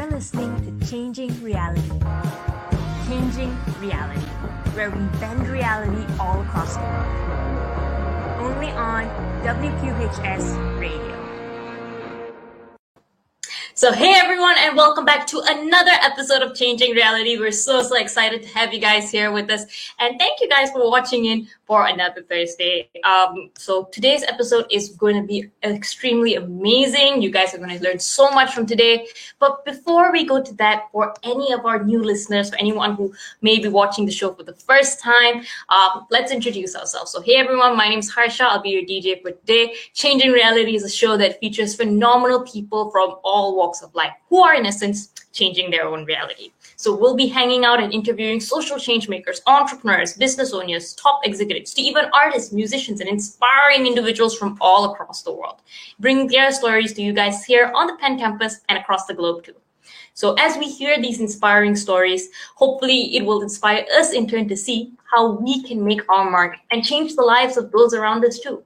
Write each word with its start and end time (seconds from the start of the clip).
You're 0.00 0.12
listening 0.12 0.80
to 0.80 0.86
Changing 0.86 1.42
Reality. 1.42 1.82
Changing 3.06 3.54
Reality, 3.80 4.20
where 4.72 4.88
we 4.88 5.02
bend 5.18 5.46
reality 5.46 6.10
all 6.18 6.40
across 6.40 6.76
the 6.76 6.80
world. 6.80 8.40
Only 8.40 8.70
on 8.70 9.04
WQHS 9.44 10.80
Radio. 10.80 11.10
So, 13.74 13.92
hey 13.92 14.14
everyone, 14.14 14.54
and 14.60 14.74
welcome 14.74 15.04
back 15.04 15.26
to 15.26 15.42
another 15.44 15.92
episode 16.00 16.40
of 16.40 16.56
Changing 16.56 16.92
Reality. 16.92 17.38
We're 17.38 17.52
so, 17.52 17.82
so 17.82 17.96
excited 17.96 18.42
to 18.42 18.48
have 18.48 18.72
you 18.72 18.80
guys 18.80 19.10
here 19.10 19.30
with 19.30 19.50
us. 19.50 19.66
And 19.98 20.18
thank 20.18 20.40
you 20.40 20.48
guys 20.48 20.70
for 20.70 20.90
watching 20.90 21.26
in 21.26 21.46
for 21.70 21.86
another 21.86 22.22
Thursday. 22.22 22.90
Um, 23.04 23.50
so, 23.56 23.84
today's 23.92 24.24
episode 24.24 24.66
is 24.72 24.88
going 24.88 25.14
to 25.14 25.24
be 25.24 25.48
extremely 25.62 26.34
amazing. 26.34 27.22
You 27.22 27.30
guys 27.30 27.54
are 27.54 27.58
going 27.58 27.78
to 27.78 27.84
learn 27.84 28.00
so 28.00 28.28
much 28.32 28.52
from 28.52 28.66
today. 28.66 29.06
But 29.38 29.64
before 29.64 30.10
we 30.10 30.24
go 30.24 30.42
to 30.42 30.52
that, 30.54 30.88
for 30.90 31.14
any 31.22 31.52
of 31.52 31.64
our 31.64 31.84
new 31.84 32.02
listeners, 32.02 32.50
for 32.50 32.56
anyone 32.56 32.96
who 32.96 33.14
may 33.40 33.60
be 33.60 33.68
watching 33.68 34.04
the 34.04 34.10
show 34.10 34.34
for 34.34 34.42
the 34.42 34.54
first 34.54 35.00
time, 35.00 35.44
um, 35.68 36.08
let's 36.10 36.32
introduce 36.32 36.74
ourselves. 36.74 37.12
So, 37.12 37.20
hey 37.20 37.36
everyone, 37.36 37.76
my 37.76 37.88
name 37.88 38.00
is 38.00 38.10
Harsha. 38.10 38.46
I'll 38.46 38.60
be 38.60 38.70
your 38.70 38.82
DJ 38.82 39.22
for 39.22 39.30
today. 39.30 39.76
Changing 39.94 40.32
Reality 40.32 40.74
is 40.74 40.82
a 40.82 40.90
show 40.90 41.16
that 41.18 41.38
features 41.38 41.76
phenomenal 41.76 42.42
people 42.42 42.90
from 42.90 43.14
all 43.22 43.56
walks 43.56 43.70
walks 43.70 43.82
of 43.82 43.94
life 43.94 44.12
who 44.28 44.42
are, 44.42 44.54
in 44.54 44.66
essence, 44.66 45.12
changing 45.32 45.70
their 45.70 45.86
own 45.86 46.04
reality. 46.04 46.50
So 46.80 46.96
we'll 46.96 47.14
be 47.14 47.26
hanging 47.26 47.66
out 47.66 47.78
and 47.82 47.92
interviewing 47.92 48.40
social 48.40 48.78
change 48.78 49.06
makers, 49.06 49.42
entrepreneurs, 49.46 50.14
business 50.14 50.54
owners, 50.54 50.94
top 50.94 51.20
executives, 51.24 51.74
to 51.74 51.82
even 51.82 52.06
artists, 52.14 52.52
musicians, 52.54 53.02
and 53.02 53.10
inspiring 53.10 53.86
individuals 53.86 54.34
from 54.34 54.56
all 54.62 54.90
across 54.90 55.20
the 55.22 55.30
world, 55.30 55.60
bringing 55.98 56.26
their 56.26 56.50
stories 56.50 56.94
to 56.94 57.02
you 57.02 57.12
guys 57.12 57.44
here 57.44 57.70
on 57.74 57.86
the 57.86 57.96
Penn 57.96 58.18
campus 58.18 58.60
and 58.70 58.78
across 58.78 59.04
the 59.04 59.12
globe 59.12 59.44
too. 59.44 59.56
So 60.14 60.32
as 60.38 60.56
we 60.56 60.70
hear 60.70 60.98
these 60.98 61.20
inspiring 61.20 61.76
stories, 61.76 62.30
hopefully 62.54 63.14
it 63.14 63.26
will 63.26 63.42
inspire 63.42 63.84
us 63.98 64.14
in 64.14 64.26
turn 64.26 64.48
to 64.48 64.56
see 64.56 64.94
how 65.14 65.32
we 65.32 65.62
can 65.62 65.84
make 65.84 66.00
our 66.10 66.30
mark 66.30 66.56
and 66.70 66.82
change 66.82 67.14
the 67.14 67.20
lives 67.20 67.58
of 67.58 67.70
those 67.72 67.92
around 67.92 68.24
us 68.24 68.38
too. 68.38 68.64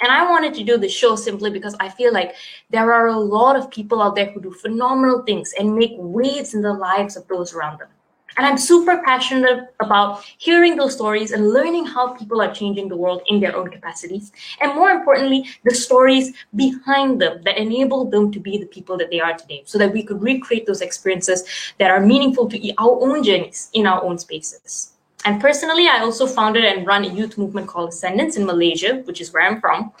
And 0.00 0.10
I 0.10 0.28
wanted 0.30 0.54
to 0.54 0.64
do 0.64 0.78
the 0.78 0.88
show 0.88 1.14
simply 1.16 1.50
because 1.50 1.76
I 1.78 1.88
feel 1.88 2.12
like 2.12 2.34
there 2.70 2.92
are 2.92 3.08
a 3.08 3.18
lot 3.18 3.56
of 3.56 3.70
people 3.70 4.00
out 4.00 4.16
there 4.16 4.30
who 4.30 4.40
do 4.40 4.52
phenomenal 4.52 5.22
things 5.22 5.52
and 5.58 5.74
make 5.74 5.92
waves 5.96 6.54
in 6.54 6.62
the 6.62 6.72
lives 6.72 7.16
of 7.16 7.28
those 7.28 7.54
around 7.54 7.80
them. 7.80 7.88
And 8.36 8.46
I'm 8.46 8.58
super 8.58 9.02
passionate 9.04 9.74
about 9.80 10.24
hearing 10.38 10.76
those 10.76 10.94
stories 10.94 11.32
and 11.32 11.50
learning 11.50 11.86
how 11.86 12.14
people 12.14 12.40
are 12.40 12.54
changing 12.54 12.88
the 12.88 12.96
world 12.96 13.22
in 13.26 13.40
their 13.40 13.56
own 13.56 13.70
capacities. 13.70 14.32
And 14.60 14.74
more 14.74 14.90
importantly, 14.90 15.48
the 15.64 15.74
stories 15.74 16.32
behind 16.54 17.20
them 17.20 17.42
that 17.42 17.58
enable 17.58 18.08
them 18.08 18.30
to 18.32 18.40
be 18.40 18.56
the 18.56 18.66
people 18.66 18.96
that 18.98 19.10
they 19.10 19.20
are 19.20 19.36
today 19.36 19.62
so 19.66 19.78
that 19.78 19.92
we 19.92 20.04
could 20.04 20.22
recreate 20.22 20.66
those 20.66 20.80
experiences 20.80 21.42
that 21.78 21.90
are 21.90 22.00
meaningful 22.00 22.48
to 22.48 22.72
our 22.78 23.02
own 23.02 23.22
journeys 23.24 23.68
in 23.72 23.86
our 23.86 24.02
own 24.04 24.16
spaces. 24.16 24.92
And 25.26 25.38
personally, 25.38 25.86
I 25.86 25.98
also 26.00 26.26
founded 26.26 26.64
and 26.64 26.86
run 26.86 27.04
a 27.04 27.08
youth 27.08 27.36
movement 27.36 27.66
called 27.66 27.90
Ascendance 27.90 28.36
in 28.36 28.46
Malaysia, 28.46 29.02
which 29.04 29.20
is 29.20 29.32
where 29.32 29.42
I'm 29.42 29.60
from, 29.60 29.92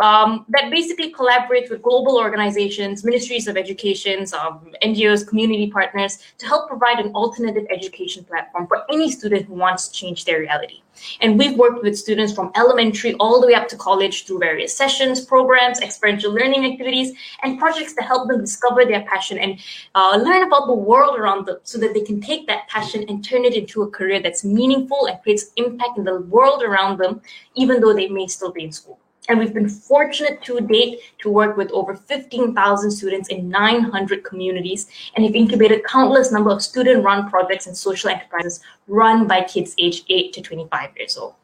um, 0.00 0.44
that 0.48 0.70
basically 0.70 1.12
collaborates 1.12 1.70
with 1.70 1.82
global 1.82 2.16
organizations, 2.16 3.04
ministries 3.04 3.46
of 3.46 3.56
education, 3.56 4.26
um, 4.40 4.72
NGOs, 4.82 5.26
community 5.26 5.70
partners 5.70 6.18
to 6.38 6.46
help 6.46 6.68
provide 6.68 6.98
an 6.98 7.12
alternative 7.14 7.66
education 7.70 8.24
platform 8.24 8.66
for 8.66 8.84
any 8.90 9.10
student 9.10 9.46
who 9.46 9.54
wants 9.54 9.86
to 9.88 9.94
change 9.94 10.24
their 10.24 10.40
reality. 10.40 10.82
And 11.20 11.38
we've 11.38 11.56
worked 11.56 11.82
with 11.82 11.98
students 11.98 12.32
from 12.32 12.50
elementary 12.54 13.14
all 13.14 13.40
the 13.40 13.46
way 13.46 13.54
up 13.54 13.68
to 13.68 13.76
college 13.76 14.26
through 14.26 14.40
various 14.40 14.76
sessions, 14.76 15.24
programs, 15.24 15.80
experiential 15.80 16.32
learning 16.32 16.64
activities, 16.64 17.12
and 17.42 17.58
projects 17.58 17.94
to 17.94 18.02
help 18.02 18.28
them 18.28 18.40
discover 18.40 18.84
their 18.84 19.02
passion 19.02 19.38
and 19.38 19.58
uh, 19.94 20.20
learn 20.22 20.42
about 20.42 20.66
the 20.66 20.74
world 20.74 21.18
around 21.18 21.46
them 21.46 21.58
so 21.62 21.78
that 21.78 21.94
they 21.94 22.02
can 22.02 22.20
take 22.20 22.46
that 22.46 22.68
passion 22.68 23.04
and 23.08 23.24
turn 23.24 23.44
it 23.44 23.54
into 23.54 23.82
a 23.82 23.90
career 23.90 24.20
that's 24.20 24.44
meaningful 24.44 25.06
and 25.06 25.20
creates 25.22 25.52
impact 25.56 25.98
in 25.98 26.04
the 26.04 26.20
world 26.22 26.62
around 26.62 26.98
them, 26.98 27.20
even 27.54 27.80
though 27.80 27.94
they 27.94 28.08
may 28.08 28.26
still 28.26 28.52
be 28.52 28.64
in 28.64 28.72
school. 28.72 28.98
And 29.28 29.38
we've 29.38 29.54
been 29.54 29.68
fortunate 29.68 30.42
to 30.42 30.60
date 30.60 31.00
to 31.18 31.30
work 31.30 31.56
with 31.56 31.70
over 31.72 31.96
15,000 31.96 32.90
students 32.90 33.28
in 33.28 33.48
900 33.48 34.24
communities 34.24 34.86
and 35.14 35.24
have 35.24 35.34
incubated 35.34 35.84
countless 35.84 36.30
number 36.30 36.50
of 36.50 36.62
student-run 36.62 37.28
projects 37.28 37.66
and 37.66 37.76
social 37.76 38.10
enterprises 38.10 38.60
run 38.86 39.26
by 39.26 39.42
kids 39.42 39.74
aged 39.78 40.04
8 40.08 40.32
to 40.32 40.40
25 40.42 40.90
years 40.96 41.16
old. 41.16 41.34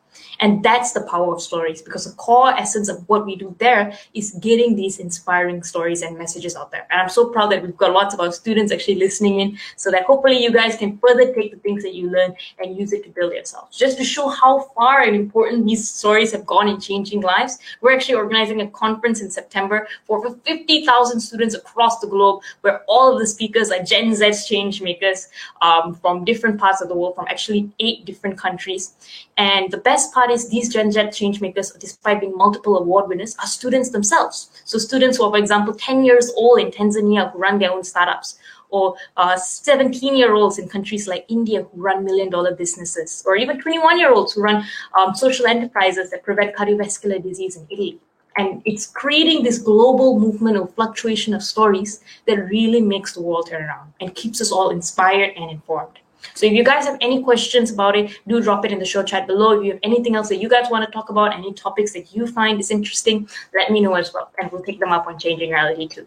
And 0.40 0.62
that's 0.62 0.92
the 0.92 1.02
power 1.02 1.34
of 1.34 1.40
stories 1.40 1.82
because 1.82 2.04
the 2.04 2.12
core 2.12 2.50
essence 2.50 2.88
of 2.88 3.08
what 3.08 3.26
we 3.26 3.36
do 3.36 3.54
there 3.58 3.92
is 4.14 4.32
getting 4.40 4.76
these 4.76 4.98
inspiring 4.98 5.62
stories 5.62 6.02
and 6.02 6.18
messages 6.18 6.56
out 6.56 6.70
there. 6.70 6.86
And 6.90 7.00
I'm 7.00 7.08
so 7.08 7.26
proud 7.26 7.50
that 7.52 7.62
we've 7.62 7.76
got 7.76 7.92
lots 7.92 8.14
of 8.14 8.20
our 8.20 8.32
students 8.32 8.72
actually 8.72 8.96
listening 8.96 9.40
in 9.40 9.58
so 9.76 9.90
that 9.90 10.04
hopefully 10.04 10.42
you 10.42 10.52
guys 10.52 10.76
can 10.76 10.98
further 10.98 11.32
take 11.32 11.52
the 11.52 11.58
things 11.58 11.82
that 11.82 11.94
you 11.94 12.10
learn 12.10 12.34
and 12.58 12.76
use 12.76 12.92
it 12.92 13.04
to 13.04 13.10
build 13.10 13.32
yourselves. 13.32 13.76
Just 13.76 13.98
to 13.98 14.04
show 14.04 14.28
how 14.28 14.70
far 14.74 15.02
and 15.02 15.14
important 15.14 15.66
these 15.66 15.88
stories 15.88 16.32
have 16.32 16.46
gone 16.46 16.68
in 16.68 16.80
changing 16.80 17.20
lives, 17.20 17.58
we're 17.80 17.92
actually 17.92 18.14
organizing 18.14 18.60
a 18.60 18.70
conference 18.70 19.20
in 19.20 19.30
September 19.30 19.86
for 20.04 20.18
over 20.18 20.36
50,000 20.44 21.20
students 21.20 21.54
across 21.54 22.00
the 22.00 22.06
globe 22.06 22.42
where 22.62 22.82
all 22.88 23.12
of 23.12 23.18
the 23.18 23.26
speakers 23.26 23.70
are 23.70 23.82
Gen 23.82 24.14
Z 24.14 24.32
change 24.48 24.82
makers 24.82 25.28
um, 25.60 25.94
from 25.94 26.24
different 26.24 26.58
parts 26.58 26.80
of 26.80 26.88
the 26.88 26.94
world, 26.94 27.14
from 27.14 27.26
actually 27.28 27.70
eight 27.80 28.04
different 28.04 28.38
countries. 28.38 28.94
And 29.36 29.70
the 29.70 29.78
best 29.78 30.12
part 30.12 30.30
is 30.32 30.48
these 30.48 30.72
Gen 30.72 30.90
Z 30.90 31.10
change 31.12 31.40
makers, 31.40 31.70
despite 31.72 32.20
being 32.20 32.36
multiple 32.36 32.76
award 32.78 33.08
winners, 33.08 33.36
are 33.38 33.46
students 33.46 33.90
themselves. 33.90 34.50
So 34.64 34.78
students 34.78 35.16
who 35.16 35.24
are, 35.24 35.30
for 35.30 35.38
example, 35.38 35.74
10 35.74 36.04
years 36.04 36.32
old 36.36 36.58
in 36.60 36.70
Tanzania 36.70 37.32
who 37.32 37.38
run 37.38 37.58
their 37.58 37.72
own 37.72 37.84
startups, 37.84 38.38
or 38.72 38.96
17 39.36 40.14
uh, 40.14 40.16
year 40.16 40.34
olds 40.34 40.58
in 40.58 40.68
countries 40.68 41.06
like 41.06 41.26
India 41.28 41.62
who 41.62 41.82
run 41.82 42.04
million 42.04 42.30
dollar 42.30 42.54
businesses, 42.54 43.22
or 43.26 43.36
even 43.36 43.60
21 43.60 43.98
year 43.98 44.12
olds 44.12 44.32
who 44.32 44.42
run 44.42 44.64
um, 44.98 45.14
social 45.14 45.46
enterprises 45.46 46.10
that 46.10 46.22
prevent 46.22 46.56
cardiovascular 46.56 47.22
disease 47.22 47.56
in 47.56 47.66
Italy. 47.70 48.00
And 48.38 48.62
it's 48.64 48.86
creating 48.86 49.42
this 49.42 49.58
global 49.58 50.18
movement 50.18 50.56
of 50.56 50.74
fluctuation 50.74 51.34
of 51.34 51.42
stories 51.42 52.00
that 52.26 52.38
really 52.48 52.80
makes 52.80 53.12
the 53.12 53.20
world 53.20 53.48
turn 53.50 53.62
around 53.62 53.92
and 54.00 54.14
keeps 54.14 54.40
us 54.40 54.50
all 54.50 54.70
inspired 54.70 55.34
and 55.36 55.50
informed. 55.50 55.98
So 56.34 56.46
if 56.46 56.52
you 56.52 56.64
guys 56.64 56.86
have 56.86 56.98
any 57.00 57.22
questions 57.22 57.70
about 57.70 57.96
it, 57.96 58.18
do 58.26 58.40
drop 58.40 58.64
it 58.64 58.72
in 58.72 58.78
the 58.78 58.84
show 58.84 59.02
chat 59.02 59.26
below. 59.26 59.58
If 59.58 59.64
you 59.64 59.72
have 59.72 59.80
anything 59.82 60.16
else 60.16 60.28
that 60.28 60.36
you 60.36 60.48
guys 60.48 60.70
want 60.70 60.84
to 60.84 60.90
talk 60.90 61.10
about, 61.10 61.34
any 61.34 61.52
topics 61.52 61.92
that 61.92 62.14
you 62.14 62.26
find 62.26 62.60
is 62.60 62.70
interesting, 62.70 63.28
let 63.54 63.70
me 63.70 63.80
know 63.80 63.94
as 63.94 64.12
well. 64.12 64.30
And 64.38 64.50
we'll 64.50 64.62
take 64.62 64.80
them 64.80 64.92
up 64.92 65.06
on 65.06 65.18
Changing 65.18 65.50
Reality 65.50 65.88
too. 65.88 66.06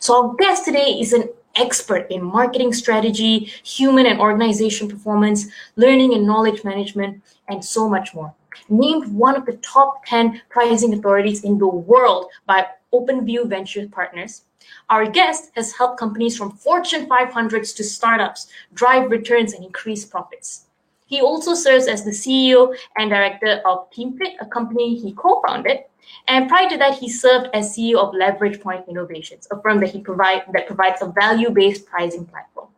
So 0.00 0.28
our 0.28 0.34
guest 0.34 0.64
today 0.64 0.98
is 1.00 1.12
an 1.12 1.28
expert 1.56 2.10
in 2.10 2.22
marketing 2.22 2.72
strategy, 2.72 3.50
human 3.64 4.06
and 4.06 4.20
organization 4.20 4.88
performance, 4.88 5.46
learning 5.76 6.14
and 6.14 6.26
knowledge 6.26 6.64
management, 6.64 7.22
and 7.48 7.64
so 7.64 7.88
much 7.88 8.14
more. 8.14 8.34
Named 8.68 9.06
one 9.12 9.36
of 9.36 9.46
the 9.46 9.56
top 9.58 10.04
10 10.06 10.42
pricing 10.48 10.94
authorities 10.94 11.44
in 11.44 11.58
the 11.58 11.66
world 11.66 12.26
by 12.46 12.66
OpenView 12.92 13.48
Venture 13.48 13.88
Partners, 13.88 14.42
our 14.90 15.06
guest 15.06 15.50
has 15.56 15.72
helped 15.72 15.98
companies 15.98 16.36
from 16.36 16.52
Fortune 16.52 17.06
500s 17.06 17.74
to 17.76 17.84
startups 17.84 18.48
drive 18.74 19.10
returns 19.10 19.52
and 19.54 19.64
increase 19.64 20.04
profits. 20.04 20.66
He 21.06 21.20
also 21.20 21.54
serves 21.54 21.86
as 21.86 22.04
the 22.04 22.10
CEO 22.10 22.74
and 22.96 23.10
director 23.10 23.60
of 23.64 23.90
TeamFit, 23.90 24.36
a 24.40 24.46
company 24.46 24.96
he 24.96 25.12
co-founded. 25.12 25.80
And 26.28 26.48
prior 26.48 26.68
to 26.70 26.76
that, 26.78 26.98
he 26.98 27.08
served 27.08 27.48
as 27.54 27.76
CEO 27.76 27.96
of 27.96 28.14
Leverage 28.14 28.60
Point 28.60 28.88
Innovations, 28.88 29.46
a 29.50 29.60
firm 29.60 29.80
that 29.80 29.90
he 29.90 30.00
provide 30.00 30.44
that 30.52 30.66
provides 30.66 31.02
a 31.02 31.06
value-based 31.06 31.86
pricing 31.86 32.26
platform. 32.26 32.68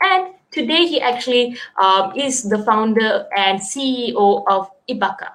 And 0.00 0.34
today, 0.50 0.86
he 0.86 1.00
actually 1.00 1.56
um, 1.80 2.12
is 2.16 2.42
the 2.42 2.64
founder 2.64 3.28
and 3.36 3.60
CEO 3.60 4.44
of 4.48 4.70
Ibbaka, 4.88 5.30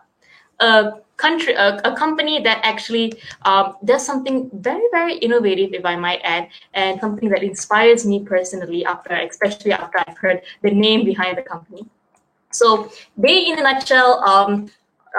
a 0.60 0.94
country 1.18 1.54
a, 1.54 1.82
a 1.84 1.96
company 1.96 2.42
that 2.42 2.60
actually 2.64 3.14
um, 3.44 3.76
does 3.84 4.06
something 4.06 4.50
very 4.54 4.88
very 4.92 5.18
innovative 5.18 5.74
if 5.74 5.86
i 5.86 5.96
might 5.96 6.22
add 6.24 6.48
and 6.74 7.00
something 7.00 7.30
that 7.30 7.44
inspires 7.44 8.06
me 8.06 8.24
personally 8.24 8.86
after 8.86 9.14
especially 9.14 9.72
after 9.72 10.00
i've 10.08 10.18
heard 10.18 10.42
the 10.62 10.72
name 10.72 11.04
behind 11.04 11.38
the 11.38 11.42
company 11.42 11.86
so 12.52 12.92
they 13.18 13.46
in 13.48 13.60
a 13.60 13.64
nutshell 13.64 14.24
um, 14.24 14.70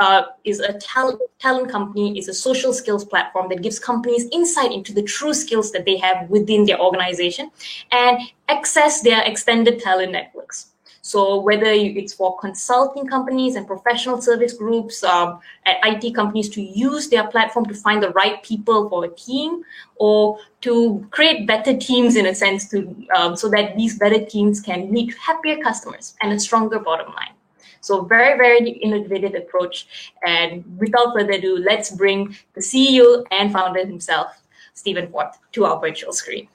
uh, 0.01 0.23
is 0.45 0.61
a 0.61 0.75
talent, 0.75 1.21
talent 1.39 1.71
company, 1.71 2.17
is 2.19 2.29
a 2.29 2.35
social 2.35 2.73
skills 2.73 3.05
platform 3.05 3.49
that 3.49 3.63
gives 3.63 3.79
companies 3.79 4.27
insight 4.33 4.73
into 4.73 4.93
the 4.93 5.03
true 5.03 5.35
skills 5.35 5.73
that 5.73 5.85
they 5.85 5.97
have 5.97 6.29
within 6.31 6.65
their 6.65 6.81
organization 6.81 7.51
and 7.91 8.21
access 8.49 9.01
their 9.01 9.23
extended 9.23 9.81
talent 9.81 10.13
networks. 10.13 10.68
So 11.09 11.41
whether 11.41 11.71
it's 11.71 12.13
for 12.13 12.37
consulting 12.37 13.07
companies 13.07 13.57
and 13.57 13.67
professional 13.67 14.21
service 14.21 14.53
groups, 14.53 15.03
um, 15.03 15.41
IT 15.65 16.15
companies 16.15 16.51
to 16.51 16.61
use 16.61 17.09
their 17.09 17.27
platform 17.29 17.65
to 17.65 17.75
find 17.75 18.03
the 18.03 18.11
right 18.11 18.43
people 18.43 18.91
for 18.91 19.07
a 19.07 19.09
team, 19.09 19.63
or 19.97 20.39
to 20.61 21.07
create 21.11 21.47
better 21.47 21.75
teams 21.75 22.15
in 22.15 22.27
a 22.27 22.35
sense, 22.35 22.69
to 22.69 22.95
um, 23.17 23.37
so 23.37 23.49
that 23.49 23.75
these 23.75 23.99
better 23.99 24.23
teams 24.23 24.61
can 24.61 24.93
lead 24.93 25.13
to 25.13 25.19
happier 25.19 25.57
customers 25.63 26.15
and 26.21 26.31
a 26.31 26.39
stronger 26.39 26.79
bottom 26.79 27.11
line. 27.15 27.33
So 27.81 28.03
very, 28.03 28.37
very 28.37 28.69
innovative 28.69 29.35
approach. 29.35 30.13
And 30.27 30.63
without 30.79 31.15
further 31.15 31.33
ado, 31.33 31.57
let's 31.57 31.91
bring 31.91 32.37
the 32.53 32.61
CEO 32.61 33.25
and 33.31 33.51
founder 33.51 33.87
himself, 33.87 34.43
Steven 34.75 35.09
Forth, 35.09 35.39
to 35.53 35.65
our 35.65 35.81
virtual 35.81 36.13
screen. 36.13 36.49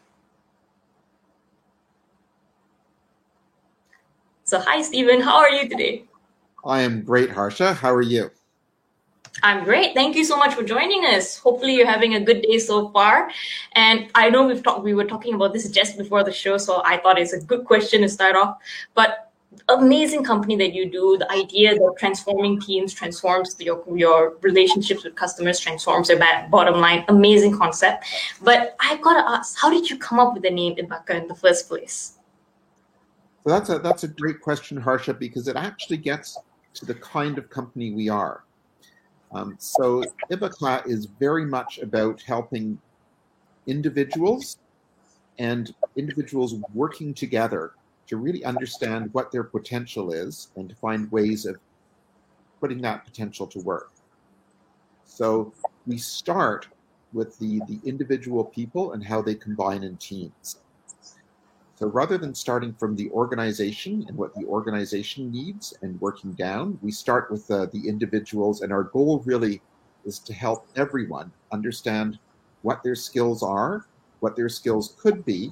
So, 4.53 4.59
hi, 4.59 4.83
Steven. 4.83 5.19
How 5.19 5.37
are 5.37 5.49
you 5.49 5.67
today? 5.67 6.03
I 6.63 6.81
am 6.81 7.01
great, 7.01 7.31
Harsha. 7.31 7.73
How 7.73 7.91
are 7.91 8.03
you? 8.03 8.29
I'm 9.41 9.63
great. 9.63 9.95
Thank 9.95 10.15
you 10.15 10.23
so 10.23 10.37
much 10.37 10.53
for 10.53 10.61
joining 10.61 11.05
us. 11.05 11.39
Hopefully, 11.39 11.73
you're 11.73 11.87
having 11.87 12.13
a 12.13 12.19
good 12.19 12.43
day 12.43 12.59
so 12.59 12.89
far. 12.89 13.31
And 13.71 14.11
I 14.13 14.29
know 14.29 14.45
we've 14.45 14.61
talked. 14.61 14.83
We 14.83 14.93
were 14.93 15.05
talking 15.05 15.33
about 15.33 15.53
this 15.53 15.67
just 15.71 15.97
before 15.97 16.23
the 16.23 16.31
show, 16.31 16.57
so 16.59 16.83
I 16.85 16.97
thought 16.97 17.17
it's 17.17 17.33
a 17.33 17.41
good 17.41 17.65
question 17.65 18.01
to 18.01 18.09
start 18.09 18.35
off. 18.35 18.59
But 18.93 19.31
amazing 19.69 20.23
company 20.23 20.55
that 20.57 20.75
you 20.75 20.87
do 20.87 21.17
the 21.17 21.31
idea 21.31 21.73
that 21.73 21.95
transforming 21.97 22.61
teams 22.61 22.93
transforms 22.93 23.55
your, 23.59 23.83
your 23.97 24.37
relationships 24.41 25.03
with 25.03 25.15
customers 25.15 25.59
transforms 25.59 26.09
your 26.09 26.19
bottom 26.49 26.79
line 26.79 27.05
amazing 27.07 27.55
concept 27.55 28.03
but 28.41 28.75
i've 28.79 28.99
got 29.01 29.13
to 29.13 29.29
ask 29.29 29.55
how 29.55 29.69
did 29.69 29.87
you 29.87 29.95
come 29.99 30.19
up 30.19 30.33
with 30.33 30.41
the 30.41 30.49
name 30.49 30.75
Ibbaka 30.75 31.21
in 31.21 31.27
the 31.27 31.35
first 31.35 31.69
place 31.69 32.17
so 33.43 33.49
that's 33.49 33.69
a 33.69 33.79
that's 33.79 34.03
a 34.03 34.07
great 34.07 34.41
question 34.41 34.77
harsha 34.77 35.13
because 35.13 35.47
it 35.47 35.55
actually 35.55 35.97
gets 35.97 36.37
to 36.73 36.85
the 36.85 36.95
kind 36.95 37.37
of 37.37 37.49
company 37.49 37.91
we 37.91 38.09
are 38.09 38.43
um, 39.33 39.55
so 39.57 40.03
Ibbaka 40.31 40.87
is 40.87 41.05
very 41.05 41.45
much 41.45 41.79
about 41.79 42.21
helping 42.21 42.77
individuals 43.65 44.57
and 45.39 45.73
individuals 45.95 46.55
working 46.73 47.13
together 47.13 47.71
to 48.07 48.17
really 48.17 48.45
understand 48.45 49.11
what 49.13 49.31
their 49.31 49.43
potential 49.43 50.11
is 50.13 50.49
and 50.55 50.69
to 50.69 50.75
find 50.75 51.11
ways 51.11 51.45
of 51.45 51.57
putting 52.59 52.81
that 52.81 53.05
potential 53.05 53.47
to 53.47 53.59
work. 53.59 53.91
So 55.05 55.51
we 55.87 55.97
start 55.97 56.67
with 57.13 57.37
the, 57.39 57.61
the 57.67 57.79
individual 57.85 58.43
people 58.43 58.93
and 58.93 59.03
how 59.03 59.21
they 59.21 59.35
combine 59.35 59.83
in 59.83 59.97
teams. 59.97 60.59
So 61.75 61.87
rather 61.87 62.17
than 62.17 62.35
starting 62.35 62.73
from 62.73 62.95
the 62.95 63.09
organization 63.11 64.05
and 64.07 64.15
what 64.15 64.33
the 64.35 64.45
organization 64.45 65.31
needs 65.31 65.73
and 65.81 65.99
working 65.99 66.31
down, 66.33 66.77
we 66.81 66.91
start 66.91 67.31
with 67.31 67.47
the, 67.47 67.67
the 67.73 67.89
individuals, 67.89 68.61
and 68.61 68.71
our 68.71 68.83
goal 68.83 69.23
really 69.25 69.61
is 70.05 70.19
to 70.19 70.33
help 70.33 70.67
everyone 70.75 71.31
understand 71.51 72.19
what 72.61 72.83
their 72.83 72.95
skills 72.95 73.41
are, 73.41 73.85
what 74.19 74.35
their 74.35 74.49
skills 74.49 74.95
could 75.01 75.25
be, 75.25 75.51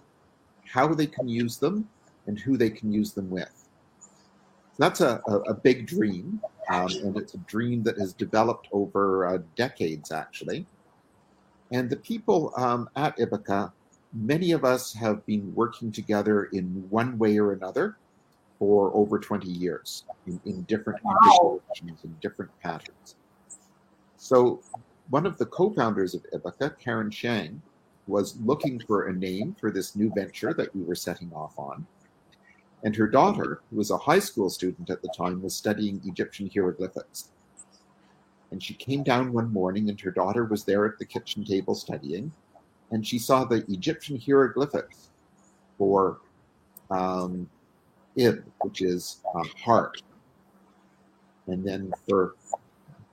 how 0.65 0.87
they 0.93 1.07
can 1.07 1.27
use 1.27 1.57
them, 1.57 1.89
and 2.27 2.39
who 2.39 2.55
they 2.55 2.69
can 2.69 2.93
use 2.93 3.13
them 3.13 3.29
with. 3.29 3.51
So 3.99 4.77
that's 4.77 5.01
a, 5.01 5.21
a, 5.27 5.35
a 5.39 5.53
big 5.53 5.87
dream, 5.87 6.39
um, 6.69 6.87
and 7.03 7.17
it's 7.17 7.33
a 7.33 7.39
dream 7.39 7.83
that 7.83 7.97
has 7.97 8.13
developed 8.13 8.67
over 8.71 9.25
uh, 9.25 9.39
decades, 9.55 10.11
actually. 10.11 10.65
And 11.71 11.89
the 11.89 11.97
people 11.97 12.53
um, 12.55 12.89
at 12.95 13.17
Ibbaka, 13.17 13.71
many 14.13 14.51
of 14.51 14.65
us 14.65 14.93
have 14.93 15.25
been 15.25 15.53
working 15.55 15.91
together 15.91 16.45
in 16.45 16.85
one 16.89 17.17
way 17.17 17.37
or 17.37 17.53
another 17.53 17.97
for 18.59 18.91
over 18.93 19.17
20 19.17 19.47
years 19.47 20.03
in, 20.27 20.39
in 20.45 20.61
different 20.63 21.03
wow. 21.03 21.59
and 21.81 22.19
different 22.21 22.51
patterns. 22.59 23.15
So 24.17 24.61
one 25.09 25.25
of 25.25 25.37
the 25.37 25.45
co-founders 25.45 26.13
of 26.13 26.23
Ibbaka, 26.31 26.77
Karen 26.79 27.09
Shang, 27.09 27.61
was 28.07 28.37
looking 28.41 28.79
for 28.79 29.07
a 29.07 29.13
name 29.13 29.55
for 29.59 29.71
this 29.71 29.95
new 29.95 30.11
venture 30.13 30.53
that 30.53 30.75
we 30.75 30.83
were 30.83 30.95
setting 30.95 31.31
off 31.33 31.57
on. 31.57 31.85
And 32.83 32.95
her 32.95 33.07
daughter, 33.07 33.61
who 33.69 33.77
was 33.77 33.91
a 33.91 33.97
high 33.97 34.19
school 34.19 34.49
student 34.49 34.89
at 34.89 35.01
the 35.01 35.13
time, 35.15 35.41
was 35.41 35.55
studying 35.55 36.01
Egyptian 36.05 36.49
hieroglyphics. 36.51 37.29
And 38.51 38.61
she 38.61 38.73
came 38.73 39.03
down 39.03 39.33
one 39.33 39.53
morning, 39.53 39.89
and 39.89 39.99
her 40.01 40.11
daughter 40.11 40.45
was 40.45 40.65
there 40.65 40.85
at 40.85 40.97
the 40.97 41.05
kitchen 41.05 41.45
table 41.45 41.75
studying, 41.75 42.31
and 42.91 43.05
she 43.05 43.17
saw 43.17 43.45
the 43.45 43.65
Egyptian 43.69 44.19
hieroglyphics 44.19 45.09
for 45.77 46.19
um, 46.89 47.49
Ib, 48.17 48.43
which 48.61 48.81
is 48.81 49.21
um, 49.33 49.49
heart, 49.63 50.01
and 51.47 51.65
then 51.65 51.91
for 52.07 52.35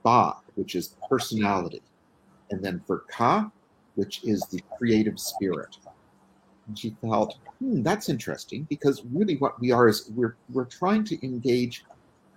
Ba, 0.03 0.35
which 0.55 0.75
is 0.75 0.95
personality, 1.09 1.81
and 2.51 2.63
then 2.63 2.81
for 2.85 2.99
Ka, 3.09 3.49
which 3.95 4.23
is 4.23 4.41
the 4.45 4.61
creative 4.77 5.19
spirit. 5.19 5.77
And 6.67 6.77
she 6.77 6.95
felt, 7.01 7.37
hmm, 7.59 7.81
that's 7.81 8.09
interesting 8.09 8.67
because 8.69 9.03
really 9.11 9.37
what 9.37 9.59
we 9.59 9.71
are 9.71 9.87
is 9.87 10.11
we're, 10.15 10.35
we're 10.51 10.65
trying 10.65 11.03
to 11.05 11.25
engage 11.25 11.83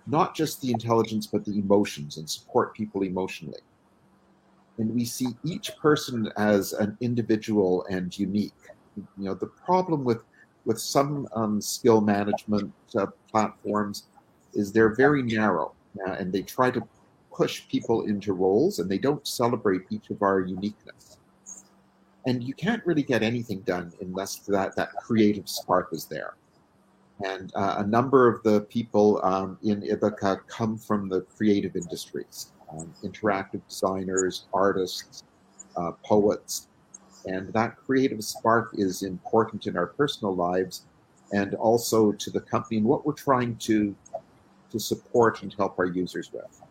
not 0.07 0.35
just 0.35 0.61
the 0.61 0.71
intelligence, 0.71 1.27
but 1.27 1.45
the 1.45 1.57
emotions 1.57 2.17
and 2.17 2.29
support 2.29 2.73
people 2.73 3.03
emotionally. 3.03 3.59
And 4.77 4.93
we 4.93 5.05
see 5.05 5.29
each 5.43 5.75
person 5.77 6.31
as 6.37 6.73
an 6.73 6.97
individual 6.99 7.85
and 7.89 8.17
unique. 8.17 8.53
You 8.95 9.05
know, 9.17 9.33
the 9.33 9.47
problem 9.65 10.03
with 10.03 10.23
with 10.65 10.79
some 10.79 11.27
um, 11.35 11.59
skill 11.59 11.99
management 11.99 12.71
uh, 12.97 13.07
platforms 13.29 14.07
is 14.53 14.71
they're 14.71 14.95
very 14.95 15.21
narrow 15.21 15.73
uh, 16.07 16.11
and 16.11 16.31
they 16.31 16.41
try 16.41 16.71
to 16.71 16.81
push 17.33 17.67
people 17.67 18.03
into 18.03 18.31
roles 18.31 18.79
and 18.79 18.89
they 18.89 18.97
don't 18.97 19.27
celebrate 19.27 19.81
each 19.89 20.09
of 20.09 20.21
our 20.21 20.39
uniqueness 20.39 21.17
and 22.25 22.43
you 22.43 22.53
can't 22.53 22.85
really 22.85 23.03
get 23.03 23.23
anything 23.23 23.61
done 23.61 23.91
unless 24.01 24.37
that 24.39 24.75
that 24.75 24.89
creative 24.95 25.47
spark 25.49 25.89
is 25.91 26.05
there. 26.05 26.35
And 27.23 27.51
uh, 27.55 27.75
a 27.79 27.87
number 27.87 28.27
of 28.27 28.43
the 28.43 28.61
people 28.61 29.19
um, 29.23 29.57
in 29.63 29.81
Ibbaka 29.81 30.47
come 30.47 30.77
from 30.77 31.09
the 31.09 31.21
creative 31.21 31.75
industries, 31.75 32.52
um, 32.77 32.93
interactive 33.03 33.61
designers, 33.67 34.45
artists, 34.53 35.23
uh, 35.77 35.91
poets, 36.03 36.67
and 37.25 37.51
that 37.53 37.77
creative 37.77 38.23
spark 38.23 38.71
is 38.73 39.03
important 39.03 39.67
in 39.67 39.77
our 39.77 39.87
personal 39.87 40.35
lives 40.35 40.83
and 41.31 41.55
also 41.55 42.11
to 42.11 42.29
the 42.29 42.41
company 42.41 42.77
and 42.77 42.85
what 42.85 43.05
we're 43.05 43.13
trying 43.13 43.55
to 43.57 43.95
to 44.71 44.79
support 44.79 45.43
and 45.43 45.53
help 45.53 45.77
our 45.77 45.85
users 45.85 46.33
with. 46.33 46.62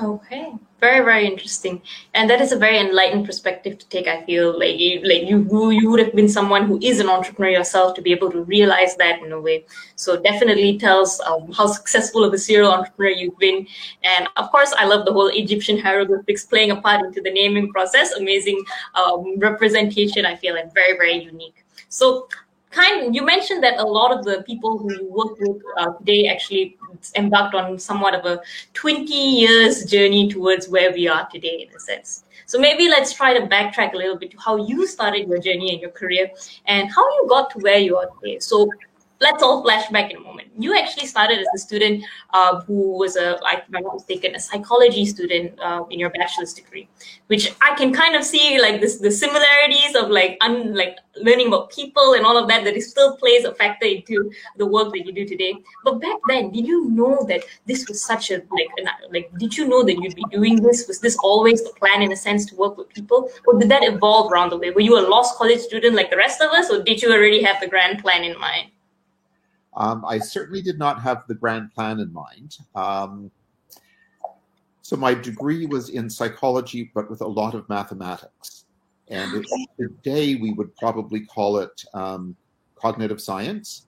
Okay, 0.00 0.52
very 0.80 1.04
very 1.04 1.26
interesting, 1.26 1.82
and 2.14 2.30
that 2.30 2.40
is 2.40 2.52
a 2.52 2.56
very 2.56 2.78
enlightened 2.78 3.26
perspective 3.26 3.78
to 3.78 3.88
take. 3.88 4.06
I 4.06 4.22
feel 4.22 4.56
like 4.56 4.78
you, 4.78 5.00
like 5.02 5.28
you 5.28 5.70
you 5.70 5.90
would 5.90 5.98
have 5.98 6.14
been 6.14 6.28
someone 6.28 6.66
who 6.66 6.78
is 6.80 7.00
an 7.00 7.08
entrepreneur 7.08 7.50
yourself 7.50 7.94
to 7.94 8.02
be 8.02 8.12
able 8.12 8.30
to 8.30 8.44
realize 8.44 8.94
that 8.96 9.20
in 9.20 9.32
a 9.32 9.40
way. 9.40 9.64
So 9.96 10.16
definitely 10.16 10.78
tells 10.78 11.18
um, 11.22 11.50
how 11.50 11.66
successful 11.66 12.22
of 12.22 12.32
a 12.32 12.38
serial 12.38 12.70
entrepreneur 12.70 13.10
you've 13.10 13.38
been, 13.38 13.66
and 14.04 14.28
of 14.36 14.52
course 14.52 14.72
I 14.78 14.84
love 14.84 15.04
the 15.04 15.12
whole 15.12 15.28
Egyptian 15.28 15.78
hieroglyphics 15.78 16.44
playing 16.44 16.70
a 16.70 16.80
part 16.80 17.04
into 17.04 17.20
the 17.20 17.32
naming 17.32 17.72
process. 17.72 18.12
Amazing 18.12 18.62
um, 18.94 19.36
representation. 19.38 20.24
I 20.24 20.36
feel 20.36 20.54
like 20.54 20.72
very 20.74 20.96
very 20.96 21.24
unique. 21.24 21.64
So 21.88 22.28
kind 22.70 23.14
you 23.14 23.24
mentioned 23.24 23.62
that 23.62 23.78
a 23.78 23.84
lot 23.84 24.16
of 24.16 24.24
the 24.24 24.42
people 24.46 24.78
who 24.78 24.92
you 24.92 25.06
work 25.10 25.38
with 25.38 25.62
uh, 25.76 25.92
today 25.94 26.28
actually 26.28 26.76
embarked 27.16 27.54
on 27.54 27.78
somewhat 27.78 28.14
of 28.14 28.24
a 28.24 28.40
20 28.74 29.12
years 29.12 29.84
journey 29.84 30.28
towards 30.28 30.68
where 30.68 30.92
we 30.92 31.08
are 31.08 31.28
today 31.30 31.66
in 31.68 31.76
a 31.76 31.80
sense. 31.80 32.24
So 32.46 32.58
maybe 32.58 32.88
let's 32.88 33.12
try 33.12 33.38
to 33.38 33.46
backtrack 33.46 33.92
a 33.92 33.96
little 33.96 34.16
bit 34.16 34.30
to 34.30 34.38
how 34.38 34.56
you 34.66 34.86
started 34.86 35.28
your 35.28 35.38
journey 35.38 35.72
and 35.72 35.80
your 35.80 35.90
career 35.90 36.30
and 36.66 36.90
how 36.90 37.04
you 37.16 37.26
got 37.28 37.50
to 37.50 37.58
where 37.58 37.78
you 37.78 37.96
are 37.96 38.08
today. 38.20 38.38
So 38.38 38.70
let's 39.20 39.42
all 39.42 39.62
flash 39.62 39.88
back 39.90 40.10
in 40.10 40.18
a 40.18 40.20
moment. 40.20 40.48
You 40.58 40.76
actually 40.76 41.06
started 41.06 41.38
as 41.38 41.46
a 41.54 41.58
student 41.58 42.04
uh, 42.32 42.60
who 42.62 42.98
was 42.98 43.16
a, 43.16 43.32
if 43.34 43.62
I'm 43.74 43.82
not 43.82 43.94
mistaken, 43.94 44.34
a 44.34 44.40
psychology 44.40 45.06
student 45.06 45.58
uh, 45.60 45.84
in 45.90 45.98
your 45.98 46.10
bachelor's 46.10 46.52
degree, 46.52 46.88
which 47.26 47.52
I 47.62 47.74
can 47.74 47.92
kind 47.92 48.14
of 48.16 48.24
see 48.24 48.60
like 48.60 48.80
this 48.80 48.98
the 48.98 49.10
similarities 49.10 49.94
of 49.96 50.10
like 50.10 50.38
un, 50.40 50.74
like 50.74 50.98
learning 51.16 51.48
about 51.48 51.70
people 51.70 52.14
and 52.14 52.24
all 52.24 52.36
of 52.36 52.48
that 52.48 52.64
that 52.64 52.76
it 52.76 52.82
still 52.82 53.16
plays 53.16 53.44
a 53.44 53.54
factor 53.54 53.86
into 53.86 54.30
the 54.56 54.66
work 54.66 54.92
that 54.92 55.04
you 55.04 55.12
do 55.12 55.26
today. 55.26 55.54
But 55.84 56.00
back 56.00 56.18
then, 56.28 56.50
did 56.50 56.66
you 56.66 56.90
know 56.90 57.24
that 57.28 57.42
this 57.66 57.88
was 57.88 58.04
such 58.04 58.30
a 58.30 58.34
like 58.34 58.70
an, 58.78 58.88
like 59.12 59.30
did 59.38 59.56
you 59.56 59.68
know 59.68 59.82
that 59.84 59.94
you'd 59.94 60.14
be 60.14 60.24
doing 60.30 60.56
this? 60.56 60.86
Was 60.86 61.00
this 61.00 61.16
always 61.22 61.62
the 61.62 61.72
plan 61.78 62.02
in 62.02 62.12
a 62.12 62.16
sense 62.16 62.46
to 62.46 62.56
work 62.56 62.76
with 62.76 62.88
people, 62.88 63.30
or 63.46 63.58
did 63.58 63.68
that 63.68 63.84
evolve 63.84 64.32
around 64.32 64.50
the 64.50 64.58
way? 64.58 64.70
Were 64.70 64.80
you 64.80 64.98
a 64.98 65.06
lost 65.08 65.36
college 65.36 65.60
student 65.60 65.94
like 65.94 66.10
the 66.10 66.16
rest 66.16 66.40
of 66.40 66.50
us, 66.50 66.70
or 66.70 66.82
did 66.82 67.02
you 67.02 67.12
already 67.12 67.42
have 67.42 67.60
the 67.60 67.68
grand 67.68 68.00
plan 68.00 68.24
in 68.24 68.38
mind? 68.38 68.70
Um, 69.78 70.04
I 70.04 70.18
certainly 70.18 70.60
did 70.60 70.76
not 70.76 71.00
have 71.02 71.24
the 71.28 71.34
grand 71.34 71.72
plan 71.72 72.00
in 72.00 72.12
mind. 72.12 72.56
Um, 72.74 73.30
so 74.82 74.96
my 74.96 75.14
degree 75.14 75.66
was 75.66 75.90
in 75.90 76.10
psychology, 76.10 76.90
but 76.94 77.08
with 77.08 77.20
a 77.20 77.26
lot 77.26 77.54
of 77.54 77.68
mathematics. 77.68 78.64
And 79.06 79.46
today 79.78 80.34
we 80.34 80.52
would 80.52 80.76
probably 80.76 81.20
call 81.20 81.58
it 81.58 81.84
um, 81.94 82.36
cognitive 82.74 83.20
science. 83.20 83.86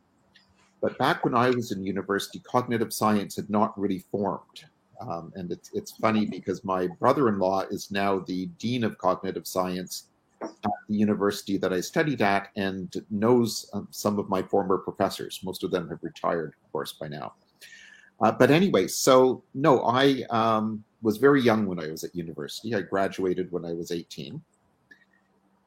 But 0.80 0.96
back 0.96 1.24
when 1.24 1.34
I 1.34 1.50
was 1.50 1.72
in 1.72 1.84
university, 1.84 2.38
cognitive 2.40 2.92
science 2.92 3.34
had 3.34 3.50
not 3.50 3.78
really 3.78 4.04
formed. 4.12 4.64
Um, 5.00 5.32
and 5.34 5.50
it's, 5.50 5.70
it's 5.74 5.92
funny 5.92 6.24
because 6.24 6.64
my 6.64 6.86
brother 6.86 7.28
in 7.28 7.38
law 7.38 7.62
is 7.62 7.90
now 7.90 8.20
the 8.20 8.46
dean 8.58 8.84
of 8.84 8.96
cognitive 8.98 9.46
science 9.46 10.06
at 10.42 10.70
the 10.88 10.94
university 10.94 11.56
that 11.58 11.72
I 11.72 11.80
studied 11.80 12.22
at 12.22 12.48
and 12.56 12.94
knows 13.10 13.68
um, 13.72 13.88
some 13.90 14.18
of 14.18 14.28
my 14.28 14.42
former 14.42 14.78
professors. 14.78 15.40
Most 15.42 15.64
of 15.64 15.70
them 15.70 15.88
have 15.88 16.02
retired, 16.02 16.54
of 16.64 16.72
course, 16.72 16.92
by 16.92 17.08
now. 17.08 17.34
Uh, 18.20 18.32
but 18.32 18.50
anyway, 18.50 18.86
so 18.86 19.42
no, 19.54 19.82
I 19.84 20.24
um, 20.30 20.84
was 21.02 21.16
very 21.16 21.40
young 21.40 21.66
when 21.66 21.80
I 21.80 21.88
was 21.88 22.04
at 22.04 22.14
university. 22.14 22.74
I 22.74 22.82
graduated 22.82 23.50
when 23.50 23.64
I 23.64 23.72
was 23.72 23.90
18. 23.90 24.40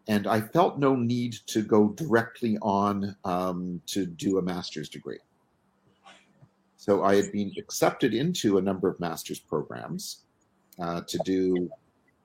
And 0.08 0.28
I 0.28 0.42
felt 0.42 0.80
no 0.80 0.96
need 0.96 1.38
to 1.48 1.62
go 1.62 1.90
directly 1.90 2.58
on 2.62 3.16
um, 3.24 3.82
to 3.88 4.06
do 4.06 4.38
a 4.38 4.42
master's 4.42 4.90
degree. 4.90 5.20
So 6.76 7.04
I 7.04 7.16
had 7.16 7.32
been 7.32 7.54
accepted 7.58 8.14
into 8.14 8.58
a 8.58 8.62
number 8.62 8.90
of 8.90 9.00
master's 9.00 9.40
programs 9.40 10.24
uh, 10.80 11.02
to 11.08 11.18
do 11.20 11.70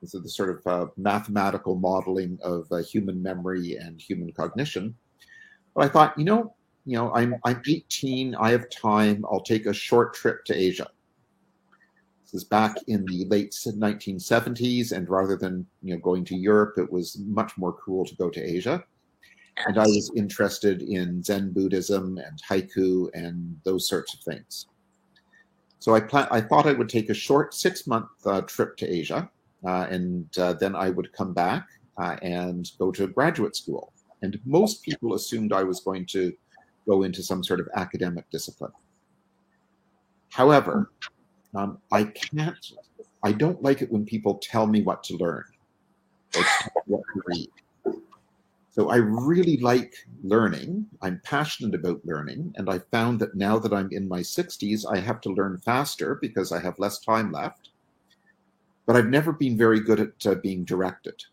the 0.01 0.29
sort 0.29 0.49
of 0.49 0.67
uh, 0.67 0.87
mathematical 0.97 1.75
modeling 1.75 2.39
of 2.43 2.67
uh, 2.71 2.77
human 2.77 3.21
memory 3.21 3.75
and 3.75 4.01
human 4.01 4.31
cognition. 4.31 4.95
But 5.75 5.85
I 5.85 5.87
thought, 5.89 6.17
you 6.17 6.25
know, 6.25 6.55
you 6.85 6.97
know, 6.97 7.13
I'm 7.13 7.35
I'm 7.45 7.61
18. 7.67 8.35
I 8.35 8.51
have 8.51 8.69
time. 8.69 9.25
I'll 9.31 9.41
take 9.41 9.65
a 9.65 9.73
short 9.73 10.13
trip 10.13 10.45
to 10.45 10.55
Asia. 10.55 10.89
This 12.23 12.33
is 12.41 12.43
back 12.43 12.75
in 12.87 13.05
the 13.05 13.25
late 13.25 13.51
1970s, 13.51 14.91
and 14.91 15.09
rather 15.09 15.35
than 15.35 15.65
you 15.81 15.93
know 15.93 15.99
going 15.99 16.25
to 16.25 16.35
Europe, 16.35 16.75
it 16.77 16.91
was 16.91 17.17
much 17.25 17.57
more 17.57 17.73
cool 17.73 18.05
to 18.05 18.15
go 18.15 18.29
to 18.29 18.41
Asia. 18.41 18.83
And 19.67 19.77
I 19.77 19.83
was 19.83 20.11
interested 20.15 20.81
in 20.81 21.21
Zen 21.21 21.51
Buddhism 21.51 22.17
and 22.17 22.41
haiku 22.49 23.09
and 23.13 23.59
those 23.65 23.89
sorts 23.89 24.13
of 24.13 24.21
things. 24.21 24.67
So 25.79 25.95
I 25.95 25.99
plan- 25.99 26.27
I 26.31 26.39
thought 26.39 26.65
I 26.65 26.73
would 26.73 26.89
take 26.89 27.09
a 27.09 27.13
short 27.13 27.53
six 27.53 27.87
month 27.87 28.09
uh, 28.25 28.41
trip 28.41 28.77
to 28.77 28.87
Asia, 28.87 29.29
and 29.63 30.37
uh, 30.37 30.53
then 30.53 30.75
I 30.75 30.89
would 30.89 31.11
come 31.13 31.33
back 31.33 31.67
uh, 31.97 32.15
and 32.21 32.71
go 32.79 32.91
to 32.91 33.07
graduate 33.07 33.55
school. 33.55 33.93
And 34.21 34.39
most 34.45 34.83
people 34.83 35.13
assumed 35.13 35.53
I 35.53 35.63
was 35.63 35.79
going 35.81 36.05
to 36.07 36.33
go 36.87 37.03
into 37.03 37.23
some 37.23 37.43
sort 37.43 37.59
of 37.59 37.69
academic 37.75 38.29
discipline. 38.29 38.71
However, 40.29 40.91
um, 41.55 41.79
I 41.91 42.05
can't, 42.05 42.73
I 43.23 43.31
don't 43.31 43.61
like 43.61 43.81
it 43.81 43.91
when 43.91 44.05
people 44.05 44.35
tell 44.35 44.67
me 44.67 44.81
what 44.81 45.03
to 45.05 45.17
learn 45.17 45.45
or 46.35 46.43
what 46.85 47.01
to 47.13 47.21
read. 47.25 47.49
So 48.71 48.89
I 48.89 48.97
really 48.97 49.57
like 49.57 49.93
learning. 50.23 50.85
I'm 51.01 51.19
passionate 51.23 51.75
about 51.75 52.05
learning. 52.05 52.53
And 52.55 52.69
I 52.69 52.79
found 52.91 53.19
that 53.19 53.35
now 53.35 53.59
that 53.59 53.73
I'm 53.73 53.89
in 53.91 54.07
my 54.07 54.19
60s, 54.19 54.85
I 54.89 54.99
have 54.99 55.19
to 55.21 55.33
learn 55.33 55.57
faster 55.57 56.17
because 56.21 56.51
I 56.51 56.61
have 56.61 56.79
less 56.79 56.99
time 56.99 57.31
left. 57.31 57.71
But 58.89 58.95
I've 58.95 59.09
never 59.09 59.31
been 59.31 59.55
very 59.55 59.81
good 59.81 59.99
at 59.99 60.25
uh, 60.25 60.33
being 60.41 60.63
directed. 60.65 61.23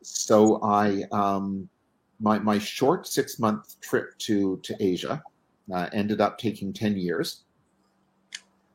So 0.00 0.58
I 0.62 1.02
um, 1.12 1.68
my, 2.18 2.38
my 2.38 2.58
short 2.58 3.06
six 3.06 3.38
month 3.38 3.78
trip 3.82 4.16
to, 4.20 4.58
to 4.62 4.74
Asia 4.80 5.22
uh, 5.70 5.90
ended 5.92 6.22
up 6.22 6.38
taking 6.38 6.72
10 6.72 6.96
years. 6.96 7.42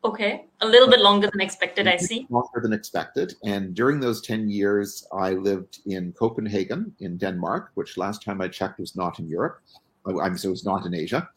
Okay, 0.04 0.46
a 0.62 0.68
little 0.68 0.88
bit 0.88 1.00
longer 1.00 1.28
than 1.32 1.42
expected, 1.42 1.88
I 1.88 1.98
see. 1.98 2.28
Longer 2.30 2.60
than 2.62 2.72
expected. 2.72 3.34
And 3.44 3.74
during 3.74 4.00
those 4.00 4.22
10 4.22 4.48
years, 4.48 5.08
I 5.12 5.32
lived 5.32 5.80
in 5.88 6.12
Copenhagen 6.12 6.94
in 7.00 7.18
Denmark, 7.18 7.72
which 7.74 7.98
last 7.98 8.24
time 8.24 8.42
I 8.42 8.48
checked 8.48 8.80
was 8.80 8.96
not 8.96 9.18
in 9.18 9.28
Europe. 9.28 9.60
Oh, 10.06 10.22
I'm 10.22 10.38
so 10.38 10.52
it's 10.52 10.66
not 10.66 10.86
in 10.86 10.94
Asia. 10.94 11.28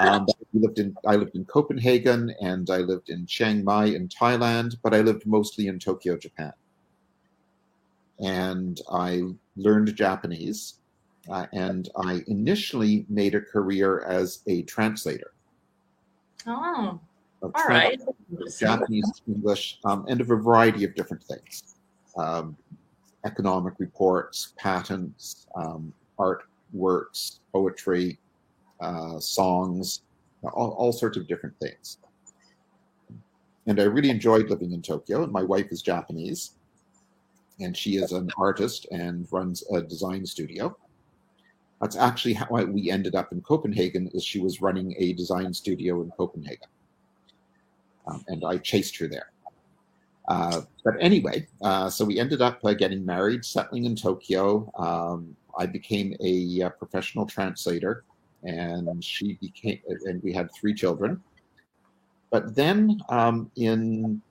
Um, 0.00 0.26
we 0.52 0.60
lived 0.60 0.78
in 0.78 0.96
I 1.06 1.16
lived 1.16 1.36
in 1.36 1.44
Copenhagen 1.44 2.34
and 2.40 2.70
I 2.70 2.78
lived 2.78 3.10
in 3.10 3.26
Chiang 3.26 3.62
Mai 3.62 3.86
in 3.86 4.08
Thailand, 4.08 4.76
but 4.82 4.94
I 4.94 5.02
lived 5.02 5.26
mostly 5.26 5.68
in 5.68 5.78
Tokyo, 5.78 6.16
Japan. 6.16 6.52
And 8.18 8.80
I 8.90 9.22
learned 9.56 9.94
Japanese 9.94 10.74
uh, 11.28 11.46
and 11.52 11.90
I 11.96 12.24
initially 12.28 13.04
made 13.08 13.34
a 13.34 13.40
career 13.40 14.00
as 14.00 14.40
a 14.46 14.62
translator. 14.62 15.32
Oh, 16.46 16.98
all 17.42 17.52
right. 17.68 18.00
Japanese, 18.58 19.22
English, 19.28 19.78
um, 19.84 20.06
and 20.08 20.20
of 20.20 20.30
a 20.30 20.36
variety 20.36 20.84
of 20.84 20.94
different 20.94 21.22
things 21.22 21.76
um, 22.16 22.56
economic 23.24 23.74
reports, 23.78 24.54
patents, 24.58 25.46
um, 25.54 25.92
art 26.18 26.44
works, 26.72 27.40
poetry, 27.52 28.18
uh, 28.80 29.18
songs, 29.18 30.02
all, 30.42 30.70
all 30.70 30.92
sorts 30.92 31.16
of 31.16 31.28
different 31.28 31.58
things. 31.60 31.98
And 33.66 33.80
I 33.80 33.84
really 33.84 34.10
enjoyed 34.10 34.48
living 34.48 34.72
in 34.72 34.82
Tokyo. 34.82 35.22
And 35.22 35.32
my 35.32 35.42
wife 35.42 35.66
is 35.70 35.82
Japanese, 35.82 36.52
and 37.60 37.76
she 37.76 37.96
is 37.96 38.12
an 38.12 38.30
artist 38.38 38.86
and 38.90 39.28
runs 39.30 39.62
a 39.70 39.82
design 39.82 40.24
studio. 40.26 40.76
That's 41.80 41.96
actually 41.96 42.34
how 42.34 42.46
we 42.64 42.90
ended 42.90 43.14
up 43.14 43.32
in 43.32 43.40
Copenhagen. 43.40 44.10
Is 44.12 44.24
she 44.24 44.40
was 44.40 44.60
running 44.60 44.94
a 44.98 45.12
design 45.14 45.52
studio 45.54 46.02
in 46.02 46.10
Copenhagen, 46.10 46.68
um, 48.06 48.24
and 48.28 48.44
I 48.44 48.58
chased 48.58 48.96
her 48.98 49.06
there. 49.06 49.30
Uh, 50.28 50.62
but 50.84 50.94
anyway, 51.00 51.46
uh, 51.62 51.88
so 51.88 52.04
we 52.04 52.20
ended 52.20 52.40
up 52.42 52.60
uh, 52.64 52.74
getting 52.74 53.04
married, 53.04 53.44
settling 53.44 53.84
in 53.84 53.96
Tokyo. 53.96 54.70
Um, 54.76 55.34
I 55.58 55.66
became 55.66 56.14
a 56.20 56.62
uh, 56.62 56.70
professional 56.70 57.26
translator, 57.26 58.04
and 58.42 59.02
she 59.02 59.34
became, 59.40 59.80
and 60.04 60.22
we 60.22 60.32
had 60.32 60.48
three 60.54 60.74
children. 60.74 61.22
But 62.30 62.54
then, 62.54 63.00
um, 63.08 63.50
in 63.56 64.22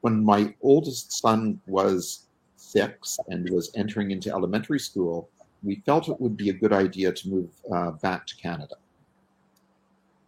when 0.00 0.24
my 0.24 0.54
oldest 0.62 1.12
son 1.12 1.60
was 1.66 2.26
six 2.56 3.18
and 3.28 3.48
was 3.50 3.72
entering 3.74 4.10
into 4.10 4.30
elementary 4.30 4.78
school, 4.78 5.28
we 5.62 5.82
felt 5.86 6.08
it 6.08 6.20
would 6.20 6.36
be 6.36 6.50
a 6.50 6.52
good 6.52 6.72
idea 6.72 7.12
to 7.12 7.28
move 7.28 7.50
uh, 7.72 7.90
back 7.92 8.26
to 8.26 8.36
Canada 8.36 8.76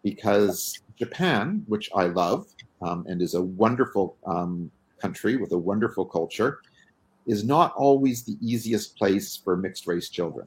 because 0.02 0.80
Japan, 0.96 1.64
which 1.66 1.90
I 1.94 2.04
love 2.04 2.46
um, 2.82 3.04
and 3.08 3.20
is 3.20 3.34
a 3.34 3.42
wonderful 3.42 4.16
um, 4.26 4.70
country 5.00 5.36
with 5.36 5.52
a 5.52 5.58
wonderful 5.58 6.04
culture, 6.04 6.60
is 7.26 7.44
not 7.44 7.74
always 7.76 8.22
the 8.22 8.36
easiest 8.40 8.96
place 8.96 9.36
for 9.36 9.56
mixed 9.56 9.86
race 9.86 10.08
children. 10.08 10.46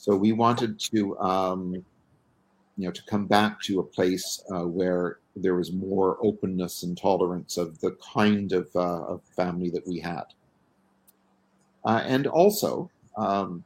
So 0.00 0.16
we 0.16 0.32
wanted 0.32 0.80
to, 0.94 1.18
um, 1.18 1.74
you 1.74 2.86
know, 2.86 2.90
to 2.90 3.02
come 3.04 3.26
back 3.26 3.60
to 3.64 3.80
a 3.80 3.82
place 3.82 4.42
uh, 4.50 4.62
where 4.62 5.18
there 5.36 5.54
was 5.54 5.72
more 5.72 6.16
openness 6.22 6.84
and 6.84 6.96
tolerance 6.96 7.58
of 7.58 7.78
the 7.80 7.98
kind 8.14 8.50
of, 8.52 8.70
uh, 8.74 9.02
of 9.04 9.20
family 9.36 9.68
that 9.68 9.86
we 9.86 10.00
had. 10.00 10.24
Uh, 11.84 12.02
and 12.06 12.26
also, 12.26 12.90
um, 13.18 13.62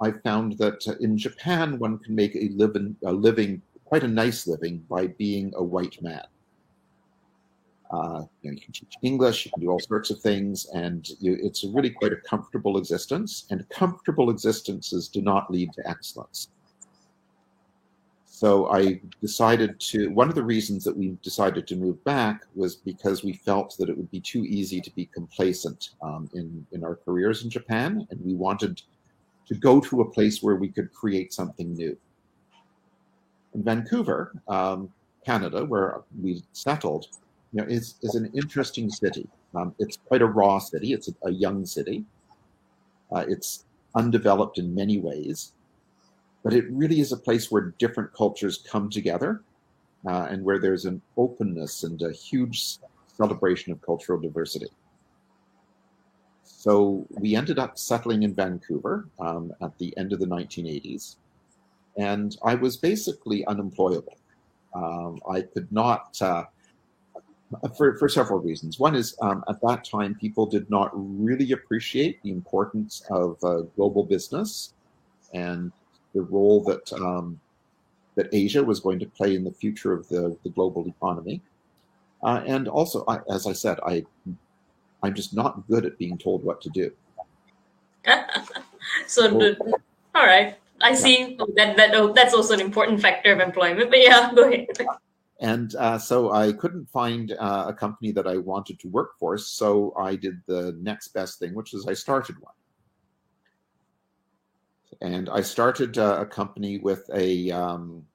I 0.00 0.12
found 0.12 0.56
that 0.56 0.86
in 1.00 1.18
Japan, 1.18 1.78
one 1.78 1.98
can 1.98 2.14
make 2.14 2.34
a 2.34 2.48
living, 2.54 2.96
a 3.04 3.12
living, 3.12 3.60
quite 3.84 4.04
a 4.04 4.08
nice 4.08 4.46
living, 4.46 4.78
by 4.88 5.08
being 5.08 5.52
a 5.56 5.62
white 5.62 6.00
man. 6.00 6.24
Uh, 7.92 8.24
you, 8.40 8.50
know, 8.50 8.54
you, 8.54 8.60
can 8.60 8.72
teach 8.72 8.94
English, 9.02 9.44
you 9.44 9.50
can 9.52 9.62
do 9.62 9.70
all 9.70 9.78
sorts 9.78 10.10
of 10.10 10.18
things, 10.20 10.66
and 10.74 11.10
you, 11.20 11.36
it's 11.42 11.62
really 11.62 11.90
quite 11.90 12.12
a 12.12 12.16
comfortable 12.16 12.78
existence. 12.78 13.46
And 13.50 13.68
comfortable 13.68 14.30
existences 14.30 15.08
do 15.08 15.20
not 15.20 15.50
lead 15.50 15.72
to 15.74 15.88
excellence. 15.88 16.48
So 18.42 18.72
I 18.72 19.00
decided 19.20 19.78
to, 19.78 20.08
one 20.08 20.28
of 20.28 20.34
the 20.34 20.42
reasons 20.42 20.82
that 20.84 20.96
we 20.96 21.16
decided 21.22 21.64
to 21.68 21.76
move 21.76 22.02
back 22.02 22.40
was 22.56 22.74
because 22.74 23.22
we 23.22 23.34
felt 23.34 23.76
that 23.78 23.88
it 23.88 23.96
would 23.96 24.10
be 24.10 24.20
too 24.20 24.44
easy 24.44 24.80
to 24.80 24.90
be 24.96 25.06
complacent 25.06 25.90
um, 26.02 26.28
in, 26.34 26.66
in 26.72 26.82
our 26.82 26.96
careers 26.96 27.44
in 27.44 27.50
Japan. 27.50 28.04
And 28.10 28.20
we 28.24 28.34
wanted 28.34 28.82
to 29.46 29.54
go 29.54 29.80
to 29.80 30.00
a 30.00 30.10
place 30.10 30.42
where 30.42 30.56
we 30.56 30.68
could 30.68 30.92
create 30.92 31.32
something 31.32 31.72
new. 31.74 31.96
In 33.54 33.62
Vancouver, 33.62 34.32
um, 34.48 34.90
Canada, 35.24 35.64
where 35.64 36.00
we 36.20 36.42
settled, 36.52 37.06
you 37.52 37.60
know, 37.60 37.68
is, 37.68 37.96
is 38.02 38.14
an 38.14 38.30
interesting 38.34 38.90
city. 38.90 39.28
Um, 39.54 39.74
it's 39.78 39.96
quite 39.96 40.22
a 40.22 40.26
raw 40.26 40.58
city. 40.58 40.92
It's 40.92 41.08
a, 41.08 41.28
a 41.28 41.30
young 41.30 41.66
city. 41.66 42.04
Uh, 43.14 43.24
it's 43.28 43.64
undeveloped 43.94 44.58
in 44.58 44.74
many 44.74 44.98
ways 44.98 45.52
but 46.42 46.52
it 46.52 46.70
really 46.70 47.00
is 47.00 47.12
a 47.12 47.16
place 47.16 47.50
where 47.50 47.74
different 47.78 48.12
cultures 48.12 48.64
come 48.68 48.90
together 48.90 49.42
uh, 50.06 50.26
and 50.30 50.44
where 50.44 50.58
there's 50.58 50.84
an 50.84 51.00
openness 51.16 51.84
and 51.84 52.02
a 52.02 52.12
huge 52.12 52.78
celebration 53.16 53.72
of 53.72 53.80
cultural 53.82 54.20
diversity. 54.20 54.66
So 56.42 57.06
we 57.10 57.36
ended 57.36 57.58
up 57.58 57.78
settling 57.78 58.24
in 58.24 58.34
Vancouver 58.34 59.08
um, 59.20 59.52
at 59.62 59.76
the 59.78 59.96
end 59.96 60.12
of 60.12 60.20
the 60.20 60.26
1980s, 60.26 61.16
and 61.96 62.36
I 62.44 62.54
was 62.54 62.76
basically 62.76 63.44
unemployable. 63.46 64.16
Um, 64.74 65.20
I 65.30 65.42
could 65.42 65.70
not, 65.70 66.16
uh, 66.20 66.44
for, 67.76 67.96
for 67.98 68.08
several 68.08 68.40
reasons. 68.40 68.78
One 68.78 68.94
is 68.94 69.16
um, 69.20 69.44
at 69.48 69.60
that 69.62 69.84
time, 69.84 70.14
people 70.14 70.46
did 70.46 70.68
not 70.70 70.90
really 70.94 71.52
appreciate 71.52 72.22
the 72.22 72.30
importance 72.30 73.02
of 73.10 73.42
uh, 73.42 73.62
global 73.76 74.04
business 74.04 74.74
and 75.32 75.72
the 76.14 76.22
role 76.22 76.62
that 76.64 76.92
um, 76.94 77.40
that 78.14 78.28
Asia 78.32 78.62
was 78.62 78.80
going 78.80 78.98
to 78.98 79.06
play 79.06 79.34
in 79.34 79.44
the 79.44 79.50
future 79.50 79.92
of 79.92 80.06
the, 80.08 80.36
the 80.42 80.50
global 80.50 80.86
economy. 80.86 81.40
Uh, 82.22 82.42
and 82.46 82.68
also, 82.68 83.04
I, 83.08 83.20
as 83.30 83.46
I 83.46 83.52
said, 83.52 83.78
I 83.86 84.04
I'm 85.02 85.14
just 85.14 85.34
not 85.34 85.66
good 85.68 85.84
at 85.84 85.98
being 85.98 86.16
told 86.16 86.44
what 86.44 86.60
to 86.62 86.70
do. 86.70 86.92
so, 89.06 89.54
all 90.14 90.26
right, 90.26 90.56
I 90.80 90.90
yeah. 90.90 90.94
see 90.94 91.38
that 91.56 91.76
that 91.76 91.94
oh, 91.94 92.12
that's 92.12 92.34
also 92.34 92.54
an 92.54 92.60
important 92.60 93.00
factor 93.00 93.32
of 93.32 93.40
employment. 93.40 93.90
But 93.90 94.00
yeah, 94.00 94.32
go 94.34 94.48
ahead. 94.48 94.68
And 95.42 95.74
uh, 95.74 95.98
so 95.98 96.32
I 96.32 96.52
couldn't 96.52 96.88
find 96.88 97.32
uh, 97.32 97.64
a 97.66 97.74
company 97.74 98.12
that 98.12 98.28
I 98.28 98.36
wanted 98.36 98.78
to 98.78 98.88
work 98.88 99.18
for, 99.18 99.36
so 99.36 99.92
I 99.98 100.14
did 100.14 100.40
the 100.46 100.78
next 100.80 101.08
best 101.08 101.40
thing, 101.40 101.52
which 101.52 101.74
is 101.74 101.84
I 101.88 101.94
started 101.94 102.36
one. 102.38 102.54
And 105.00 105.28
I 105.28 105.40
started 105.40 105.98
uh, 105.98 106.18
a 106.20 106.26
company 106.26 106.78
with 106.78 107.10
a 107.12 107.50
um, 107.50 108.06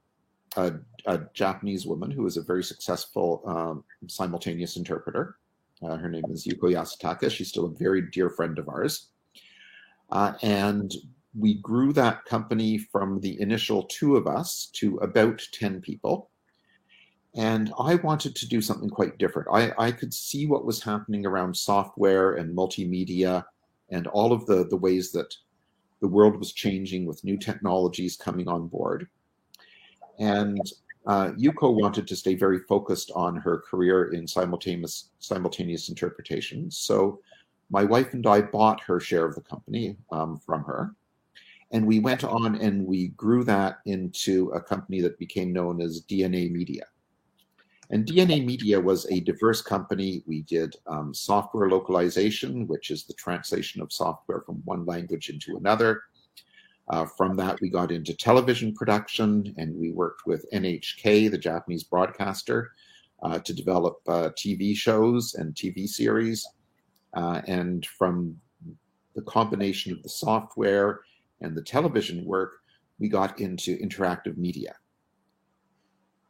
a, 0.55 0.75
a, 1.05 1.19
Japanese 1.33 1.85
woman 1.85 2.09
who 2.09 2.25
is 2.25 2.37
a 2.37 2.41
very 2.41 2.63
successful 2.63 3.43
um, 3.45 3.83
simultaneous 4.07 4.77
interpreter. 4.77 5.35
Uh, 5.83 5.97
her 5.97 6.07
name 6.07 6.23
is 6.29 6.47
Yuko 6.47 6.71
Yasutaka. 6.71 7.29
She's 7.29 7.49
still 7.49 7.65
a 7.65 7.75
very 7.75 8.03
dear 8.09 8.29
friend 8.29 8.57
of 8.57 8.69
ours. 8.69 9.09
Uh, 10.09 10.31
and 10.41 10.93
we 11.37 11.55
grew 11.55 11.91
that 11.91 12.23
company 12.23 12.77
from 12.77 13.19
the 13.19 13.39
initial 13.41 13.83
two 13.83 14.15
of 14.15 14.27
us 14.27 14.69
to 14.75 14.95
about 14.99 15.41
10 15.51 15.81
people. 15.81 16.31
And 17.37 17.71
I 17.79 17.95
wanted 17.95 18.35
to 18.35 18.47
do 18.47 18.61
something 18.61 18.89
quite 18.89 19.19
different. 19.19 19.47
I, 19.53 19.71
I 19.77 19.91
could 19.91 20.11
see 20.11 20.47
what 20.47 20.65
was 20.65 20.81
happening 20.81 21.23
around 21.23 21.55
software 21.55 22.33
and 22.33 22.57
multimedia 22.57 23.45
and 23.89 24.07
all 24.07 24.33
of 24.33 24.47
the, 24.47 24.65
the 24.67 24.75
ways 24.75 25.11
that 25.11 25.35
the 26.01 26.07
world 26.07 26.37
was 26.37 26.51
changing 26.51 27.05
with 27.05 27.23
new 27.23 27.37
technologies 27.37 28.17
coming 28.17 28.47
on 28.47 28.67
board. 28.67 29.07
And 30.17 30.59
uh, 31.05 31.29
Yuko 31.37 31.79
wanted 31.79 32.07
to 32.07 32.15
stay 32.15 32.33
very 32.33 32.59
focused 32.59 33.11
on 33.15 33.35
her 33.35 33.59
career 33.59 34.11
in 34.13 34.27
simultaneous 34.27 35.11
simultaneous 35.19 35.89
interpretation. 35.89 36.71
So 36.71 37.19
my 37.69 37.83
wife 37.83 38.13
and 38.13 38.25
I 38.25 38.41
bought 38.41 38.81
her 38.81 38.99
share 38.99 39.25
of 39.25 39.35
the 39.35 39.41
company 39.41 39.95
um, 40.11 40.39
from 40.39 40.63
her. 40.63 40.95
And 41.71 41.85
we 41.85 41.99
went 41.99 42.23
on 42.23 42.55
and 42.55 42.85
we 42.85 43.09
grew 43.09 43.43
that 43.43 43.79
into 43.85 44.49
a 44.55 44.61
company 44.61 45.01
that 45.01 45.19
became 45.19 45.53
known 45.53 45.81
as 45.81 46.01
DNA 46.01 46.51
Media. 46.51 46.85
And 47.89 48.05
DNA 48.05 48.45
Media 48.45 48.79
was 48.79 49.05
a 49.09 49.21
diverse 49.21 49.61
company. 49.61 50.21
We 50.25 50.41
did 50.41 50.75
um, 50.87 51.13
software 51.13 51.69
localization, 51.69 52.67
which 52.67 52.91
is 52.91 53.05
the 53.05 53.13
translation 53.13 53.81
of 53.81 53.93
software 53.93 54.41
from 54.41 54.61
one 54.65 54.85
language 54.85 55.29
into 55.29 55.55
another. 55.55 56.01
Uh, 56.89 57.05
from 57.05 57.35
that, 57.35 57.59
we 57.61 57.69
got 57.69 57.91
into 57.91 58.13
television 58.13 58.73
production 58.73 59.53
and 59.57 59.75
we 59.75 59.91
worked 59.91 60.25
with 60.25 60.49
NHK, 60.51 61.31
the 61.31 61.37
Japanese 61.37 61.83
broadcaster, 61.83 62.71
uh, 63.23 63.39
to 63.39 63.53
develop 63.53 63.97
uh, 64.07 64.29
TV 64.37 64.75
shows 64.75 65.35
and 65.35 65.53
TV 65.55 65.87
series. 65.87 66.45
Uh, 67.13 67.41
and 67.47 67.85
from 67.85 68.37
the 69.15 69.21
combination 69.23 69.91
of 69.91 70.03
the 70.03 70.09
software 70.09 71.01
and 71.41 71.55
the 71.55 71.61
television 71.61 72.25
work, 72.25 72.53
we 72.99 73.07
got 73.07 73.39
into 73.39 73.77
interactive 73.77 74.37
media. 74.37 74.75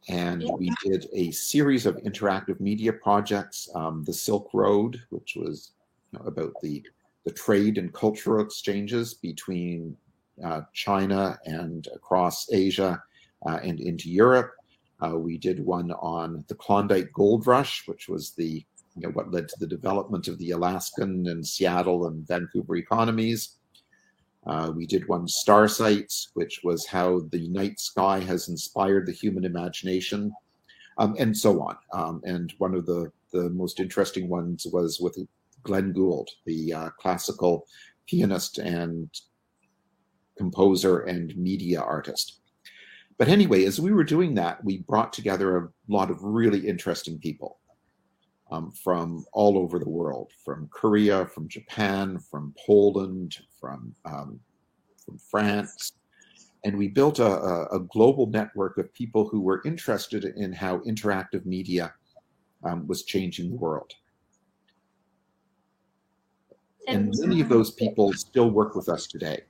And 0.08 0.44
we 0.58 0.72
did 0.84 1.06
a 1.12 1.30
series 1.32 1.84
of 1.84 1.96
interactive 1.96 2.60
media 2.60 2.92
projects, 2.92 3.68
um, 3.74 4.04
the 4.04 4.12
Silk 4.12 4.50
Road, 4.54 5.02
which 5.10 5.36
was 5.36 5.72
you 6.12 6.18
know, 6.18 6.24
about 6.26 6.52
the, 6.62 6.82
the 7.24 7.32
trade 7.32 7.76
and 7.76 7.92
cultural 7.92 8.42
exchanges 8.42 9.14
between 9.14 9.96
uh, 10.42 10.62
China 10.72 11.38
and 11.44 11.88
across 11.94 12.50
Asia 12.52 13.02
uh, 13.46 13.58
and 13.62 13.80
into 13.80 14.10
Europe. 14.10 14.52
Uh, 15.04 15.16
we 15.16 15.36
did 15.36 15.64
one 15.64 15.92
on 15.92 16.44
the 16.48 16.54
Klondike 16.54 17.12
Gold 17.12 17.46
Rush, 17.46 17.86
which 17.86 18.08
was 18.08 18.30
the 18.32 18.64
you 18.96 19.06
know, 19.06 19.10
what 19.10 19.30
led 19.30 19.48
to 19.48 19.58
the 19.60 19.66
development 19.66 20.26
of 20.26 20.38
the 20.38 20.50
Alaskan 20.50 21.28
and 21.28 21.46
Seattle 21.46 22.06
and 22.06 22.26
Vancouver 22.26 22.76
economies. 22.76 23.57
Uh, 24.46 24.72
we 24.74 24.86
did 24.86 25.08
one 25.08 25.28
Star 25.28 25.68
Sites, 25.68 26.30
which 26.34 26.60
was 26.64 26.86
how 26.86 27.20
the 27.32 27.48
night 27.48 27.78
sky 27.80 28.20
has 28.20 28.48
inspired 28.48 29.06
the 29.06 29.12
human 29.12 29.44
imagination, 29.44 30.32
um, 30.96 31.14
and 31.18 31.36
so 31.36 31.60
on. 31.60 31.76
Um, 31.92 32.22
and 32.24 32.52
one 32.58 32.74
of 32.74 32.86
the, 32.86 33.10
the 33.32 33.50
most 33.50 33.80
interesting 33.80 34.28
ones 34.28 34.66
was 34.72 35.00
with 35.00 35.18
Glenn 35.62 35.92
Gould, 35.92 36.30
the 36.46 36.72
uh, 36.72 36.90
classical 36.98 37.66
pianist 38.06 38.58
and 38.58 39.10
composer 40.36 41.00
and 41.00 41.36
media 41.36 41.80
artist. 41.80 42.40
But 43.18 43.28
anyway, 43.28 43.64
as 43.64 43.80
we 43.80 43.92
were 43.92 44.04
doing 44.04 44.34
that, 44.36 44.64
we 44.64 44.78
brought 44.78 45.12
together 45.12 45.58
a 45.58 45.68
lot 45.88 46.10
of 46.10 46.22
really 46.22 46.66
interesting 46.66 47.18
people 47.18 47.57
um, 48.50 48.72
from 48.72 49.24
all 49.32 49.58
over 49.58 49.78
the 49.78 49.88
world, 49.88 50.32
from 50.44 50.68
Korea, 50.68 51.26
from 51.26 51.48
Japan, 51.48 52.18
from 52.18 52.54
Poland, 52.66 53.38
from 53.60 53.94
um, 54.04 54.40
from 55.04 55.18
France, 55.18 55.92
and 56.64 56.76
we 56.76 56.88
built 56.88 57.18
a, 57.18 57.66
a, 57.70 57.80
global 57.80 58.26
network 58.26 58.78
of 58.78 58.92
people 58.92 59.28
who 59.28 59.40
were 59.40 59.62
interested 59.64 60.24
in 60.24 60.52
how 60.52 60.78
interactive 60.78 61.46
media 61.46 61.94
um, 62.64 62.86
was 62.86 63.04
changing 63.04 63.50
the 63.50 63.56
world. 63.56 63.92
And 66.86 67.14
many 67.18 67.40
of 67.40 67.48
those 67.48 67.70
people 67.70 68.12
still 68.14 68.50
work 68.50 68.74
with 68.74 68.88
us 68.88 69.06
today. 69.06 69.42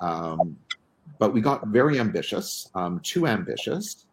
Um, 0.00 0.56
but 1.18 1.32
we 1.32 1.40
got 1.40 1.68
very 1.68 2.00
ambitious, 2.00 2.68
um, 2.74 3.00
too 3.04 3.26
ambitious, 3.26 4.06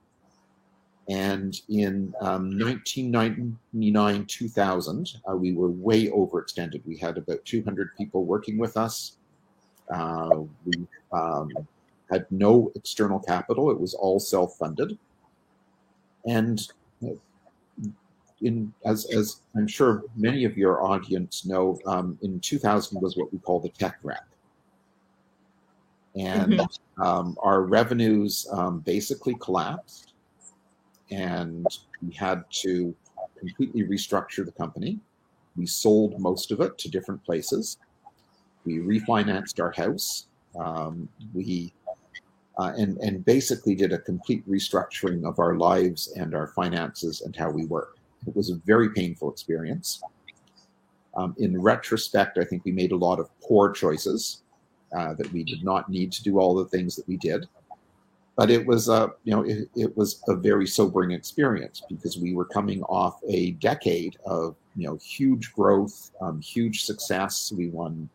and 1.10 1.60
in 1.70 2.14
um, 2.22 2.58
1999 2.60 4.26
2000, 4.26 5.14
uh, 5.28 5.36
we 5.36 5.54
were 5.54 5.72
way 5.72 6.08
overextended. 6.08 6.86
We 6.86 6.98
had 6.98 7.18
about 7.18 7.44
200 7.46 7.96
people 7.98 8.26
working 8.26 8.60
with 8.60 8.78
us. 8.78 9.18
Uh, 9.92 10.42
we 10.66 10.88
um, 11.12 11.50
had 12.12 12.28
no 12.30 12.72
external 12.76 13.20
capital, 13.20 13.72
it 13.72 13.80
was 13.80 13.96
all 13.96 14.20
self 14.20 14.56
funded. 14.58 15.00
And 16.28 16.62
in, 18.42 18.72
as, 18.86 19.06
as 19.12 19.42
I'm 19.56 19.68
sure 19.68 20.04
many 20.16 20.46
of 20.46 20.58
your 20.58 20.84
audience 20.84 21.44
know, 21.44 21.80
um, 21.88 22.20
in 22.22 22.40
2000 22.40 23.02
was 23.02 23.18
what 23.18 23.34
we 23.34 23.40
call 23.40 23.60
the 23.60 23.70
tech 23.70 23.98
wreck. 24.04 24.24
And 26.16 26.54
mm-hmm. 26.54 26.66
Um, 27.02 27.38
our 27.42 27.62
revenues 27.62 28.46
um, 28.52 28.80
basically 28.82 29.34
collapsed 29.36 30.09
and 31.12 31.66
we 32.06 32.14
had 32.14 32.44
to 32.52 32.96
completely 33.38 33.84
restructure 33.84 34.46
the 34.46 34.52
company. 34.52 35.00
We 35.56 35.66
sold 35.66 36.20
most 36.20 36.52
of 36.52 36.62
it 36.62 36.78
to 36.80 36.90
different 36.90 37.24
places. 37.24 37.78
We 38.66 38.78
refinanced 38.78 39.60
our 39.62 39.72
house. 39.72 40.28
Um, 40.60 41.10
we 41.34 41.74
uh, 42.58 42.74
and 42.78 42.98
and 42.98 43.24
basically 43.24 43.74
did 43.74 43.94
a 43.94 44.00
complete 44.00 44.48
restructuring 44.50 45.26
of 45.26 45.40
our 45.40 45.56
lives 45.56 46.12
and 46.18 46.36
our 46.36 46.48
finances 46.48 47.22
and 47.22 47.36
how 47.36 47.50
we 47.50 47.66
work. 47.66 47.98
It 48.28 48.36
was 48.36 48.50
a 48.50 48.56
very 48.66 48.90
painful 48.90 49.32
experience. 49.32 50.02
Um, 51.16 51.36
in 51.40 51.60
retrospect, 51.60 52.38
I 52.38 52.44
think 52.44 52.66
we 52.66 52.72
made 52.72 52.92
a 52.92 52.98
lot 52.98 53.20
of 53.20 53.30
poor 53.42 53.72
choices 53.72 54.44
uh, 54.96 55.14
that 55.16 55.32
we 55.32 55.44
did 55.44 55.64
not 55.64 55.90
need 55.90 56.12
to 56.12 56.24
do 56.24 56.40
all 56.40 56.54
the 56.54 56.66
things 56.66 56.96
that 56.96 57.08
we 57.08 57.18
did 57.18 57.48
but 58.40 58.50
it 58.50 58.66
was 58.66 58.88
a 58.88 59.12
you 59.26 59.34
know 59.36 59.42
it, 59.42 59.70
it, 59.76 59.98
was 59.98 60.24
a 60.30 60.34
very 60.34 60.66
sobering 60.66 61.12
experience 61.12 61.84
because 61.90 62.18
we 62.18 62.34
were 62.34 62.46
coming 62.46 62.82
off 62.84 63.20
a 63.28 63.52
decade 63.70 64.16
of 64.26 64.56
you 64.78 64.88
know 64.88 64.96
huge 64.96 65.52
growth 65.52 66.12
um, 66.22 66.40
huge 66.40 66.86
success. 66.86 67.52
We 67.52 67.68
won 67.68 68.08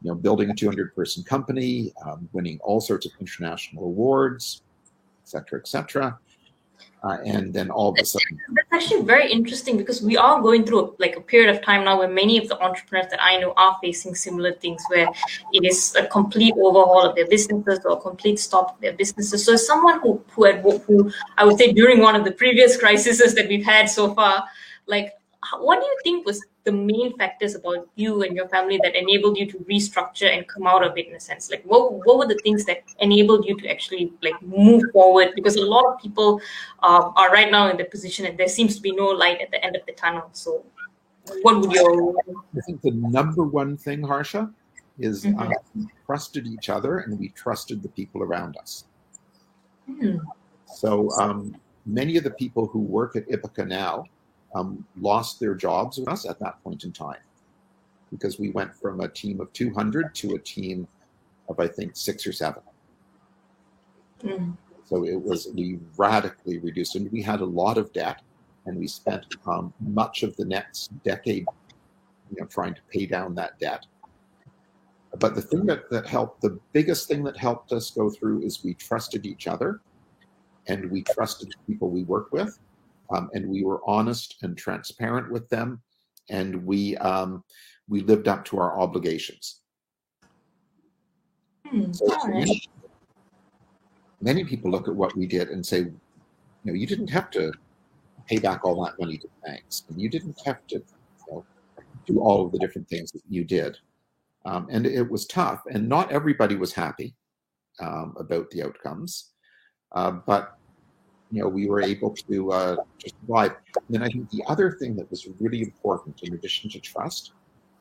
you 0.00 0.10
know 0.10 0.14
building 0.14 0.48
a 0.50 0.54
200 0.54 0.94
person 0.94 1.24
company 1.24 1.92
um, 2.06 2.28
winning 2.32 2.60
all 2.62 2.80
sorts 2.80 3.04
of 3.04 3.10
international 3.18 3.82
awards 3.82 4.62
et 5.24 5.28
cetera 5.28 5.58
et 5.58 5.66
cetera 5.66 6.16
uh, 7.02 7.18
and 7.24 7.52
then 7.52 7.70
all 7.70 7.90
of 7.90 7.98
a 7.98 8.04
sudden 8.04 8.38
that's 8.52 8.72
actually 8.72 9.02
very 9.02 9.30
interesting 9.30 9.76
because 9.76 10.02
we 10.02 10.16
are 10.16 10.40
going 10.40 10.64
through 10.64 10.94
like 10.98 11.16
a 11.16 11.20
period 11.20 11.54
of 11.54 11.62
time 11.62 11.84
now 11.84 11.98
where 11.98 12.08
many 12.08 12.38
of 12.38 12.48
the 12.48 12.58
entrepreneurs 12.60 13.10
that 13.10 13.22
i 13.22 13.38
know 13.38 13.52
are 13.56 13.76
facing 13.82 14.14
similar 14.14 14.52
things 14.52 14.82
where 14.88 15.08
it 15.52 15.64
is 15.64 15.94
a 15.96 16.06
complete 16.06 16.54
overhaul 16.56 17.02
of 17.02 17.16
their 17.16 17.26
businesses 17.26 17.80
or 17.84 17.92
a 17.92 18.00
complete 18.00 18.38
stop 18.38 18.74
of 18.74 18.80
their 18.80 18.92
businesses. 18.92 19.44
So 19.44 19.56
someone 19.56 20.00
who 20.00 20.22
who 20.30 20.44
had 20.44 20.60
who 20.60 21.12
i 21.38 21.44
would 21.44 21.58
say 21.58 21.72
during 21.72 22.00
one 22.00 22.14
of 22.14 22.24
the 22.24 22.32
previous 22.32 22.76
crises 22.82 23.34
that 23.34 23.48
we've 23.48 23.64
had 23.64 23.88
so 23.88 24.14
far 24.14 24.44
like 24.86 25.12
what 25.58 25.80
do 25.80 25.86
you 25.86 25.98
think 26.04 26.26
was 26.26 26.40
the 26.64 26.72
main 26.72 27.16
factors 27.18 27.54
about 27.54 27.88
you 27.96 28.22
and 28.22 28.36
your 28.36 28.48
family 28.48 28.78
that 28.82 28.94
enabled 28.94 29.36
you 29.36 29.46
to 29.46 29.58
restructure 29.70 30.32
and 30.32 30.46
come 30.46 30.66
out 30.66 30.84
of 30.84 30.96
it 30.96 31.08
in 31.08 31.14
a 31.14 31.20
sense 31.20 31.50
like 31.50 31.62
what, 31.64 31.92
what 32.06 32.18
were 32.18 32.26
the 32.26 32.38
things 32.42 32.64
that 32.64 32.82
enabled 33.00 33.44
you 33.46 33.56
to 33.56 33.68
actually 33.68 34.12
like 34.22 34.40
move 34.42 34.82
forward 34.92 35.30
because 35.34 35.56
a 35.56 35.64
lot 35.64 35.84
of 35.86 36.00
people 36.00 36.40
uh, 36.82 37.10
are 37.16 37.30
right 37.30 37.50
now 37.50 37.68
in 37.68 37.76
the 37.76 37.84
position 37.84 38.26
and 38.26 38.38
there 38.38 38.48
seems 38.48 38.76
to 38.76 38.82
be 38.82 38.92
no 38.92 39.06
light 39.06 39.40
at 39.40 39.50
the 39.50 39.64
end 39.64 39.74
of 39.76 39.84
the 39.86 39.92
tunnel 39.92 40.28
so 40.32 40.64
what 41.42 41.60
would 41.60 41.72
your 41.72 42.14
i 42.56 42.60
think 42.66 42.80
the 42.82 42.90
number 42.90 43.44
one 43.44 43.76
thing 43.76 44.02
harsha 44.02 44.50
is 44.98 45.24
mm-hmm. 45.24 45.40
uh, 45.40 45.50
we 45.74 45.86
trusted 46.06 46.46
each 46.46 46.68
other 46.68 46.98
and 46.98 47.18
we 47.18 47.28
trusted 47.30 47.82
the 47.82 47.88
people 47.88 48.22
around 48.22 48.56
us 48.56 48.84
mm. 49.90 50.20
so 50.66 51.10
um, 51.18 51.56
many 51.86 52.16
of 52.16 52.24
the 52.24 52.30
people 52.30 52.66
who 52.66 52.78
work 52.78 53.16
at 53.16 53.28
Ibbaka 53.28 53.66
now 53.66 54.04
um, 54.54 54.86
lost 55.00 55.40
their 55.40 55.54
jobs 55.54 55.98
with 55.98 56.08
us 56.08 56.28
at 56.28 56.38
that 56.40 56.62
point 56.62 56.84
in 56.84 56.92
time 56.92 57.20
because 58.10 58.38
we 58.38 58.50
went 58.50 58.74
from 58.74 59.00
a 59.00 59.08
team 59.08 59.40
of 59.40 59.52
200 59.52 60.14
to 60.14 60.34
a 60.34 60.38
team 60.38 60.86
of, 61.48 61.58
I 61.58 61.66
think, 61.66 61.92
six 61.94 62.26
or 62.26 62.32
seven. 62.32 62.62
Mm. 64.22 64.56
So 64.84 65.04
it 65.04 65.20
was, 65.20 65.48
we 65.54 65.78
radically 65.96 66.58
reduced, 66.58 66.96
and 66.96 67.10
we 67.10 67.22
had 67.22 67.40
a 67.40 67.44
lot 67.44 67.78
of 67.78 67.92
debt, 67.92 68.20
and 68.66 68.78
we 68.78 68.86
spent 68.86 69.24
um, 69.46 69.72
much 69.80 70.22
of 70.22 70.36
the 70.36 70.44
next 70.44 70.90
decade 71.02 71.46
you 72.30 72.40
know, 72.40 72.46
trying 72.46 72.74
to 72.74 72.80
pay 72.90 73.06
down 73.06 73.34
that 73.36 73.58
debt. 73.58 73.86
But 75.18 75.34
the 75.34 75.42
thing 75.42 75.66
that, 75.66 75.90
that 75.90 76.06
helped, 76.06 76.40
the 76.40 76.58
biggest 76.72 77.08
thing 77.08 77.22
that 77.24 77.36
helped 77.36 77.72
us 77.72 77.90
go 77.90 78.08
through 78.10 78.42
is 78.42 78.64
we 78.64 78.74
trusted 78.74 79.26
each 79.26 79.46
other 79.46 79.80
and 80.68 80.90
we 80.90 81.02
trusted 81.02 81.50
the 81.50 81.72
people 81.72 81.90
we 81.90 82.04
worked 82.04 82.32
with, 82.32 82.58
um, 83.12 83.30
and 83.34 83.48
we 83.48 83.62
were 83.64 83.80
honest 83.86 84.36
and 84.42 84.56
transparent 84.56 85.30
with 85.30 85.48
them, 85.48 85.82
and 86.30 86.64
we 86.64 86.96
um, 86.98 87.44
we 87.88 88.00
lived 88.00 88.28
up 88.28 88.44
to 88.46 88.58
our 88.58 88.78
obligations. 88.78 89.60
Hmm, 91.66 91.92
So 91.92 92.06
all 92.06 92.28
right. 92.28 92.38
many, 92.38 92.62
many 94.20 94.44
people 94.44 94.70
look 94.70 94.88
at 94.88 94.94
what 94.94 95.16
we 95.16 95.26
did 95.26 95.48
and 95.48 95.64
say, 95.64 95.78
you 95.78 95.92
know, 96.64 96.72
you 96.72 96.86
didn't 96.86 97.10
have 97.10 97.30
to 97.32 97.52
pay 98.26 98.38
back 98.38 98.64
all 98.64 98.82
that 98.84 98.98
money 98.98 99.18
to 99.18 99.28
banks, 99.44 99.84
and 99.88 100.00
you 100.00 100.08
didn't 100.08 100.40
have 100.44 100.66
to 100.68 100.76
you 100.76 100.84
know, 101.30 101.44
do 102.06 102.20
all 102.20 102.46
of 102.46 102.52
the 102.52 102.58
different 102.58 102.88
things 102.88 103.12
that 103.12 103.22
you 103.28 103.44
did. 103.44 103.76
Um, 104.44 104.66
and 104.70 104.86
it 104.86 105.08
was 105.08 105.26
tough, 105.26 105.62
and 105.70 105.88
not 105.88 106.10
everybody 106.10 106.56
was 106.56 106.72
happy 106.72 107.14
um, 107.80 108.14
about 108.18 108.50
the 108.50 108.62
outcomes. 108.62 109.32
Uh, 109.94 110.12
but 110.12 110.56
you 111.32 111.42
know, 111.42 111.48
we 111.48 111.66
were 111.66 111.80
able 111.80 112.10
to 112.10 112.52
uh, 112.52 112.76
to 112.98 113.10
survive. 113.20 113.52
And 113.74 113.88
then 113.88 114.02
I 114.02 114.08
think 114.08 114.30
the 114.30 114.44
other 114.46 114.72
thing 114.72 114.94
that 114.96 115.10
was 115.10 115.26
really 115.40 115.62
important, 115.62 116.22
in 116.22 116.34
addition 116.34 116.68
to 116.70 116.78
trust, 116.78 117.32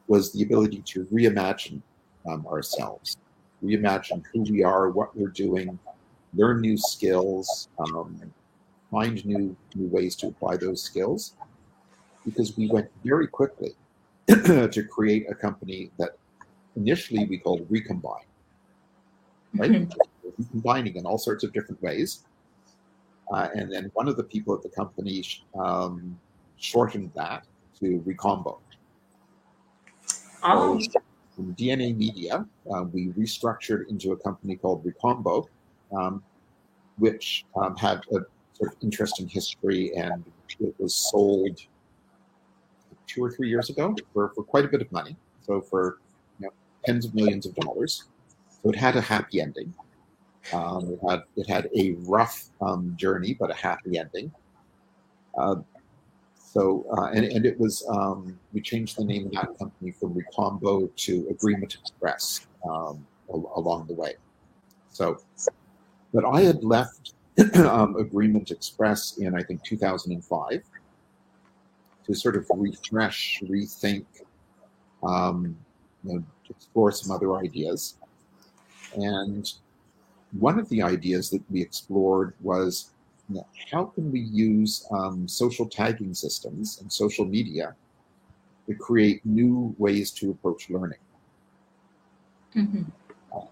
was 0.08 0.32
the 0.32 0.42
ability 0.44 0.82
to 0.86 1.04
reimagine 1.06 1.82
um, 2.30 2.48
ourselves, 2.48 3.18
reimagine 3.64 4.24
who 4.34 4.44
we 4.44 4.64
are, 4.64 4.90
what 4.90 5.16
we're 5.18 5.28
doing, 5.28 5.78
learn 6.34 6.62
new 6.62 6.78
skills, 6.78 7.68
um, 7.80 8.20
find 8.90 9.24
new 9.26 9.56
new 9.76 9.88
ways 9.88 10.16
to 10.16 10.28
apply 10.28 10.56
those 10.56 10.82
skills. 10.82 11.34
Because 12.24 12.56
we 12.56 12.70
went 12.70 12.90
very 13.04 13.28
quickly 13.28 13.76
to 14.28 14.84
create 14.90 15.26
a 15.30 15.36
company 15.36 15.92
that 15.98 16.12
initially 16.78 17.26
we 17.26 17.38
called 17.38 17.66
Recombine, 17.70 18.30
right? 19.56 19.72
Mhm. 19.72 19.94
Combining 20.52 20.96
in 20.96 21.06
all 21.06 21.18
sorts 21.18 21.44
of 21.44 21.52
different 21.52 21.82
ways. 21.82 22.24
Uh, 23.32 23.48
and 23.56 23.72
then 23.72 23.90
one 23.94 24.08
of 24.08 24.18
the 24.18 24.24
people 24.24 24.54
at 24.54 24.62
the 24.62 24.70
company 24.70 25.24
um, 25.58 26.20
shortened 26.58 27.12
that 27.16 27.46
to 27.80 28.04
Recombo. 28.06 28.60
Oh, 30.44 30.80
So 30.80 31.00
from 31.36 31.56
DNA 31.56 31.96
Media, 31.96 32.46
uh, 32.74 32.84
we 32.84 33.08
restructured 33.10 33.90
into 33.90 34.12
a 34.12 34.18
company 34.18 34.56
called 34.56 34.84
Recombo, 34.84 35.48
um, 35.96 36.22
which 36.98 37.46
um, 37.56 37.76
had 37.78 38.00
a 38.12 38.20
sort 38.54 38.74
of 38.74 38.76
interesting 38.82 39.28
history 39.28 39.96
and 39.96 40.24
it 40.60 40.76
was 40.78 40.94
sold 40.94 41.60
two 43.08 43.24
or 43.24 43.32
three 43.32 43.50
years 43.50 43.70
ago 43.70 43.96
for, 44.14 44.32
for 44.36 44.44
quite 44.44 44.66
a 44.66 44.68
bit 44.68 44.82
of 44.82 44.92
money. 44.92 45.16
So 45.46 45.62
for 45.62 46.00
you 46.40 46.48
know, 46.48 46.54
tens 46.86 47.06
of 47.06 47.16
millions 47.16 47.46
of 47.46 47.56
dollars. 47.56 48.04
So 48.64 48.70
it 48.70 48.76
had 48.76 48.96
a 48.96 49.02
happy 49.02 49.42
ending. 49.42 49.74
Um, 50.54 50.94
it 50.94 51.00
had 51.08 51.24
it 51.36 51.50
had 51.50 51.70
a 51.78 51.92
rough 52.08 52.50
um, 52.62 52.94
journey, 52.98 53.36
but 53.40 53.52
a 53.52 53.54
happy 53.54 53.98
ending. 53.98 54.32
Uh, 55.38 55.56
so 56.36 56.86
uh, 56.98 57.06
and 57.14 57.26
and 57.26 57.46
it 57.46 57.60
was 57.60 57.86
um, 57.90 58.38
we 58.54 58.62
changed 58.62 58.98
the 58.98 59.06
name 59.06 59.28
of 59.28 59.32
that 59.34 59.58
company 59.58 59.92
from 59.92 60.14
Recombo 60.14 60.90
to 60.96 61.28
Agreement 61.30 61.76
Express 61.76 62.48
um, 62.70 63.06
al- 63.32 63.52
along 63.56 63.88
the 63.88 63.94
way. 63.94 64.16
So, 64.90 65.20
but 66.14 66.26
I 66.26 66.42
had 66.42 66.64
left 66.64 67.14
um, 67.56 67.96
Agreement 67.96 68.52
Express 68.52 69.18
in 69.18 69.36
I 69.36 69.44
think 69.44 69.64
2005 69.64 70.64
to 72.06 72.14
sort 72.16 72.36
of 72.36 72.46
refresh, 72.54 73.40
rethink, 73.44 74.06
um, 75.04 75.56
you 76.04 76.16
know, 76.16 76.24
explore 76.50 76.92
some 76.92 77.12
other 77.12 77.38
ideas. 77.38 77.96
And 78.96 79.52
one 80.40 80.60
of 80.60 80.70
the 80.70 80.82
ideas 80.82 81.30
that 81.30 81.42
we 81.50 81.62
explored 81.62 82.34
was 82.42 82.92
you 83.30 83.36
know, 83.36 83.48
how 83.72 83.86
can 83.86 84.12
we 84.12 84.20
use 84.20 84.88
um, 84.92 85.28
social 85.28 85.66
tagging 85.66 86.14
systems 86.14 86.80
and 86.82 86.92
social 86.92 87.26
media 87.26 87.76
to 88.68 88.76
create 88.76 89.26
new 89.26 89.76
ways 89.78 90.12
to 90.12 90.32
approach 90.32 90.70
learning? 90.70 91.00
Mhm. 92.56 92.92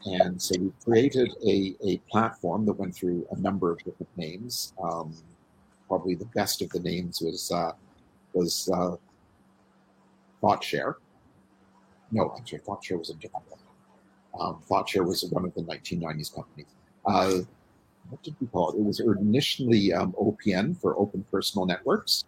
And 0.06 0.42
so 0.42 0.60
we 0.60 0.72
created 0.84 1.32
a, 1.46 1.76
a 1.86 1.98
platform 2.12 2.66
that 2.66 2.74
went 2.74 2.94
through 2.94 3.26
a 3.32 3.40
number 3.40 3.72
of 3.72 3.78
different 3.80 4.16
names. 4.18 4.74
Um, 4.82 5.14
probably 5.88 6.16
the 6.16 6.26
best 6.36 6.62
of 6.62 6.70
the 6.70 6.80
names 6.80 7.22
was 7.22 7.52
uh, 7.52 7.72
was 8.34 8.70
uh, 8.74 8.96
ThoughtShare. 10.44 10.96
No, 12.12 12.34
actually, 12.38 12.60
ThoughtShare 12.60 13.00
was 13.00 13.10
a 13.10 13.16
different 13.16 13.50
one. 13.50 13.60
Um, 14.40 14.62
ThoughtShare 14.70 15.06
was 15.06 15.24
one 15.26 15.46
of 15.46 15.54
the 15.54 15.62
1990s 15.62 16.34
companies. 16.34 16.68
Uh, 17.06 17.40
what 18.10 18.24
did 18.24 18.36
we 18.40 18.48
call 18.48 18.72
it? 18.72 18.78
It 18.80 18.84
was 18.84 19.00
initially 19.00 19.94
um, 19.94 20.14
OPN 20.20 20.80
for 20.80 20.98
Open 20.98 21.26
Personal 21.32 21.66
Networks, 21.66 22.26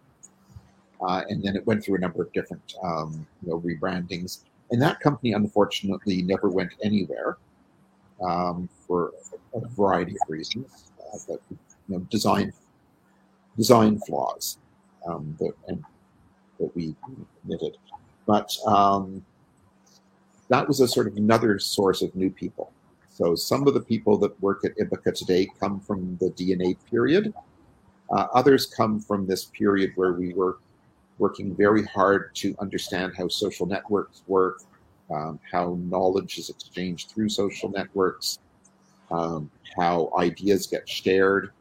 uh, 1.02 1.24
and 1.30 1.44
then 1.44 1.56
it 1.56 1.66
went 1.66 1.84
through 1.84 1.96
a 1.96 2.00
number 2.00 2.22
of 2.22 2.32
different 2.34 2.76
um, 2.84 3.26
you 3.42 3.50
know, 3.50 3.60
rebrandings. 3.60 4.44
And 4.70 4.82
that 4.82 5.00
company, 5.00 5.34
unfortunately, 5.34 6.22
never 6.22 6.50
went 6.50 6.72
anywhere 6.84 7.38
um, 8.24 8.70
for 8.88 9.14
a 9.54 9.68
variety 9.70 10.14
of 10.14 10.30
reasons. 10.30 10.92
Uh, 11.00 11.18
but 11.28 11.42
you 11.50 11.58
know, 11.88 12.00
design 12.10 12.54
design 13.58 14.00
flaws 14.08 14.58
um, 15.08 15.36
that 15.40 15.54
and 15.68 15.84
that 16.60 16.74
we 16.76 16.96
committed. 17.44 17.78
But 18.26 18.56
um, 18.66 19.26
that 20.52 20.68
was 20.68 20.82
a 20.82 20.88
sort 20.88 21.08
of 21.08 21.16
another 21.16 21.58
source 21.60 22.02
of 22.02 22.14
new 22.14 22.30
people. 22.30 22.74
So 23.08 23.36
some 23.36 23.66
of 23.68 23.74
the 23.74 23.80
people 23.80 24.18
that 24.18 24.40
work 24.42 24.66
at 24.66 24.76
Ibbaka 24.78 25.14
today 25.16 25.48
come 25.58 25.80
from 25.80 26.18
the 26.18 26.30
DNA 26.32 26.76
period. 26.90 27.34
Uh, 28.10 28.28
others 28.34 28.66
come 28.66 29.00
from 29.00 29.26
this 29.26 29.46
period 29.46 29.94
where 29.96 30.12
we 30.12 30.34
were 30.34 30.60
working 31.20 31.56
very 31.56 31.86
hard 31.86 32.36
to 32.36 32.54
understand 32.60 33.14
how 33.18 33.30
social 33.30 33.66
networks 33.66 34.24
work, 34.28 34.60
um, 35.10 35.40
how 35.50 35.80
knowledge 35.84 36.38
is 36.38 36.50
exchanged 36.50 37.12
through 37.12 37.30
social 37.30 37.70
networks, 37.70 38.40
um, 39.10 39.50
how 39.78 40.12
ideas 40.18 40.68
get 40.68 40.88
shared, 40.88 41.52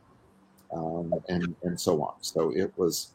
um, 0.72 1.14
and 1.29 1.55
and 1.62 1.81
so 1.81 2.03
on. 2.03 2.14
So 2.22 2.50
it 2.57 2.72
was, 2.76 3.12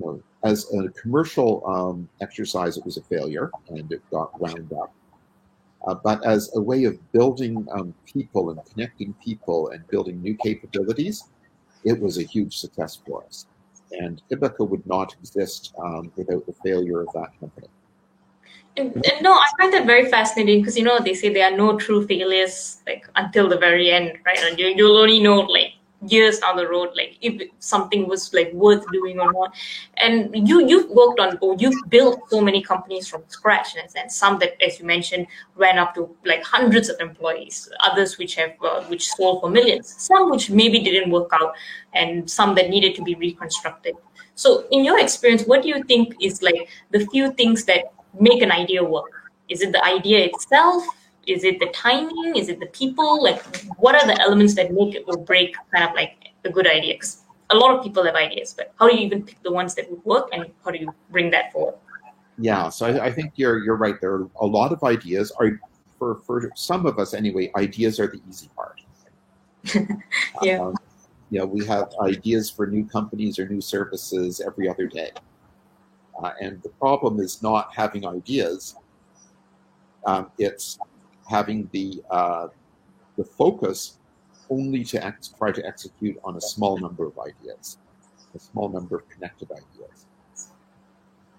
you 0.00 0.06
know, 0.06 0.22
as 0.42 0.72
a 0.74 0.88
commercial 0.88 1.64
um, 1.68 2.08
exercise, 2.20 2.76
it 2.76 2.84
was 2.84 2.96
a 2.96 3.02
failure, 3.02 3.52
and 3.68 3.92
it 3.92 4.02
got 4.10 4.40
wound 4.40 4.72
up. 4.72 4.92
Uh, 5.86 5.94
but 5.94 6.24
as 6.24 6.50
a 6.54 6.60
way 6.60 6.84
of 6.84 7.12
building 7.12 7.66
um, 7.72 7.94
people 8.06 8.50
and 8.50 8.60
connecting 8.64 9.14
people 9.22 9.68
and 9.68 9.86
building 9.88 10.20
new 10.22 10.34
capabilities, 10.36 11.24
it 11.84 12.00
was 12.00 12.18
a 12.18 12.22
huge 12.22 12.56
success 12.56 12.98
for 13.06 13.24
us. 13.24 13.46
And 13.92 14.22
Ibbaka 14.30 14.66
would 14.68 14.86
not 14.86 15.14
exist 15.14 15.74
um, 15.78 16.10
without 16.16 16.46
the 16.46 16.54
failure 16.64 17.02
of 17.02 17.08
that 17.14 17.38
company. 17.38 17.68
And, 18.76 18.94
and 18.94 19.22
no, 19.22 19.32
I 19.32 19.46
find 19.58 19.72
that 19.72 19.86
very 19.86 20.10
fascinating 20.10 20.60
because 20.60 20.76
you 20.76 20.82
know 20.82 20.98
they 20.98 21.14
say 21.14 21.32
there 21.32 21.52
are 21.52 21.56
no 21.56 21.78
true 21.78 22.04
failures 22.06 22.78
like 22.86 23.06
until 23.14 23.48
the 23.48 23.56
very 23.56 23.92
end, 23.92 24.18
right? 24.26 24.38
And 24.38 24.58
you, 24.58 24.66
you'll 24.66 24.96
only 24.96 25.20
know 25.20 25.40
like 25.40 25.73
years 26.08 26.38
down 26.38 26.56
the 26.56 26.68
road, 26.68 26.90
like 26.94 27.16
if 27.20 27.50
something 27.58 28.08
was 28.08 28.32
like 28.32 28.52
worth 28.52 28.84
doing 28.92 29.20
or 29.20 29.32
not. 29.32 29.54
And 29.96 30.48
you 30.48 30.66
you've 30.66 30.90
worked 30.90 31.20
on 31.20 31.38
or 31.40 31.56
you've 31.58 31.88
built 31.88 32.20
so 32.30 32.40
many 32.40 32.62
companies 32.62 33.08
from 33.08 33.22
scratch, 33.28 33.76
and, 33.76 33.88
and 33.96 34.10
some 34.10 34.38
that, 34.40 34.62
as 34.62 34.78
you 34.78 34.86
mentioned, 34.86 35.26
ran 35.56 35.78
up 35.78 35.94
to 35.94 36.14
like 36.24 36.42
hundreds 36.42 36.88
of 36.88 37.00
employees. 37.00 37.68
Others 37.80 38.18
which 38.18 38.34
have 38.36 38.52
uh, 38.62 38.82
which 38.84 39.08
sold 39.08 39.40
for 39.40 39.50
millions. 39.50 39.94
Some 39.96 40.30
which 40.30 40.50
maybe 40.50 40.80
didn't 40.80 41.10
work 41.10 41.30
out, 41.32 41.54
and 41.92 42.30
some 42.30 42.54
that 42.56 42.70
needed 42.70 42.94
to 42.96 43.02
be 43.02 43.14
reconstructed. 43.14 43.94
So, 44.34 44.66
in 44.70 44.84
your 44.84 44.98
experience, 44.98 45.44
what 45.44 45.62
do 45.62 45.68
you 45.68 45.82
think 45.84 46.14
is 46.20 46.42
like 46.42 46.68
the 46.90 47.06
few 47.06 47.32
things 47.32 47.64
that 47.64 47.92
make 48.18 48.42
an 48.42 48.50
idea 48.50 48.82
work? 48.82 49.30
Is 49.48 49.62
it 49.62 49.72
the 49.72 49.84
idea 49.84 50.24
itself? 50.26 50.84
Is 51.26 51.44
it 51.44 51.58
the 51.60 51.66
timing? 51.74 52.36
Is 52.36 52.48
it 52.48 52.60
the 52.60 52.66
people? 52.66 53.22
Like, 53.22 53.42
what 53.78 53.94
are 53.94 54.06
the 54.06 54.20
elements 54.20 54.54
that 54.54 54.72
make 54.72 54.94
it 54.94 55.04
or 55.06 55.16
break 55.16 55.54
kind 55.72 55.88
of 55.88 55.94
like 55.94 56.32
a 56.44 56.50
good 56.50 56.66
idea? 56.66 56.94
Because 56.94 57.22
a 57.50 57.56
lot 57.56 57.76
of 57.76 57.82
people 57.82 58.04
have 58.04 58.14
ideas, 58.14 58.54
but 58.56 58.72
how 58.78 58.88
do 58.88 58.96
you 58.96 59.02
even 59.02 59.22
pick 59.22 59.42
the 59.42 59.52
ones 59.52 59.74
that 59.74 59.90
would 59.90 60.04
work, 60.04 60.28
and 60.32 60.46
how 60.64 60.70
do 60.70 60.78
you 60.78 60.92
bring 61.10 61.30
that 61.30 61.52
forward? 61.52 61.76
Yeah, 62.38 62.68
so 62.68 62.86
I, 62.86 63.06
I 63.06 63.12
think 63.12 63.32
you're 63.36 63.62
you're 63.64 63.76
right. 63.76 64.00
There 64.00 64.14
are 64.14 64.28
a 64.40 64.46
lot 64.46 64.72
of 64.72 64.82
ideas. 64.82 65.30
Are 65.38 65.60
for 65.98 66.20
for 66.26 66.50
some 66.54 66.86
of 66.86 66.98
us 66.98 67.14
anyway. 67.14 67.50
Ideas 67.56 68.00
are 68.00 68.06
the 68.06 68.20
easy 68.28 68.50
part. 68.54 68.80
Yeah. 70.42 70.60
Um, 70.60 70.74
you 71.30 71.38
know, 71.38 71.46
we 71.46 71.64
have 71.66 71.92
ideas 72.00 72.50
for 72.50 72.66
new 72.66 72.84
companies 72.84 73.38
or 73.38 73.48
new 73.48 73.60
services 73.60 74.40
every 74.40 74.68
other 74.68 74.86
day. 74.86 75.10
Uh, 76.22 76.32
and 76.40 76.62
the 76.62 76.68
problem 76.68 77.18
is 77.18 77.42
not 77.42 77.74
having 77.74 78.06
ideas. 78.06 78.76
Um, 80.06 80.30
it's 80.38 80.78
having 81.28 81.68
the 81.72 82.02
uh, 82.10 82.48
the 83.16 83.24
focus 83.24 83.98
only 84.50 84.84
to 84.84 85.14
try 85.38 85.52
to 85.52 85.66
execute 85.66 86.18
on 86.24 86.36
a 86.36 86.40
small 86.40 86.78
number 86.78 87.06
of 87.06 87.18
ideas, 87.18 87.78
a 88.34 88.38
small 88.38 88.68
number 88.68 88.96
of 88.96 89.08
connected 89.08 89.50
ideas. 89.50 90.06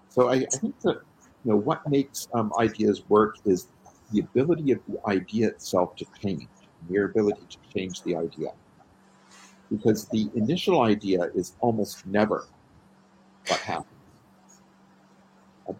So 0.08 0.28
I, 0.28 0.34
I 0.34 0.56
think 0.56 0.80
that 0.80 1.00
you 1.44 1.52
know 1.52 1.56
what 1.56 1.88
makes 1.88 2.28
um, 2.34 2.52
ideas 2.58 3.08
work 3.08 3.36
is 3.44 3.68
the 4.12 4.20
ability 4.20 4.72
of 4.72 4.80
the 4.88 4.98
idea 5.06 5.48
itself 5.48 5.96
to 5.96 6.06
change, 6.20 6.48
your 6.88 7.06
ability 7.06 7.42
to 7.50 7.58
change 7.74 8.02
the 8.02 8.16
idea. 8.16 8.50
because 9.70 10.06
the 10.08 10.30
initial 10.34 10.82
idea 10.82 11.30
is 11.34 11.54
almost 11.60 12.06
never 12.06 12.46
what 13.48 13.60
happens. 13.60 13.95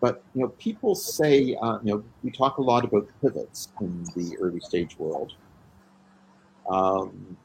But 0.01 0.23
you 0.35 0.43
know, 0.43 0.49
people 0.49 0.95
say 0.95 1.57
uh, 1.61 1.79
you 1.83 1.93
know 1.93 2.05
we 2.23 2.31
talk 2.31 2.59
a 2.59 2.63
lot 2.63 2.85
about 2.85 3.09
pivots 3.23 3.69
in 3.81 4.05
the 4.17 4.37
early 4.39 4.61
stage 4.61 4.99
world, 4.99 5.35
um, 6.69 7.37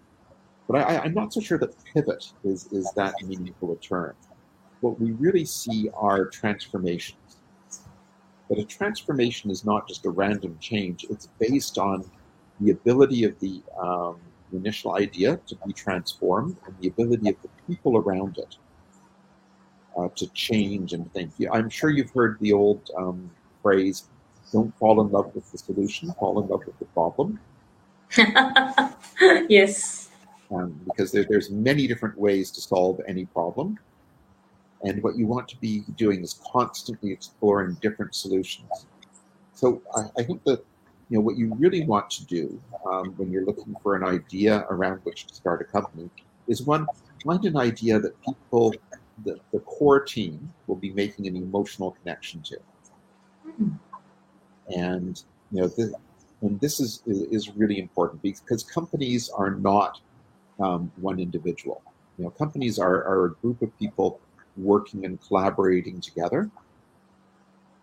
but 0.68 0.78
I, 0.78 1.06
am 1.06 1.14
not 1.14 1.34
so 1.34 1.40
sure 1.40 1.60
that 1.60 1.76
pivot 1.94 2.34
is 2.44 2.68
is 2.72 2.92
that 2.96 3.14
meaningful 3.24 3.72
a 3.72 3.76
term. 3.78 4.16
What 4.82 5.00
we 5.00 5.12
really 5.12 5.46
see 5.46 5.90
are 5.94 6.26
transformations. 6.26 7.38
But 8.50 8.58
a 8.58 8.66
transformation 8.66 9.52
is 9.52 9.64
not 9.64 9.88
just 9.88 10.06
a 10.06 10.10
random 10.10 10.58
change; 10.60 11.06
it's 11.10 11.30
based 11.40 11.78
on 11.78 12.10
the 12.60 12.72
ability 12.72 13.24
of 13.24 13.40
the 13.40 13.62
um, 13.80 14.20
initial 14.52 14.96
idea 14.96 15.40
to 15.46 15.56
be 15.66 15.74
transformed 15.74 16.58
and 16.66 16.76
the 16.80 16.88
ability 16.88 17.30
of 17.30 17.36
the 17.44 17.50
people 17.68 17.98
around 17.98 18.40
it 18.40 18.58
uh, 19.98 20.08
to 20.16 20.28
change 20.28 20.94
and 20.94 21.12
think. 21.14 21.32
I'm 21.52 21.70
sure 21.70 21.90
you've 21.90 22.12
heard 22.12 22.38
the 22.40 22.54
old 22.54 22.90
um, 22.98 23.30
phrase, 23.62 24.04
don't 24.52 24.76
fall 24.78 25.02
in 25.02 25.12
love 25.12 25.34
with 25.34 25.50
the 25.52 25.58
solution, 25.58 26.14
fall 26.20 26.42
in 26.42 26.48
love 26.48 26.62
with 26.66 26.78
the 26.80 26.86
problem. 26.86 27.40
yes. 29.50 30.10
Um, 30.54 30.80
because 30.86 31.12
there, 31.12 31.26
there's 31.30 31.50
many 31.50 31.88
different 31.88 32.18
ways 32.18 32.52
to 32.52 32.62
solve 32.62 33.00
any 33.08 33.26
problem. 33.26 33.80
And 34.84 35.02
what 35.04 35.16
you 35.16 35.28
want 35.28 35.48
to 35.50 35.58
be 35.58 35.84
doing 35.96 36.24
is 36.24 36.40
constantly 36.52 37.12
exploring 37.12 37.78
different 37.82 38.16
solutions. 38.16 38.86
So 39.54 39.82
I, 39.96 40.22
I 40.22 40.24
think 40.24 40.44
that 40.46 40.66
you 41.10 41.18
know 41.18 41.22
what 41.22 41.38
you 41.38 41.54
really 41.56 41.86
want 41.86 42.10
to 42.12 42.26
do 42.26 42.60
um, 42.90 43.14
when 43.18 43.32
you're 43.32 43.46
looking 43.46 43.76
for 43.84 43.96
an 43.96 44.04
idea 44.04 44.66
around 44.70 45.02
which 45.04 45.28
to 45.28 45.36
start 45.36 45.62
a 45.62 45.66
company 45.66 46.10
is 46.48 46.64
one 46.64 46.88
find 47.24 47.46
an 47.46 47.58
idea 47.58 48.00
that 48.00 48.20
people 48.24 48.74
the, 49.24 49.40
the 49.52 49.60
core 49.60 50.00
team 50.00 50.54
will 50.68 50.76
be 50.76 50.92
making 50.92 51.28
an 51.28 51.36
emotional 51.36 51.92
connection 52.02 52.42
to. 52.44 52.58
Mm. 53.62 53.80
And 54.76 55.24
you 55.52 55.62
know, 55.62 55.68
the, 55.68 55.94
and 56.42 56.60
this 56.60 56.80
is 56.80 57.04
is 57.06 57.50
really 57.56 57.80
important 57.80 58.22
because 58.22 58.64
companies 58.64 59.30
are 59.30 59.52
not 59.52 60.00
um, 60.60 60.92
one 60.98 61.20
individual. 61.20 61.82
You 62.18 62.26
know, 62.26 62.32
companies 62.32 62.80
are, 62.80 63.04
are 63.04 63.26
a 63.26 63.32
group 63.36 63.62
of 63.62 63.78
people 63.78 64.20
working 64.58 65.06
and 65.06 65.20
collaborating 65.22 66.02
together. 66.02 66.50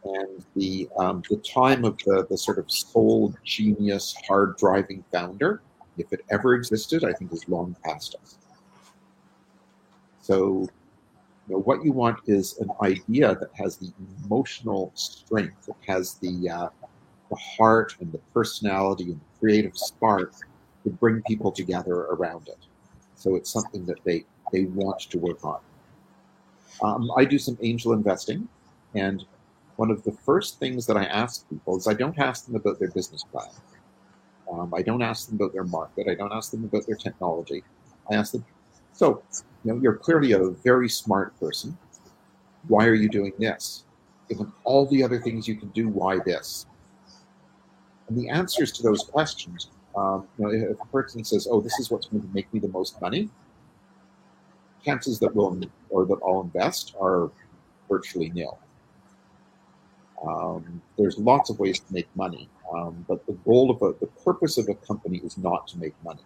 And 0.05 0.45
the 0.55 0.89
um, 0.99 1.23
the 1.29 1.37
time 1.39 1.85
of 1.85 1.99
the, 1.99 2.27
the 2.29 2.39
sort 2.39 2.59
of 2.59 2.71
sole 2.71 3.35
genius, 3.45 4.15
hard 4.27 4.57
driving 4.57 5.05
founder, 5.13 5.61
if 5.99 6.13
it 6.13 6.25
ever 6.31 6.55
existed, 6.55 7.05
I 7.05 7.13
think 7.13 7.33
is 7.33 7.49
long 7.49 7.77
past 7.85 8.15
us. 8.23 8.39
So 10.23 10.69
know, 11.55 11.61
what 11.61 11.85
you 11.85 11.93
want 11.93 12.19
is 12.27 12.59
an 12.59 12.71
idea 12.83 13.35
that 13.35 13.51
has 13.55 13.77
the 13.77 13.93
emotional 14.25 14.93
strength, 14.95 15.67
that 15.67 15.77
has 15.87 16.15
the 16.15 16.49
uh, 16.49 16.69
the 17.31 17.37
heart 17.37 17.95
and 18.01 18.11
the 18.13 18.19
personality 18.33 19.05
and 19.05 19.21
the 19.21 19.39
creative 19.39 19.77
spark 19.77 20.33
to 20.85 20.91
bring 20.91 21.23
people 21.23 21.53
together 21.53 21.95
around 21.95 22.49
it. 22.49 22.59
So 23.15 23.35
it's 23.37 23.51
something 23.51 23.85
that 23.87 23.99
they 24.05 24.25
they 24.53 24.65
want 24.65 25.01
to 25.01 25.19
work 25.19 25.45
on. 25.45 25.61
Um, 26.83 27.11
I 27.17 27.25
do 27.25 27.39
some 27.39 27.59
angel 27.63 27.93
investing, 27.93 28.49
and 28.95 29.25
one 29.77 29.91
of 29.91 30.03
the 30.05 30.13
first 30.13 30.59
things 30.59 30.87
that 30.87 30.97
I 30.97 31.05
ask 31.05 31.49
people 31.49 31.77
is 31.77 31.87
I 31.87 31.95
don't 31.95 32.19
ask 32.19 32.47
them 32.47 32.57
about 32.57 32.79
their 32.79 32.91
business 32.91 33.25
plan. 33.25 33.49
Um, 34.51 34.73
I 34.75 34.83
don't 34.83 35.03
ask 35.03 35.29
them 35.29 35.37
about 35.37 35.53
their 35.53 35.65
market. 35.65 36.09
I 36.09 36.15
don't 36.15 36.33
ask 36.33 36.51
them 36.51 36.65
about 36.65 36.87
their 36.87 36.97
technology. 36.97 37.63
I 38.11 38.15
ask 38.15 38.33
them, 38.33 38.45
so 38.99 39.23
you 39.65 39.73
know, 39.73 39.81
you're 39.81 39.95
clearly 39.95 40.33
a 40.33 40.49
very 40.49 40.89
smart 40.89 41.39
person. 41.39 41.79
Why 42.67 42.85
are 42.87 42.95
you 42.95 43.09
doing 43.09 43.33
this? 43.39 43.85
Given 44.29 44.53
all 44.65 44.87
the 44.87 45.05
other 45.05 45.21
things 45.21 45.47
you 45.47 45.55
can 45.55 45.69
do, 45.69 45.89
why 45.89 46.19
this? 46.27 46.67
And 48.09 48.19
the 48.19 48.29
answers 48.29 48.73
to 48.73 48.83
those 48.83 49.05
questions, 49.05 49.69
um, 49.97 50.27
you 50.37 50.45
know, 50.45 50.51
if 50.51 50.81
a 50.81 50.87
person 50.87 51.23
says, 51.23 51.47
"Oh, 51.49 51.61
this 51.61 51.79
is 51.79 51.93
what's 51.93 52.09
going 52.09 52.23
to 52.23 52.35
make 52.35 52.53
me 52.53 52.59
the 52.59 52.69
most 52.69 53.01
money," 53.01 53.31
chances 54.85 55.21
that 55.21 55.33
we'll 55.33 55.57
or 55.91 56.05
that 56.05 56.19
I'll 56.27 56.41
invest 56.41 56.97
are 57.01 57.31
virtually 57.89 58.31
nil. 58.31 58.59
Um, 60.27 60.83
there's 60.99 61.19
lots 61.19 61.51
of 61.51 61.61
ways 61.61 61.79
to 61.79 61.95
make 61.95 62.09
money, 62.17 62.49
um, 62.75 63.05
but 63.07 63.25
the 63.27 63.35
goal 63.45 63.71
of 63.71 63.81
a, 63.81 63.97
the 64.01 64.11
purpose 64.25 64.59
of 64.59 64.69
a 64.69 64.75
company 64.75 65.19
is 65.19 65.39
not 65.39 65.69
to 65.69 65.79
make 65.79 65.95
money 66.03 66.25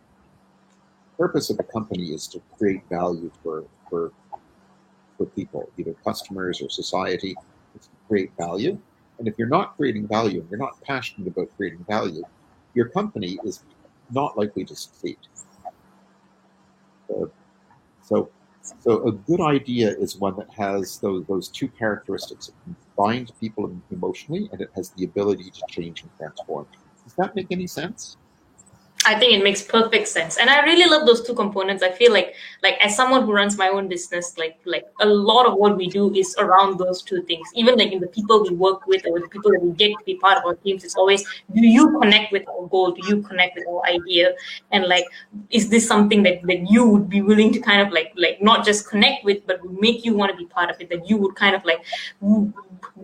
purpose 1.23 1.51
of 1.51 1.59
a 1.61 1.63
company 1.63 2.07
is 2.17 2.27
to 2.27 2.43
create 2.59 2.83
value 2.91 3.31
for 3.43 3.65
for 3.89 4.11
for 5.17 5.27
people, 5.27 5.71
either 5.79 5.95
customers 6.05 6.61
or 6.61 6.69
society. 6.69 7.37
It's 7.77 7.87
to 7.87 7.93
create 8.09 8.33
value. 8.37 8.77
And 9.19 9.29
if 9.29 9.35
you're 9.39 9.55
not 9.59 9.77
creating 9.77 10.09
value 10.09 10.41
and 10.41 10.51
you're 10.51 10.65
not 10.69 10.81
passionate 10.83 11.29
about 11.29 11.49
creating 11.57 11.85
value, 11.89 12.25
your 12.75 12.89
company 12.89 13.39
is 13.45 13.63
not 14.11 14.37
likely 14.37 14.65
to 14.65 14.75
succeed. 14.75 15.19
So, 17.07 17.31
so, 18.03 18.31
so 18.81 18.91
a 19.07 19.13
good 19.13 19.41
idea 19.41 19.89
is 20.05 20.17
one 20.17 20.35
that 20.41 20.51
has 20.51 20.99
those, 20.99 21.25
those 21.27 21.49
two 21.49 21.69
characteristics. 21.69 22.49
It 22.49 22.55
binds 22.97 23.31
people 23.31 23.63
emotionally 23.93 24.49
and 24.51 24.61
it 24.61 24.71
has 24.75 24.91
the 24.91 25.05
ability 25.05 25.51
to 25.51 25.63
change 25.69 26.03
and 26.03 26.11
transform. 26.19 26.67
Does 27.05 27.15
that 27.15 27.37
make 27.37 27.49
any 27.51 27.69
sense? 27.69 28.17
I 29.05 29.19
think 29.19 29.33
it 29.33 29.43
makes 29.43 29.63
perfect 29.63 30.09
sense. 30.09 30.37
And 30.37 30.49
I 30.49 30.63
really 30.65 30.89
love 30.89 31.07
those 31.07 31.23
two 31.23 31.35
components. 31.35 31.83
I 31.83 31.91
feel 31.91 32.13
like 32.13 32.35
like 32.63 32.79
as 32.85 32.97
someone 32.97 33.25
who 33.25 33.33
runs 33.33 33.59
my 33.59 33.69
own 33.69 33.89
business, 33.89 34.37
like 34.39 34.59
like 34.65 34.87
a 35.01 35.07
lot 35.07 35.47
of 35.47 35.55
what 35.55 35.77
we 35.77 35.89
do 35.89 36.15
is 36.15 36.37
around 36.39 36.79
those 36.79 37.03
two 37.03 37.23
things. 37.23 37.49
Even 37.55 37.77
like 37.77 37.93
in 37.93 38.01
the 38.01 38.07
people 38.07 38.43
we 38.43 38.51
work 38.51 38.87
with 38.87 39.07
or 39.07 39.21
the 39.21 39.29
people 39.29 39.51
that 39.53 39.63
we 39.63 39.73
get 39.73 39.91
to 39.99 40.05
be 40.05 40.17
part 40.17 40.39
of 40.39 40.45
our 40.45 40.55
teams, 40.55 40.85
it's 40.85 40.97
always 40.97 41.23
do 41.55 41.67
you 41.67 41.99
connect 42.01 42.33
with 42.33 42.49
our 42.49 42.67
goal? 42.69 42.93
Do 42.93 43.07
you 43.09 43.23
connect 43.23 43.57
with 43.57 43.67
our 43.67 43.85
idea? 43.87 44.33
And 44.71 44.87
like 44.87 45.05
is 45.51 45.69
this 45.69 45.87
something 45.87 46.23
that, 46.23 46.43
that 46.43 46.71
you 46.71 46.87
would 46.87 47.09
be 47.09 47.23
willing 47.23 47.53
to 47.53 47.61
kind 47.61 47.81
of 47.81 47.93
like 47.93 48.13
like 48.17 48.41
not 48.43 48.65
just 48.65 48.89
connect 48.89 49.25
with, 49.25 49.47
but 49.47 49.63
would 49.63 49.81
make 49.81 50.05
you 50.05 50.15
want 50.15 50.31
to 50.31 50.37
be 50.37 50.47
part 50.47 50.71
of 50.71 50.81
it, 50.81 50.89
that 50.91 51.09
you 51.09 51.17
would 51.17 51.35
kind 51.35 51.57
of 51.57 51.65
like 51.65 51.85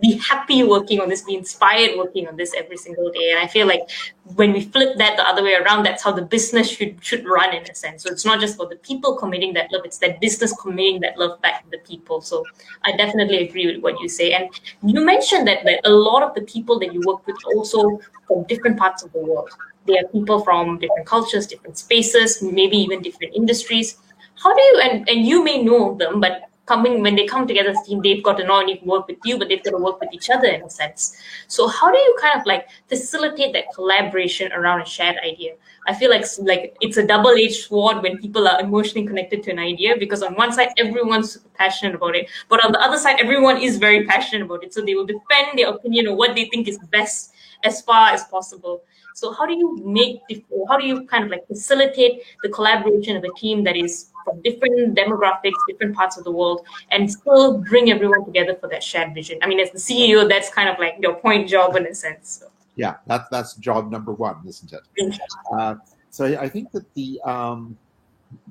be 0.01 0.17
happy 0.17 0.63
working 0.63 0.99
on 1.01 1.09
this, 1.09 1.21
be 1.23 1.35
inspired 1.35 1.97
working 1.97 2.27
on 2.27 2.35
this 2.35 2.53
every 2.55 2.77
single 2.77 3.11
day. 3.11 3.31
And 3.31 3.39
I 3.39 3.47
feel 3.47 3.67
like 3.67 3.89
when 4.35 4.53
we 4.53 4.61
flip 4.61 4.97
that 4.97 5.17
the 5.17 5.27
other 5.27 5.43
way 5.43 5.55
around, 5.55 5.83
that's 5.89 6.03
how 6.03 6.11
the 6.11 6.21
business 6.21 6.69
should 6.69 7.03
should 7.03 7.25
run 7.25 7.53
in 7.53 7.63
a 7.69 7.75
sense. 7.75 8.03
So 8.03 8.09
it's 8.11 8.25
not 8.25 8.39
just 8.39 8.57
for 8.57 8.67
the 8.67 8.75
people 8.89 9.15
committing 9.15 9.53
that 9.53 9.71
love; 9.71 9.85
it's 9.85 9.97
that 9.99 10.21
business 10.21 10.53
committing 10.53 10.99
that 11.01 11.17
love 11.17 11.41
back 11.41 11.63
to 11.63 11.69
the 11.71 11.79
people. 11.79 12.21
So 12.21 12.43
I 12.83 12.95
definitely 12.95 13.39
agree 13.47 13.65
with 13.71 13.81
what 13.81 13.99
you 13.99 14.09
say. 14.09 14.33
And 14.33 14.49
you 14.83 15.03
mentioned 15.05 15.47
that, 15.47 15.63
that 15.65 15.81
a 15.83 15.89
lot 15.89 16.21
of 16.23 16.35
the 16.35 16.41
people 16.41 16.79
that 16.79 16.93
you 16.93 17.01
work 17.05 17.25
with 17.25 17.37
also 17.55 17.99
from 18.27 18.43
different 18.43 18.77
parts 18.77 19.03
of 19.03 19.11
the 19.13 19.19
world. 19.19 19.49
They 19.85 19.97
are 19.97 20.07
people 20.11 20.41
from 20.41 20.77
different 20.77 21.07
cultures, 21.07 21.47
different 21.47 21.77
spaces, 21.77 22.41
maybe 22.41 22.77
even 22.77 23.01
different 23.01 23.35
industries. 23.35 23.97
How 24.35 24.53
do 24.55 24.61
you 24.61 24.81
and, 24.83 25.09
and 25.09 25.25
you 25.25 25.43
may 25.43 25.63
know 25.63 25.95
them, 25.95 26.19
but 26.19 26.48
coming 26.69 27.01
when 27.01 27.15
they 27.15 27.25
come 27.25 27.47
together 27.47 27.71
as 27.71 27.79
a 27.81 27.85
team, 27.85 28.01
they've 28.01 28.23
got 28.23 28.37
to 28.37 28.45
not 28.45 28.61
only 28.63 28.79
work 28.85 29.07
with 29.07 29.17
you, 29.25 29.37
but 29.39 29.49
they've 29.49 29.63
got 29.63 29.71
to 29.71 29.83
work 29.87 29.99
with 29.99 30.13
each 30.13 30.29
other 30.29 30.47
in 30.47 30.61
a 30.61 30.69
sense. 30.69 31.17
So 31.47 31.67
how 31.67 31.91
do 31.91 31.97
you 31.97 32.15
kind 32.21 32.39
of 32.39 32.45
like 32.45 32.67
facilitate 32.87 33.53
that 33.53 33.73
collaboration 33.73 34.51
around 34.53 34.81
a 34.81 34.85
shared 34.85 35.17
idea? 35.31 35.55
I 35.87 35.95
feel 35.95 36.11
like 36.11 36.25
like 36.51 36.77
it's 36.81 36.97
a 36.97 37.05
double-edged 37.05 37.61
sword 37.63 38.03
when 38.03 38.19
people 38.19 38.47
are 38.47 38.59
emotionally 38.61 39.07
connected 39.07 39.43
to 39.43 39.51
an 39.51 39.59
idea 39.59 39.95
because 39.97 40.21
on 40.21 40.35
one 40.35 40.53
side 40.53 40.69
everyone's 40.77 41.37
passionate 41.55 41.95
about 41.95 42.15
it, 42.15 42.29
but 42.47 42.63
on 42.63 42.71
the 42.71 42.81
other 42.89 42.97
side 42.97 43.19
everyone 43.19 43.61
is 43.69 43.77
very 43.77 44.05
passionate 44.05 44.45
about 44.45 44.63
it. 44.63 44.73
So 44.73 44.85
they 44.85 44.95
will 44.95 45.09
defend 45.15 45.57
their 45.57 45.69
opinion 45.69 46.07
or 46.07 46.15
what 46.15 46.35
they 46.35 46.45
think 46.45 46.67
is 46.67 46.77
best 46.91 47.33
as 47.63 47.81
far 47.81 48.09
as 48.09 48.23
possible. 48.25 48.83
So 49.19 49.33
how 49.33 49.45
do 49.45 49.53
you 49.53 49.75
make 49.83 50.21
how 50.69 50.77
do 50.77 50.85
you 50.85 51.05
kind 51.07 51.25
of 51.25 51.29
like 51.29 51.45
facilitate 51.47 52.23
the 52.41 52.49
collaboration 52.49 53.17
of 53.17 53.23
a 53.25 53.33
team 53.37 53.65
that 53.65 53.75
is 53.75 54.11
from 54.23 54.41
different 54.43 54.95
demographics, 54.95 55.59
different 55.67 55.93
parts 55.93 56.17
of 56.17 56.23
the 56.23 56.31
world, 56.31 56.65
and 56.91 57.11
still 57.11 57.57
bring 57.57 57.91
everyone 57.91 58.23
together 58.23 58.55
for 58.55 58.69
that 58.69 58.81
shared 58.81 59.13
vision. 59.13 59.37
I 59.41 59.47
mean, 59.47 59.59
as 59.59 59.71
the 59.71 59.77
CEO, 59.77 60.27
that's 60.29 60.49
kind 60.49 60.69
of 60.69 60.79
like 60.79 60.95
your 61.01 61.15
point 61.15 61.49
job 61.49 61.75
in 61.75 61.85
a 61.85 61.93
sense. 61.93 62.39
So. 62.39 62.49
Yeah, 62.77 62.95
that's 63.07 63.27
that's 63.29 63.55
job 63.55 63.91
number 63.91 64.13
one, 64.13 64.37
isn't 64.47 64.71
it? 64.71 65.19
Uh, 65.51 65.75
so 66.11 66.25
I 66.39 66.47
think 66.47 66.71
that 66.71 66.85
the 66.93 67.19
um, 67.25 67.77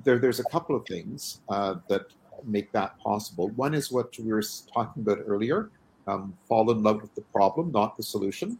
there, 0.03 0.19
there's 0.19 0.39
a 0.39 0.47
couple 0.55 0.75
of 0.75 0.85
things 0.85 1.41
uh, 1.49 1.75
that 1.87 2.05
make 2.45 2.71
that 2.73 2.99
possible. 2.99 3.49
One 3.49 3.73
is 3.73 3.91
what 3.91 4.15
we 4.19 4.31
were 4.31 4.43
talking 4.71 5.01
about 5.01 5.17
earlier: 5.25 5.71
um, 6.05 6.37
fall 6.47 6.69
in 6.69 6.83
love 6.83 7.01
with 7.01 7.15
the 7.15 7.25
problem, 7.33 7.71
not 7.71 7.97
the 7.97 8.03
solution. 8.03 8.59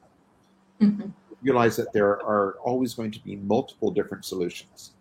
Mm-hmm. 0.82 1.10
Realize 1.42 1.76
that 1.78 1.94
there 1.94 2.22
are 2.22 2.58
always 2.64 2.94
going 2.94 3.12
to 3.12 3.20
be 3.24 3.36
multiple 3.38 3.92
different 3.92 4.26
solutions. 4.26 4.92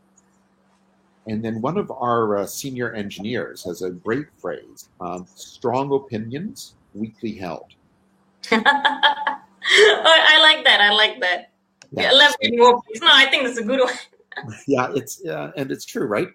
And 1.26 1.44
then 1.44 1.60
one 1.60 1.76
of 1.76 1.90
our 1.90 2.38
uh, 2.38 2.46
senior 2.46 2.92
engineers 2.92 3.64
has 3.64 3.82
a 3.82 3.90
great 3.90 4.26
phrase 4.38 4.88
um, 5.00 5.26
strong 5.34 5.92
opinions, 5.92 6.74
weakly 6.94 7.34
held. 7.34 7.74
oh, 8.52 8.62
I 8.64 10.38
like 10.40 10.64
that. 10.64 10.80
I 10.80 10.90
like 10.92 11.20
that. 11.20 11.50
Yeah, 11.90 12.12
elaborate 12.12 12.56
more, 12.56 12.82
please. 12.82 13.00
No, 13.00 13.08
I 13.10 13.26
think 13.26 13.44
that's 13.44 13.58
a 13.58 13.64
good 13.64 13.80
one. 13.80 13.94
yeah, 14.66 14.90
it's 14.94 15.24
uh, 15.26 15.50
and 15.56 15.70
it's 15.70 15.84
true, 15.84 16.06
right? 16.06 16.28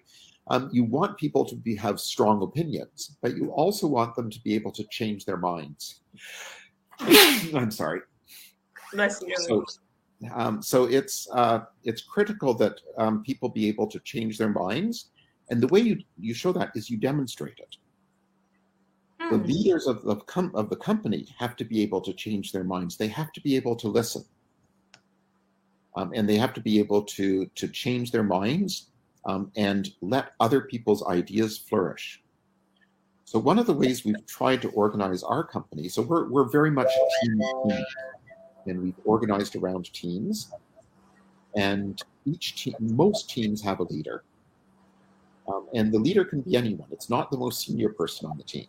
um, 0.48 0.68
you 0.72 0.84
want 0.84 1.16
people 1.16 1.44
to 1.44 1.56
be 1.56 1.74
have 1.76 1.98
strong 1.98 2.42
opinions, 2.42 3.16
but 3.22 3.36
you 3.36 3.50
also 3.50 3.86
want 3.86 4.14
them 4.14 4.30
to 4.30 4.40
be 4.42 4.54
able 4.54 4.72
to 4.72 4.84
change 4.84 5.24
their 5.24 5.36
minds. 5.36 6.00
I'm 7.00 7.70
sorry. 7.70 8.00
So, 9.36 9.64
um, 10.32 10.62
so 10.62 10.84
it's 10.84 11.28
uh, 11.32 11.60
it's 11.82 12.02
critical 12.02 12.54
that 12.54 12.80
um, 12.98 13.22
people 13.22 13.48
be 13.48 13.68
able 13.68 13.86
to 13.88 13.98
change 14.00 14.38
their 14.38 14.48
minds, 14.48 15.10
and 15.50 15.60
the 15.60 15.68
way 15.68 15.80
you 15.80 15.98
you 16.18 16.34
show 16.34 16.52
that 16.52 16.70
is 16.74 16.88
you 16.88 16.96
demonstrate 16.96 17.58
it. 17.58 17.76
The 19.30 19.38
Hmm. 19.38 19.46
leaders 19.46 19.86
of 19.86 20.02
the 20.02 20.16
com- 20.16 20.54
of 20.54 20.68
the 20.70 20.76
company 20.76 21.26
have 21.38 21.56
to 21.56 21.64
be 21.64 21.82
able 21.82 22.00
to 22.02 22.12
change 22.12 22.52
their 22.52 22.64
minds. 22.64 22.96
They 22.96 23.08
have 23.08 23.32
to 23.32 23.40
be 23.40 23.56
able 23.56 23.76
to 23.76 23.88
listen, 23.88 24.24
um, 25.96 26.12
and 26.14 26.28
they 26.28 26.36
have 26.36 26.54
to 26.54 26.60
be 26.60 26.78
able 26.78 27.02
to 27.02 27.46
to 27.46 27.68
change 27.68 28.12
their 28.12 28.22
minds 28.22 28.90
um, 29.26 29.50
and 29.56 29.88
let 30.00 30.32
other 30.40 30.60
people's 30.62 31.06
ideas 31.06 31.58
flourish. 31.58 32.22
So 33.24 33.38
one 33.38 33.58
of 33.58 33.66
the 33.66 33.72
ways 33.72 34.04
we've 34.04 34.26
tried 34.26 34.62
to 34.62 34.70
organize 34.70 35.22
our 35.22 35.42
company, 35.42 35.88
so 35.88 36.02
we're 36.02 36.28
we're 36.28 36.48
very 36.50 36.70
much 36.70 36.88
a 36.88 37.26
team, 37.26 37.40
team 37.68 37.84
and 38.66 38.82
we've 38.82 38.98
organized 39.04 39.56
around 39.56 39.92
teams, 39.92 40.50
and 41.54 42.02
each 42.24 42.56
team, 42.56 42.74
most 42.80 43.30
teams 43.30 43.62
have 43.62 43.80
a 43.80 43.84
leader, 43.84 44.24
um, 45.48 45.66
and 45.74 45.92
the 45.92 45.98
leader 45.98 46.24
can 46.24 46.40
be 46.40 46.56
anyone. 46.56 46.88
It's 46.90 47.10
not 47.10 47.30
the 47.30 47.36
most 47.36 47.66
senior 47.66 47.90
person 47.90 48.28
on 48.30 48.36
the 48.36 48.44
team. 48.44 48.66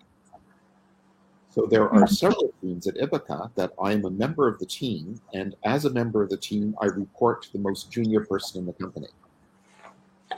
So 1.50 1.66
there 1.66 1.90
are 1.90 2.06
several 2.06 2.54
teams 2.62 2.86
at 2.86 2.96
Ibbaka 2.96 3.50
that 3.56 3.72
I 3.82 3.94
am 3.94 4.04
a 4.04 4.10
member 4.10 4.50
of 4.50 4.60
the 4.60 4.66
team, 4.66 5.22
and 5.34 5.56
as 5.64 5.86
a 5.86 5.90
member 5.90 6.22
of 6.22 6.30
the 6.30 6.36
team, 6.36 6.76
I 6.82 6.88
report 6.88 7.44
to 7.44 7.54
the 7.54 7.60
most 7.60 7.90
junior 7.90 8.26
person 8.26 8.60
in 8.60 8.66
the 8.66 8.74
company. 8.74 9.08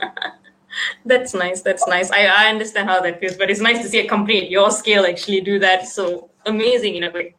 That's 1.04 1.34
nice. 1.34 1.60
That's 1.62 1.86
nice. 1.88 2.10
I, 2.12 2.26
I 2.26 2.48
understand 2.50 2.88
how 2.88 3.00
that 3.00 3.18
feels, 3.18 3.36
but 3.36 3.50
it's 3.50 3.60
nice 3.60 3.82
to 3.82 3.88
see 3.88 3.98
a 3.98 4.08
company 4.08 4.44
at 4.44 4.50
your 4.50 4.70
scale 4.70 5.06
actually 5.06 5.40
do 5.40 5.58
that. 5.58 5.88
So 5.88 6.30
amazing 6.46 6.94
in 6.94 7.02
a 7.02 7.10
way. 7.10 7.34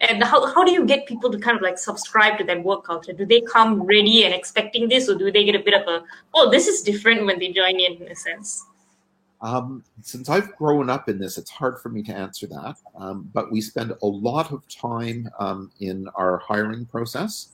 And 0.00 0.22
how, 0.22 0.52
how 0.52 0.64
do 0.64 0.72
you 0.72 0.84
get 0.84 1.06
people 1.06 1.30
to 1.30 1.38
kind 1.38 1.56
of 1.56 1.62
like 1.62 1.78
subscribe 1.78 2.38
to 2.38 2.44
that 2.44 2.62
work 2.62 2.84
culture? 2.84 3.12
Do 3.12 3.24
they 3.24 3.40
come 3.40 3.82
ready 3.82 4.24
and 4.24 4.34
expecting 4.34 4.88
this, 4.88 5.08
or 5.08 5.14
do 5.14 5.30
they 5.30 5.44
get 5.44 5.54
a 5.54 5.60
bit 5.60 5.74
of 5.74 5.86
a, 5.88 6.04
oh, 6.34 6.50
this 6.50 6.66
is 6.66 6.82
different 6.82 7.24
when 7.24 7.38
they 7.38 7.52
join 7.52 7.78
in, 7.78 8.02
in 8.02 8.10
a 8.10 8.16
sense? 8.16 8.66
Um, 9.40 9.82
since 10.02 10.28
I've 10.28 10.54
grown 10.56 10.88
up 10.88 11.08
in 11.08 11.18
this, 11.18 11.36
it's 11.36 11.50
hard 11.50 11.80
for 11.80 11.88
me 11.88 12.02
to 12.04 12.14
answer 12.14 12.46
that. 12.46 12.76
Um, 12.96 13.28
but 13.32 13.50
we 13.50 13.60
spend 13.60 13.92
a 14.02 14.06
lot 14.06 14.52
of 14.52 14.62
time 14.68 15.28
um, 15.38 15.72
in 15.80 16.08
our 16.14 16.38
hiring 16.38 16.86
process 16.86 17.48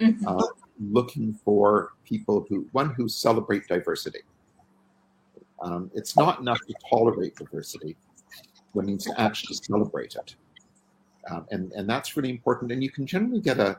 Mhm. 0.00 0.24
uh, 0.26 0.46
looking 0.80 1.34
for 1.44 1.92
people 2.04 2.44
who, 2.48 2.66
one, 2.72 2.90
who 2.94 3.08
celebrate 3.08 3.66
diversity. 3.68 4.20
Um, 5.60 5.90
it's 5.94 6.16
not 6.16 6.40
enough 6.40 6.58
to 6.66 6.74
tolerate 6.90 7.36
diversity, 7.36 7.96
one 8.72 8.86
needs 8.86 9.04
to 9.04 9.20
actually 9.20 9.56
celebrate 9.56 10.16
it. 10.16 10.34
Um, 11.30 11.46
and, 11.50 11.72
and 11.72 11.88
that's 11.88 12.16
really 12.16 12.30
important. 12.30 12.72
And 12.72 12.82
you 12.82 12.90
can 12.90 13.06
generally 13.06 13.40
get 13.40 13.58
a, 13.58 13.78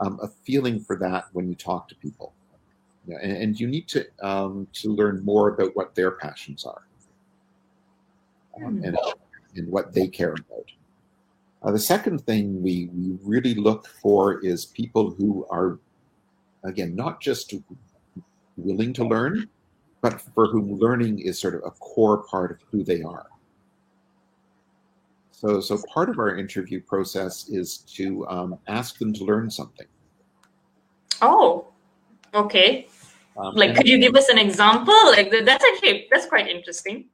um, 0.00 0.18
a 0.22 0.28
feeling 0.28 0.80
for 0.80 0.96
that 0.96 1.26
when 1.32 1.48
you 1.48 1.54
talk 1.54 1.88
to 1.88 1.94
people. 1.94 2.34
And, 3.06 3.32
and 3.32 3.60
you 3.60 3.66
need 3.66 3.88
to 3.88 4.06
um, 4.22 4.68
to 4.74 4.88
learn 4.92 5.24
more 5.24 5.48
about 5.48 5.74
what 5.74 5.94
their 5.94 6.12
passions 6.12 6.64
are 6.64 6.82
um, 8.56 8.78
Hmm. 8.78 8.84
and, 8.84 8.98
and 9.56 9.68
what 9.68 9.92
they 9.92 10.06
care 10.06 10.34
about. 10.34 10.70
Uh, 11.62 11.70
the 11.70 11.78
second 11.78 12.20
thing 12.26 12.62
we, 12.62 12.88
we 12.92 13.18
really 13.22 13.54
look 13.54 13.86
for 13.86 14.44
is 14.44 14.66
people 14.66 15.10
who 15.10 15.46
are, 15.50 15.78
again, 16.64 16.94
not 16.96 17.20
just 17.20 17.54
willing 18.56 18.92
to 18.92 19.04
learn, 19.04 19.48
but 20.00 20.20
for 20.20 20.46
whom 20.46 20.78
learning 20.78 21.20
is 21.20 21.38
sort 21.38 21.54
of 21.54 21.62
a 21.64 21.70
core 21.70 22.24
part 22.24 22.50
of 22.50 22.58
who 22.70 22.82
they 22.82 23.02
are. 23.02 23.26
So, 25.42 25.60
so 25.60 25.82
part 25.92 26.08
of 26.08 26.20
our 26.20 26.36
interview 26.36 26.80
process 26.80 27.48
is 27.48 27.78
to 27.96 28.24
um, 28.28 28.58
ask 28.68 28.98
them 28.98 29.12
to 29.14 29.24
learn 29.24 29.50
something. 29.50 29.88
Oh, 31.20 31.72
okay. 32.32 32.86
Um, 33.36 33.52
Like, 33.56 33.74
could 33.74 33.88
you 33.88 33.98
give 33.98 34.14
us 34.14 34.28
an 34.28 34.38
example? 34.38 34.94
Like, 35.06 35.32
that's 35.32 35.64
actually 35.64 36.06
that's 36.12 36.26
quite 36.26 36.46
interesting. 36.46 37.08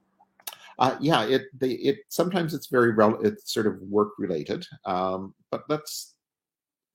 Uh, 0.79 0.97
yeah, 1.01 1.25
it 1.25 1.47
they 1.59 1.71
it 1.71 2.01
sometimes 2.09 2.53
it's 2.53 2.67
very 2.67 2.93
rel- 2.93 3.21
it's 3.23 3.51
sort 3.53 3.67
of 3.67 3.81
work 3.81 4.11
related. 4.19 4.67
Um, 4.85 5.35
but 5.51 5.64
let's 5.71 6.14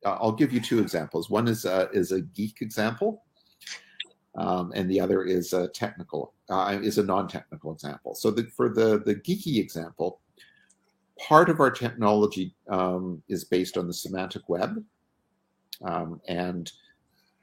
uh, 0.06 0.17
I'll 0.22 0.32
give 0.32 0.54
you 0.54 0.62
two 0.62 0.80
examples. 0.80 1.32
One 1.32 1.48
is 1.48 1.65
a, 1.65 1.89
is 1.93 2.12
a 2.12 2.22
geek 2.22 2.62
example, 2.62 3.24
um, 4.36 4.72
and 4.76 4.89
the 4.89 5.02
other 5.02 5.24
is 5.24 5.54
a 5.54 5.67
technical 5.69 6.34
uh, 6.50 6.80
is 6.82 7.00
a 7.00 7.04
non 7.04 7.28
technical 7.28 7.74
example. 7.74 8.13
So 8.13 8.30
the, 8.30 8.43
for 8.56 8.69
the 8.69 9.02
the 9.04 9.15
geeky 9.15 9.58
example, 9.60 10.22
part 11.19 11.49
of 11.49 11.60
our 11.60 11.71
technology 11.71 12.56
um, 12.69 13.21
is 13.30 13.45
based 13.45 13.78
on 13.78 13.88
the 13.88 13.93
semantic 13.93 14.47
web, 14.49 14.84
um, 15.84 16.19
and 16.28 16.71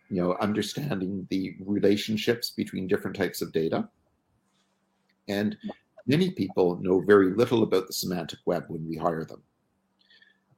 you 0.08 0.22
know 0.22 0.36
understanding 0.40 1.26
the 1.30 1.56
relationships 1.60 2.50
between 2.50 2.86
different 2.86 3.16
types 3.16 3.42
of 3.42 3.52
data, 3.52 3.88
and 5.28 5.56
many 6.06 6.30
people 6.30 6.78
know 6.80 7.00
very 7.00 7.32
little 7.34 7.62
about 7.62 7.86
the 7.86 7.92
semantic 7.92 8.40
web 8.46 8.64
when 8.68 8.86
we 8.88 8.96
hire 8.96 9.24
them. 9.24 9.42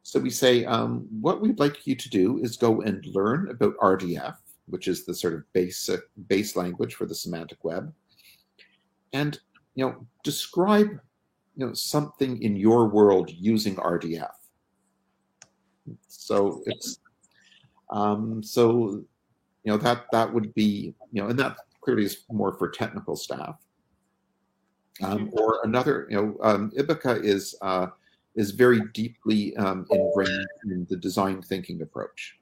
So 0.05 0.19
we 0.19 0.31
say, 0.31 0.65
um, 0.65 1.07
what 1.21 1.41
we'd 1.41 1.61
like 1.61 1.87
you 1.87 1.95
to 1.95 2.09
do 2.09 2.39
is 2.39 2.57
go 2.57 2.81
and 2.81 3.05
learn 3.07 3.51
about 3.51 3.77
RDF, 3.77 4.37
which 4.67 4.89
is 4.89 5.05
the 5.05 5.15
sort 5.15 5.35
of 5.35 5.53
basic 5.53 6.01
base 6.29 6.57
language 6.57 6.95
for 6.95 7.07
the 7.07 7.15
semantic 7.15 7.63
web, 7.63 7.93
and 9.13 9.39
you 9.75 9.85
know 9.85 10.07
describe 10.25 10.99
you 11.57 11.67
know 11.67 11.75
something 11.75 12.43
in 12.43 12.57
your 12.57 12.89
world 12.89 13.31
using 13.31 13.77
RDF. 13.77 14.31
So 16.09 16.63
it's 16.67 16.99
um, 17.91 18.43
so 18.43 19.05
you 19.65 19.73
know 19.73 19.77
that 19.79 20.07
that 20.13 20.33
would 20.33 20.55
be 20.55 20.95
you 21.13 21.23
know, 21.23 21.29
and 21.29 21.39
that 21.39 21.57
clearly 21.83 22.05
is 22.05 22.25
more 22.31 22.55
for 22.55 22.71
technical 22.71 23.17
staff. 23.17 23.57
Um, 25.03 25.31
or 25.33 25.61
another, 25.65 26.07
you 26.11 26.17
know, 26.17 26.37
um, 26.43 26.71
Ibbaka 26.77 27.25
is 27.25 27.55
uh, 27.63 27.89
is 28.35 28.51
very 28.51 28.81
deeply 28.93 29.57
um, 29.57 29.87
ingrained 29.91 30.47
in 30.65 30.87
the 30.89 30.97
design 30.97 31.43
thinking 31.43 31.83
approach, 31.83 32.39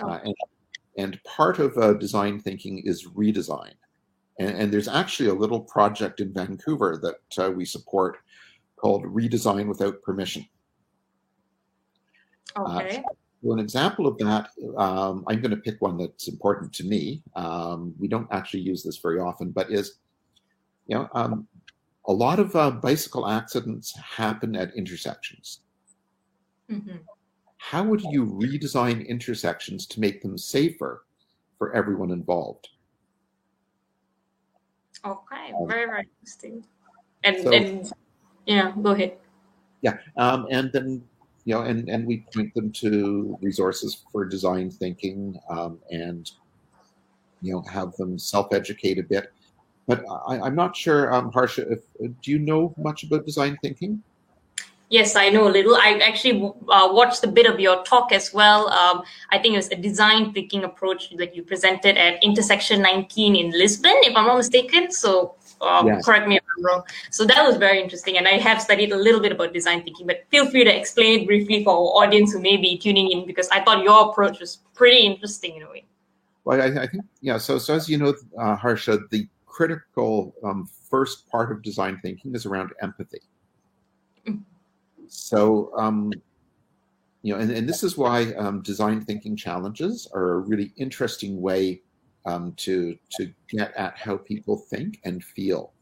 uh, 0.00 0.18
and, 0.24 0.34
and 0.96 1.20
part 1.24 1.58
of 1.58 1.76
uh, 1.76 1.94
design 1.94 2.40
thinking 2.40 2.78
is 2.84 3.08
redesign. 3.08 3.72
And, 4.40 4.56
and 4.56 4.72
there's 4.72 4.88
actually 4.88 5.28
a 5.28 5.34
little 5.34 5.60
project 5.60 6.20
in 6.20 6.32
Vancouver 6.32 6.98
that 7.02 7.44
uh, 7.44 7.50
we 7.50 7.66
support 7.66 8.16
called 8.76 9.04
Redesign 9.04 9.68
Without 9.68 10.00
Permission. 10.02 10.48
Okay. 12.58 13.04
Well, 13.42 13.58
an 13.58 13.62
example 13.62 14.06
of 14.06 14.18
that, 14.18 14.50
um, 14.76 15.24
I'm 15.28 15.40
going 15.40 15.50
to 15.50 15.56
pick 15.58 15.80
one 15.80 15.98
that's 15.98 16.28
important 16.28 16.72
to 16.74 16.84
me. 16.84 17.22
Um, 17.36 17.94
we 17.98 18.08
don't 18.08 18.28
actually 18.30 18.60
use 18.60 18.82
this 18.82 18.96
very 18.96 19.20
often, 19.20 19.50
but 19.50 19.70
is, 19.70 19.98
you 20.86 20.96
know, 20.96 21.08
um, 21.14 21.46
a 22.06 22.12
lot 22.12 22.38
of 22.40 22.56
uh, 22.56 22.70
bicycle 22.70 23.28
accidents 23.28 23.96
happen 23.96 24.56
at 24.56 24.74
intersections. 24.74 25.60
Mhm. 26.70 27.00
How 27.58 27.84
would 27.84 28.00
you 28.00 28.24
redesign 28.24 29.06
intersections 29.06 29.86
to 29.88 30.00
make 30.00 30.22
them 30.22 30.38
safer 30.38 31.04
for 31.58 31.74
everyone 31.74 32.10
involved? 32.10 32.68
Okay. 35.04 35.52
Very 35.66 35.86
very 35.86 36.06
interesting. 36.20 36.64
And 37.24 37.36
So- 37.42 37.52
and 37.52 37.92
yeah, 38.46 38.72
go 38.82 38.90
ahead. 38.90 39.16
Yeah, 39.82 39.96
um, 40.16 40.46
and 40.50 40.70
then 40.72 41.02
you 41.44 41.54
know, 41.54 41.62
and 41.62 41.88
and 41.88 42.06
we 42.06 42.26
point 42.34 42.52
them 42.54 42.70
to 42.84 43.38
resources 43.40 44.04
for 44.12 44.24
design 44.24 44.70
thinking, 44.70 45.38
um, 45.48 45.78
and 45.90 46.30
you 47.40 47.52
know, 47.54 47.62
have 47.62 47.96
them 47.96 48.18
self-educate 48.18 48.98
a 48.98 49.02
bit. 49.02 49.32
But 49.86 50.04
I, 50.28 50.38
I'm 50.40 50.54
not 50.54 50.76
sure, 50.76 51.12
um, 51.12 51.32
Harsha, 51.32 51.66
if 51.70 51.80
do 52.20 52.30
you 52.30 52.38
know 52.38 52.74
much 52.76 53.04
about 53.04 53.24
design 53.24 53.58
thinking? 53.62 54.02
Yes, 54.90 55.14
I 55.14 55.28
know 55.28 55.46
a 55.46 55.52
little. 55.52 55.76
I 55.76 56.00
actually 56.02 56.42
uh, 56.68 56.88
watched 56.90 57.22
a 57.22 57.28
bit 57.28 57.46
of 57.46 57.60
your 57.60 57.84
talk 57.84 58.10
as 58.10 58.34
well. 58.34 58.68
Um, 58.70 59.04
I 59.30 59.38
think 59.38 59.54
it 59.54 59.58
was 59.58 59.68
a 59.68 59.76
design 59.76 60.32
thinking 60.32 60.64
approach 60.64 61.10
that 61.16 61.34
you 61.34 61.44
presented 61.44 61.96
at 61.96 62.20
Intersection 62.24 62.82
19 62.82 63.36
in 63.36 63.52
Lisbon, 63.52 63.94
if 64.02 64.16
I'm 64.16 64.26
not 64.26 64.36
mistaken. 64.36 64.90
So 64.90 65.36
um, 65.60 65.86
Yes. 65.86 66.04
correct 66.04 66.26
me 66.26 66.38
if 66.38 66.42
I'm 66.56 66.64
wrong. 66.64 66.82
So 67.10 67.24
that 67.24 67.46
was 67.46 67.56
very 67.56 67.80
interesting. 67.80 68.18
And 68.18 68.26
I 68.26 68.38
have 68.38 68.60
studied 68.60 68.90
a 68.90 68.96
little 68.96 69.20
bit 69.20 69.30
about 69.30 69.52
design 69.52 69.84
thinking, 69.84 70.08
but 70.08 70.24
feel 70.28 70.50
free 70.50 70.64
to 70.64 70.76
explain 70.76 71.20
it 71.20 71.26
briefly 71.26 71.62
for 71.62 71.70
our 71.70 72.04
audience 72.04 72.32
who 72.32 72.40
may 72.40 72.56
be 72.56 72.76
tuning 72.76 73.12
in 73.12 73.26
because 73.26 73.48
I 73.50 73.62
thought 73.62 73.84
your 73.84 74.10
approach 74.10 74.40
was 74.40 74.58
pretty 74.74 75.06
interesting 75.06 75.54
in 75.54 75.62
a 75.62 75.70
way. 75.70 75.84
Well, 76.44 76.60
I, 76.60 76.82
I 76.82 76.86
think 76.88 77.04
yeah. 77.20 77.38
So, 77.38 77.58
so 77.58 77.74
as 77.74 77.88
you 77.88 77.96
know, 77.96 78.14
uh, 78.36 78.56
Harsha, 78.56 78.98
the 79.10 79.28
critical 79.46 80.34
um, 80.42 80.68
first 80.90 81.28
part 81.28 81.52
of 81.52 81.62
design 81.62 82.00
thinking 82.02 82.34
is 82.34 82.44
around 82.44 82.72
empathy. 82.82 83.20
So, 85.12 85.72
um, 85.76 86.12
you 87.22 87.34
know, 87.34 87.40
and, 87.40 87.50
and 87.50 87.68
this 87.68 87.82
is 87.82 87.98
why 87.98 88.32
um, 88.34 88.62
design 88.62 89.04
thinking 89.04 89.36
challenges 89.36 90.08
are 90.14 90.34
a 90.34 90.38
really 90.38 90.72
interesting 90.76 91.40
way 91.40 91.82
um, 92.24 92.52
to 92.58 92.96
to 93.16 93.32
get 93.48 93.76
at 93.76 93.98
how 93.98 94.16
people 94.16 94.56
think 94.56 95.00
and 95.04 95.22
feel, 95.22 95.72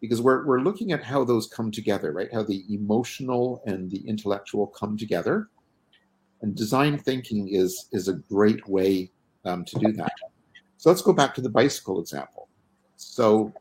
because 0.00 0.22
we're 0.22 0.46
we're 0.46 0.60
looking 0.60 0.92
at 0.92 1.02
how 1.02 1.24
those 1.24 1.48
come 1.48 1.70
together, 1.72 2.12
right? 2.12 2.32
How 2.32 2.44
the 2.44 2.64
emotional 2.72 3.62
and 3.66 3.90
the 3.90 4.06
intellectual 4.06 4.68
come 4.68 4.96
together, 4.96 5.48
and 6.42 6.54
design 6.54 6.98
thinking 6.98 7.48
is 7.48 7.88
is 7.90 8.06
a 8.06 8.14
great 8.14 8.66
way 8.68 9.10
um, 9.44 9.64
to 9.64 9.78
do 9.78 9.92
that. 9.92 10.12
So 10.76 10.88
let's 10.88 11.02
go 11.02 11.12
back 11.12 11.34
to 11.34 11.40
the 11.40 11.50
bicycle 11.50 12.00
example. 12.00 12.48
So, 12.96 13.52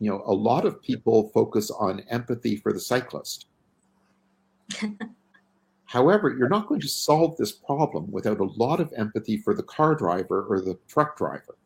you 0.00 0.10
know, 0.10 0.22
a 0.24 0.32
lot 0.32 0.64
of 0.64 0.80
people 0.80 1.30
focus 1.34 1.70
on 1.70 2.00
empathy 2.08 2.56
for 2.56 2.72
the 2.72 2.80
cyclist. 2.80 3.46
However, 5.86 6.34
you're 6.36 6.48
not 6.48 6.66
going 6.66 6.80
to 6.80 6.88
solve 6.88 7.36
this 7.36 7.52
problem 7.52 8.10
without 8.10 8.40
a 8.40 8.44
lot 8.44 8.80
of 8.80 8.92
empathy 8.96 9.36
for 9.36 9.54
the 9.54 9.62
car 9.62 9.94
driver 9.94 10.44
or 10.48 10.60
the 10.60 10.76
truck 10.88 11.16
driver. 11.16 11.56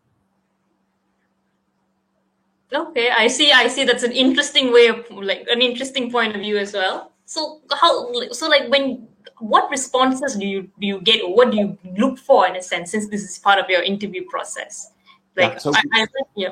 Okay, 2.72 3.10
I 3.10 3.26
see. 3.26 3.50
I 3.50 3.66
see. 3.68 3.84
That's 3.84 4.04
an 4.04 4.12
interesting 4.12 4.72
way 4.72 4.86
of 4.88 5.10
like 5.10 5.46
an 5.50 5.62
interesting 5.62 6.12
point 6.12 6.36
of 6.36 6.42
view 6.42 6.58
as 6.58 6.72
well. 6.72 7.12
So 7.24 7.62
how? 7.72 8.12
So 8.30 8.46
like 8.48 8.68
when 8.68 9.08
what 9.40 9.70
responses 9.70 10.36
do 10.36 10.46
you 10.46 10.62
do 10.80 10.86
you 10.86 11.00
get 11.00 11.22
or 11.22 11.34
what 11.34 11.50
do 11.50 11.56
you 11.56 11.78
look 11.96 12.18
for 12.18 12.46
in 12.46 12.56
a 12.56 12.62
sense 12.62 12.90
since 12.90 13.08
this 13.08 13.22
is 13.22 13.38
part 13.38 13.58
of 13.58 13.68
your 13.68 13.82
interview 13.82 14.24
process 14.28 14.92
like 15.36 15.52
yeah, 15.52 15.58
so 15.58 15.72
I, 15.74 15.82
I, 15.92 16.06
yeah 16.36 16.50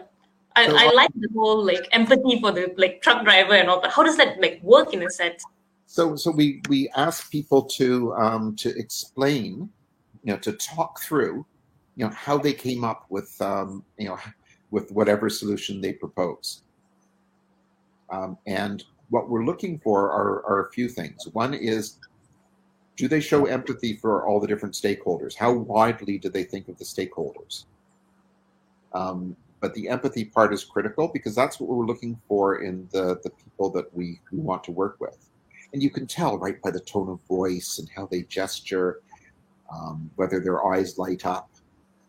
I, 0.57 0.66
so, 0.66 0.76
I 0.76 0.92
like 0.92 1.11
the 1.14 1.28
whole 1.34 1.64
like 1.64 1.86
empathy 1.92 2.40
for 2.40 2.51
the 2.51 2.72
like 2.76 3.03
truck 3.03 3.24
driver 3.24 3.55
and 3.55 3.68
all 3.68 3.80
but 3.80 3.92
how 3.92 4.03
does 4.03 4.16
that 4.16 4.40
like 4.40 4.61
work 4.62 4.94
in 4.94 5.03
a 5.03 5.11
sense 5.11 5.44
so 5.89 6.14
so 6.14 6.30
we 6.30 6.61
we 6.68 6.89
ask 6.91 7.30
people 7.32 7.62
to 7.62 8.12
um 8.14 8.55
to 8.57 8.76
explain 8.78 9.68
you 10.22 10.32
know 10.32 10.39
to 10.39 10.53
talk 10.53 11.01
through 11.01 11.45
you 11.97 12.05
know 12.05 12.12
how 12.12 12.36
they 12.36 12.53
came 12.53 12.84
up 12.84 13.07
with 13.09 13.34
um 13.41 13.82
you 13.97 14.07
know 14.09 14.18
with 14.70 14.93
whatever 14.93 15.30
solution 15.30 15.80
they 15.80 15.93
propose 15.93 16.62
um, 18.11 18.36
and 18.47 18.84
what 19.11 19.30
we're 19.30 19.45
looking 19.45 19.78
for 19.78 20.11
are, 20.11 20.45
are 20.47 20.66
a 20.66 20.70
few 20.72 20.89
things 20.89 21.26
one 21.32 21.55
is 21.55 21.99
do 22.99 23.07
they 23.07 23.20
show 23.20 23.47
empathy 23.47 23.95
for 23.95 24.26
all 24.26 24.41
the 24.41 24.47
different 24.49 24.74
stakeholders? 24.74 25.36
How 25.36 25.53
widely 25.53 26.18
do 26.18 26.28
they 26.28 26.43
think 26.43 26.66
of 26.66 26.76
the 26.78 26.84
stakeholders? 26.84 27.64
Um, 28.93 29.36
but 29.61 29.72
the 29.74 29.89
empathy 29.89 30.24
part 30.24 30.53
is 30.53 30.64
critical 30.64 31.07
because 31.07 31.32
that's 31.32 31.61
what 31.61 31.70
we're 31.70 31.86
looking 31.86 32.20
for 32.26 32.61
in 32.61 32.89
the, 32.91 33.20
the 33.22 33.30
people 33.30 33.70
that 33.70 33.95
we, 33.97 34.18
we 34.32 34.39
want 34.39 34.64
to 34.64 34.72
work 34.72 34.97
with. 34.99 35.27
And 35.72 35.82
you 35.82 35.90
can 35.90 36.06
tell 36.06 36.38
right 36.38 36.60
by 36.62 36.70
the 36.70 36.80
tone 36.80 37.08
of 37.08 37.20
voice 37.28 37.78
and 37.78 37.88
how 37.94 38.06
they 38.06 38.22
gesture, 38.22 39.00
um, 39.72 40.10
whether 40.16 40.40
their 40.40 40.66
eyes 40.66 40.98
light 40.98 41.26
up. 41.26 41.50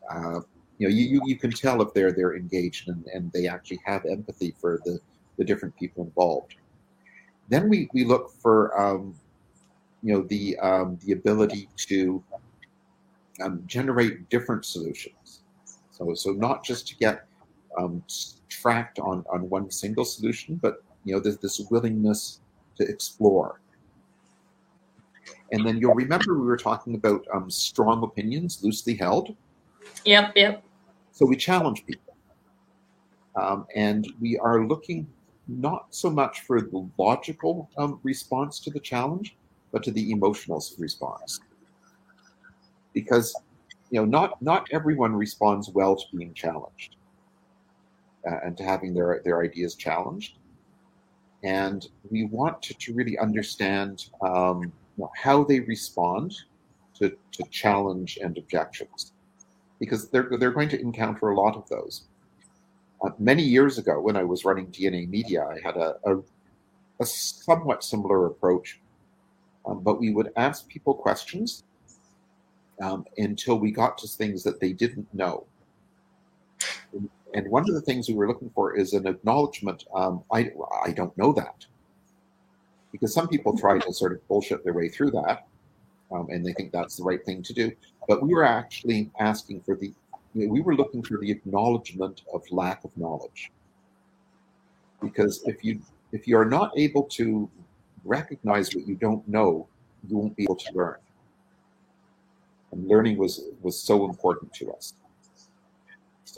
Uh, 0.10 0.42
you 0.78 0.88
know, 0.88 0.96
you, 0.96 1.06
you, 1.06 1.22
you 1.26 1.36
can 1.38 1.52
tell 1.52 1.82
if 1.82 1.94
they're 1.94 2.14
they're 2.14 2.36
engaged 2.36 2.88
and, 2.88 3.06
and 3.14 3.32
they 3.34 3.48
actually 3.48 3.82
have 3.86 4.06
empathy 4.06 4.56
for 4.60 4.80
the, 4.86 5.00
the 5.38 5.44
different 5.44 5.76
people 5.76 6.06
involved. 6.06 6.56
Then 7.50 7.68
we, 7.68 7.90
we 7.94 8.06
look 8.06 8.32
for 8.42 8.80
um, 8.80 9.16
you 10.02 10.14
know 10.14 10.22
the 10.24 10.58
um, 10.60 10.98
the 11.06 11.12
ability 11.14 11.68
to 11.88 12.24
um, 13.42 13.64
generate 13.68 14.30
different 14.30 14.66
solutions. 14.66 15.42
So 15.92 16.14
so 16.14 16.32
not 16.32 16.64
just 16.64 16.88
to 16.90 16.96
get 16.96 17.26
um, 17.78 18.04
tracked 18.48 19.00
on 19.00 19.26
on 19.32 19.50
one 19.50 19.70
single 19.72 20.06
solution, 20.06 20.56
but 20.56 20.84
you 21.04 21.14
know 21.14 21.20
there's 21.20 21.38
this 21.38 21.60
willingness 21.70 22.40
to 22.80 22.88
explore. 22.88 23.60
And 25.52 25.66
then 25.66 25.78
you'll 25.78 25.96
remember 25.96 26.38
we 26.40 26.46
were 26.46 26.58
talking 26.58 26.96
about 26.96 27.26
um, 27.34 27.50
strong 27.50 28.04
opinions, 28.04 28.64
loosely 28.64 28.96
held. 28.96 29.36
Yep, 30.06 30.34
yep. 30.36 30.64
So 31.12 31.26
we 31.26 31.36
challenge 31.36 31.86
people, 31.86 32.16
um, 33.36 33.66
and 33.76 34.08
we 34.22 34.38
are 34.38 34.66
looking 34.66 35.08
not 35.48 35.88
so 35.90 36.10
much 36.10 36.42
for 36.42 36.62
the 36.62 36.88
logical 36.98 37.70
um, 37.78 38.00
response 38.04 38.60
to 38.62 38.70
the 38.70 38.80
challenge, 38.80 39.36
but 39.72 39.84
to 39.84 39.92
the 39.92 40.12
emotional 40.12 40.64
response. 40.78 41.42
Because 42.94 43.36
you 43.90 44.00
know, 44.00 44.06
not 44.06 44.42
not 44.42 44.68
everyone 44.72 45.16
responds 45.16 45.70
well 45.70 45.96
to 45.96 46.04
being 46.16 46.34
challenged 46.34 46.96
uh, 48.30 48.38
and 48.44 48.56
to 48.58 48.64
having 48.64 48.94
their 48.94 49.22
their 49.26 49.42
ideas 49.44 49.76
challenged. 49.76 50.39
And 51.44 51.88
we 52.10 52.26
want 52.26 52.62
to, 52.64 52.74
to 52.74 52.94
really 52.94 53.18
understand 53.18 54.10
um, 54.22 54.72
how 55.16 55.44
they 55.44 55.62
respond 55.62 56.36
to, 56.96 57.16
to 57.32 57.44
challenge 57.50 58.20
and 58.22 58.38
objections, 58.38 59.14
because 59.80 60.10
they're 60.10 60.30
they're 60.38 60.52
going 60.52 60.68
to 60.70 60.82
encounter 60.82 61.30
a 61.30 61.36
lot 61.40 61.56
of 61.56 61.68
those. 61.70 62.04
Uh, 63.02 63.12
many 63.18 63.44
years 63.44 63.78
ago, 63.78 64.02
when 64.02 64.18
I 64.18 64.24
was 64.24 64.44
running 64.44 64.68
DNA 64.68 65.08
Media, 65.08 65.46
I 65.46 65.60
had 65.66 65.78
a, 65.78 65.96
a, 66.06 66.18
a 67.00 67.06
somewhat 67.06 67.86
similar 67.86 68.26
approach 68.26 68.82
um, 69.70 69.82
but 69.82 70.00
we 70.00 70.12
would 70.12 70.32
ask 70.36 70.68
people 70.68 70.94
questions 70.94 71.64
um, 72.82 73.06
until 73.18 73.60
we 73.60 73.72
got 73.72 73.98
to 74.00 74.08
things 74.08 74.44
that 74.44 74.60
they 74.60 74.74
didn't 74.74 75.12
know. 75.14 75.46
And 77.34 77.50
one 77.50 77.64
of 77.64 77.76
the 77.76 77.82
things 77.82 78.08
we 78.08 78.16
were 78.16 78.28
looking 78.28 78.50
for 78.50 78.76
is 78.76 78.94
an 78.94 79.08
acknowledgement. 79.08 79.86
Um, 79.94 80.24
I, 80.32 80.52
I 80.84 80.92
don't 80.92 81.16
know 81.18 81.32
that. 81.34 81.66
Because 82.92 83.14
some 83.14 83.28
people 83.28 83.56
try 83.56 83.78
to 83.78 83.94
sort 83.94 84.14
of 84.14 84.28
bullshit 84.28 84.64
their 84.64 84.74
way 84.74 84.90
through 84.90 85.12
that, 85.12 85.48
um, 86.12 86.28
and 86.32 86.44
they 86.44 86.54
think 86.54 86.72
that's 86.72 86.96
the 86.98 87.04
right 87.04 87.24
thing 87.24 87.44
to 87.44 87.54
do. 87.54 87.72
But 88.08 88.24
we 88.24 88.34
were 88.34 88.44
actually 88.44 89.12
asking 89.20 89.62
for 89.62 89.76
the, 89.76 89.94
we 90.34 90.62
were 90.62 90.76
looking 90.76 91.04
for 91.04 91.20
the 91.20 91.30
acknowledgement 91.30 92.24
of 92.34 92.42
lack 92.50 92.84
of 92.84 92.98
knowledge. 92.98 93.52
Because 95.02 95.44
if 95.46 95.64
you 95.64 95.80
if 96.12 96.28
you 96.28 96.36
are 96.38 96.46
not 96.46 96.72
able 96.76 97.04
to 97.04 97.48
recognize 98.04 98.74
what 98.74 98.88
you 98.88 98.96
don't 98.96 99.26
know, 99.28 99.68
you 100.08 100.18
won't 100.18 100.36
be 100.36 100.44
able 100.44 100.56
to 100.56 100.74
learn. 100.74 100.98
And 102.72 102.88
learning 102.88 103.18
was 103.18 103.42
was 103.62 103.80
so 103.80 104.10
important 104.10 104.52
to 104.56 104.72
us. 104.72 104.94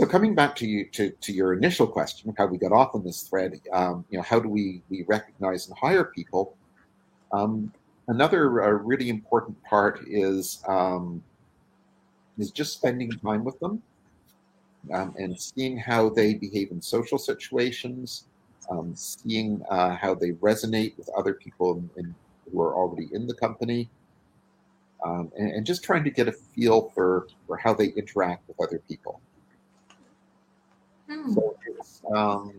So 0.01 0.07
coming 0.07 0.33
back 0.33 0.55
to 0.55 0.65
you 0.65 0.85
to, 0.93 1.11
to 1.11 1.31
your 1.31 1.53
initial 1.53 1.85
question, 1.85 2.27
of 2.31 2.35
how 2.35 2.47
we 2.47 2.57
got 2.57 2.71
off 2.71 2.95
on 2.95 3.03
this 3.03 3.21
thread, 3.21 3.61
um, 3.71 4.03
you 4.09 4.17
know, 4.17 4.23
how 4.23 4.39
do 4.39 4.49
we 4.49 4.81
we 4.89 5.03
recognize 5.03 5.67
and 5.67 5.77
hire 5.77 6.05
people? 6.05 6.57
Um, 7.31 7.71
another 8.07 8.63
uh, 8.63 8.69
really 8.69 9.09
important 9.09 9.63
part 9.63 9.99
is 10.07 10.63
um, 10.67 11.23
is 12.39 12.49
just 12.49 12.73
spending 12.73 13.11
time 13.11 13.43
with 13.43 13.59
them 13.59 13.83
um, 14.91 15.13
and 15.19 15.39
seeing 15.39 15.77
how 15.77 16.09
they 16.09 16.33
behave 16.33 16.71
in 16.71 16.81
social 16.81 17.19
situations, 17.19 18.25
um, 18.71 18.95
seeing 18.95 19.61
uh, 19.69 19.95
how 19.95 20.15
they 20.15 20.31
resonate 20.31 20.97
with 20.97 21.11
other 21.15 21.35
people 21.35 21.77
in, 21.77 21.89
in, 21.97 22.15
who 22.51 22.59
are 22.59 22.73
already 22.73 23.07
in 23.13 23.27
the 23.27 23.35
company, 23.35 23.87
um, 25.05 25.31
and, 25.37 25.51
and, 25.51 25.63
just 25.63 25.83
trying 25.83 26.03
to 26.03 26.09
get 26.09 26.27
a 26.27 26.31
feel 26.31 26.89
for, 26.95 27.27
for 27.45 27.55
how 27.55 27.71
they 27.71 27.89
interact 27.89 28.47
with 28.47 28.59
other 28.59 28.81
people. 28.87 29.21
Hmm. 31.11 31.33
So 31.33 31.55
um, 32.15 32.53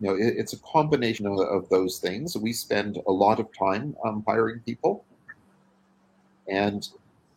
you 0.00 0.08
know, 0.08 0.14
it, 0.14 0.34
it's 0.36 0.52
a 0.52 0.58
combination 0.58 1.26
of, 1.26 1.38
of, 1.38 1.68
those 1.68 1.98
things. 1.98 2.36
We 2.36 2.52
spend 2.52 2.98
a 3.06 3.12
lot 3.12 3.40
of 3.40 3.48
time 3.56 3.96
um, 4.04 4.24
hiring 4.26 4.60
people, 4.60 5.04
and 6.48 6.88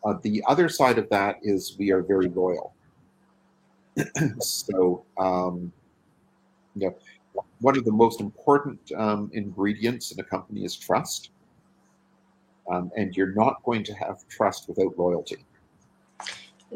uh, 0.04 0.16
the 0.22 0.44
other 0.48 0.70
side 0.70 0.98
of 0.98 1.10
that 1.10 1.38
is 1.42 1.76
we 1.78 1.92
are 1.92 2.02
very 2.02 2.30
loyal. 2.30 2.74
so, 4.40 5.04
um, 5.18 5.72
you 6.76 6.88
know, 6.88 7.44
one 7.60 7.78
of 7.78 7.86
the 7.86 7.92
most 7.92 8.20
important 8.20 8.80
um, 8.98 9.30
ingredients 9.34 10.12
in 10.12 10.20
a 10.20 10.24
company 10.24 10.64
is 10.66 10.76
trust. 10.76 11.30
Um, 12.70 12.92
and 12.98 13.16
you're 13.16 13.34
not 13.34 13.62
going 13.64 13.84
to 13.84 13.94
have 13.94 14.28
trust 14.28 14.68
without 14.68 14.98
loyalty 14.98 15.46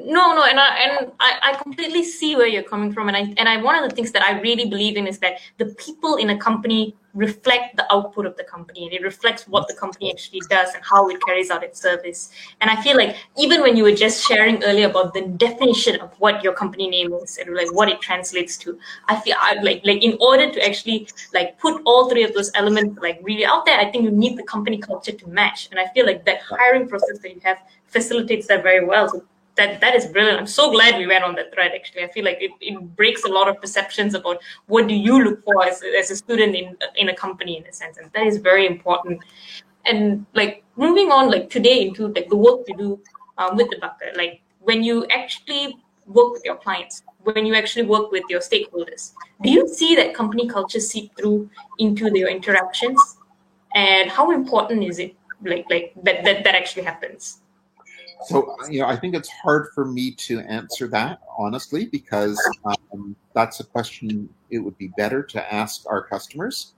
no 0.06 0.34
no 0.34 0.44
and 0.44 0.60
I, 0.60 0.76
and 0.78 1.12
I, 1.20 1.40
I 1.44 1.54
completely 1.62 2.04
see 2.04 2.36
where 2.36 2.48
you're 2.48 2.64
coming 2.64 2.92
from 2.94 3.08
and 3.08 3.18
I 3.18 3.34
and 3.38 3.50
I 3.50 3.58
one 3.62 3.76
of 3.76 3.88
the 3.90 3.96
things 3.96 4.12
that 4.14 4.24
I 4.24 4.40
really 4.40 4.66
believe 4.66 4.98
in 4.98 5.08
is 5.08 5.20
that 5.20 5.40
the 5.58 5.68
people 5.76 6.16
in 6.16 6.30
a 6.30 6.38
company 6.38 6.96
reflect 7.14 7.76
the 7.76 7.92
output 7.92 8.26
of 8.26 8.38
the 8.38 8.44
company 8.44 8.86
and 8.86 8.94
it 8.94 9.02
reflects 9.02 9.48
what 9.48 9.68
the 9.68 9.74
company 9.74 10.12
actually 10.12 10.42
does 10.50 10.74
and 10.76 10.84
how 10.84 11.10
it 11.10 11.20
carries 11.26 11.50
out 11.50 11.64
its 11.64 11.82
service. 11.82 12.30
And 12.62 12.70
I 12.70 12.80
feel 12.82 12.96
like 12.96 13.18
even 13.38 13.62
when 13.62 13.76
you 13.76 13.84
were 13.84 13.96
just 13.96 14.28
sharing 14.28 14.64
earlier 14.64 14.88
about 14.88 15.14
the 15.14 15.22
definition 15.22 16.00
of 16.02 16.14
what 16.20 16.44
your 16.44 16.54
company 16.54 16.88
name 16.88 17.12
is 17.14 17.38
and 17.38 17.56
like 17.56 17.74
what 17.74 17.90
it 17.90 18.00
translates 18.00 18.58
to 18.58 18.78
I 19.08 19.20
feel 19.20 19.36
I, 19.40 19.56
like 19.62 19.82
like 19.86 20.04
in 20.04 20.18
order 20.22 20.52
to 20.52 20.66
actually 20.66 21.08
like 21.34 21.58
put 21.60 21.82
all 21.86 22.10
three 22.10 22.24
of 22.24 22.34
those 22.34 22.52
elements 22.54 23.00
like 23.02 23.20
really 23.24 23.46
out 23.46 23.66
there 23.66 23.80
I 23.80 23.90
think 23.90 24.04
you 24.04 24.12
need 24.12 24.38
the 24.38 24.44
company 24.44 24.78
culture 24.78 25.12
to 25.12 25.28
match. 25.28 25.68
And 25.72 25.80
I 25.80 25.88
feel 25.94 26.06
like 26.06 26.26
that 26.26 26.42
hiring 26.42 26.88
process 26.88 27.20
that 27.20 27.34
you 27.34 27.42
have 27.44 27.58
facilitates 27.88 28.48
that 28.48 28.62
very 28.62 28.86
well. 28.86 29.10
So 29.10 29.24
that 29.60 29.82
that 29.82 29.94
is 29.96 30.06
brilliant. 30.08 30.40
I'm 30.40 30.48
so 30.48 30.72
glad 30.72 30.98
we 30.98 31.06
went 31.14 31.24
on 31.24 31.36
that 31.36 31.54
thread. 31.54 31.72
Actually, 31.76 32.04
I 32.04 32.08
feel 32.16 32.26
like 32.26 32.40
it, 32.42 32.52
it 32.62 32.76
breaks 32.96 33.24
a 33.26 33.32
lot 33.38 33.48
of 33.50 33.60
perceptions 33.62 34.14
about 34.20 34.38
what 34.68 34.88
do 34.88 34.96
you 34.96 35.22
look 35.24 35.44
for 35.44 35.66
as, 35.66 35.84
as 36.00 36.10
a 36.12 36.16
student 36.16 36.56
in 36.56 36.78
in 36.96 37.10
a 37.10 37.16
company 37.16 37.58
in 37.58 37.66
a 37.68 37.74
sense, 37.74 37.98
and 37.98 38.12
that 38.14 38.26
is 38.26 38.38
very 38.38 38.66
important. 38.66 39.20
And 39.86 40.26
like 40.34 40.64
moving 40.76 41.12
on, 41.12 41.30
like 41.32 41.50
today 41.50 41.78
into 41.88 42.08
like 42.08 42.30
the 42.30 42.38
work 42.48 42.62
you 42.68 42.78
do 42.78 42.90
um, 43.38 43.56
with 43.58 43.70
the 43.70 43.78
bucket, 43.78 44.18
like 44.18 44.42
when 44.60 44.84
you 44.84 45.06
actually 45.08 45.78
work 46.06 46.32
with 46.34 46.44
your 46.46 46.56
clients, 46.56 47.04
when 47.24 47.46
you 47.46 47.56
actually 47.56 47.86
work 47.86 48.12
with 48.12 48.24
your 48.30 48.40
stakeholders, 48.40 49.12
do 49.44 49.50
you 49.50 49.68
see 49.68 49.96
that 49.96 50.14
company 50.14 50.48
culture 50.48 50.80
seep 50.80 51.16
through 51.18 51.50
into 51.78 52.10
your 52.18 52.30
interactions? 52.30 53.18
And 53.76 54.10
how 54.10 54.32
important 54.32 54.84
is 54.84 55.00
it 55.00 55.16
like 55.44 55.66
like 55.70 55.94
that 56.04 56.24
that, 56.24 56.44
that 56.46 56.56
actually 56.56 56.84
happens? 56.84 57.42
So 58.26 58.56
you 58.70 58.82
know, 58.82 58.88
I 58.88 58.96
think 58.96 59.16
it's 59.16 59.30
hard 59.30 59.70
for 59.74 59.86
me 59.86 60.12
to 60.12 60.40
answer 60.42 60.88
that 60.90 61.22
honestly 61.38 61.86
because 61.86 62.38
um, 62.66 63.16
that's 63.34 63.60
a 63.62 63.64
question 63.64 64.30
it 64.50 64.60
would 64.60 64.78
be 64.78 64.88
better 64.98 65.24
to 65.24 65.54
ask 65.54 65.84
our 65.88 66.04
customers, 66.04 66.74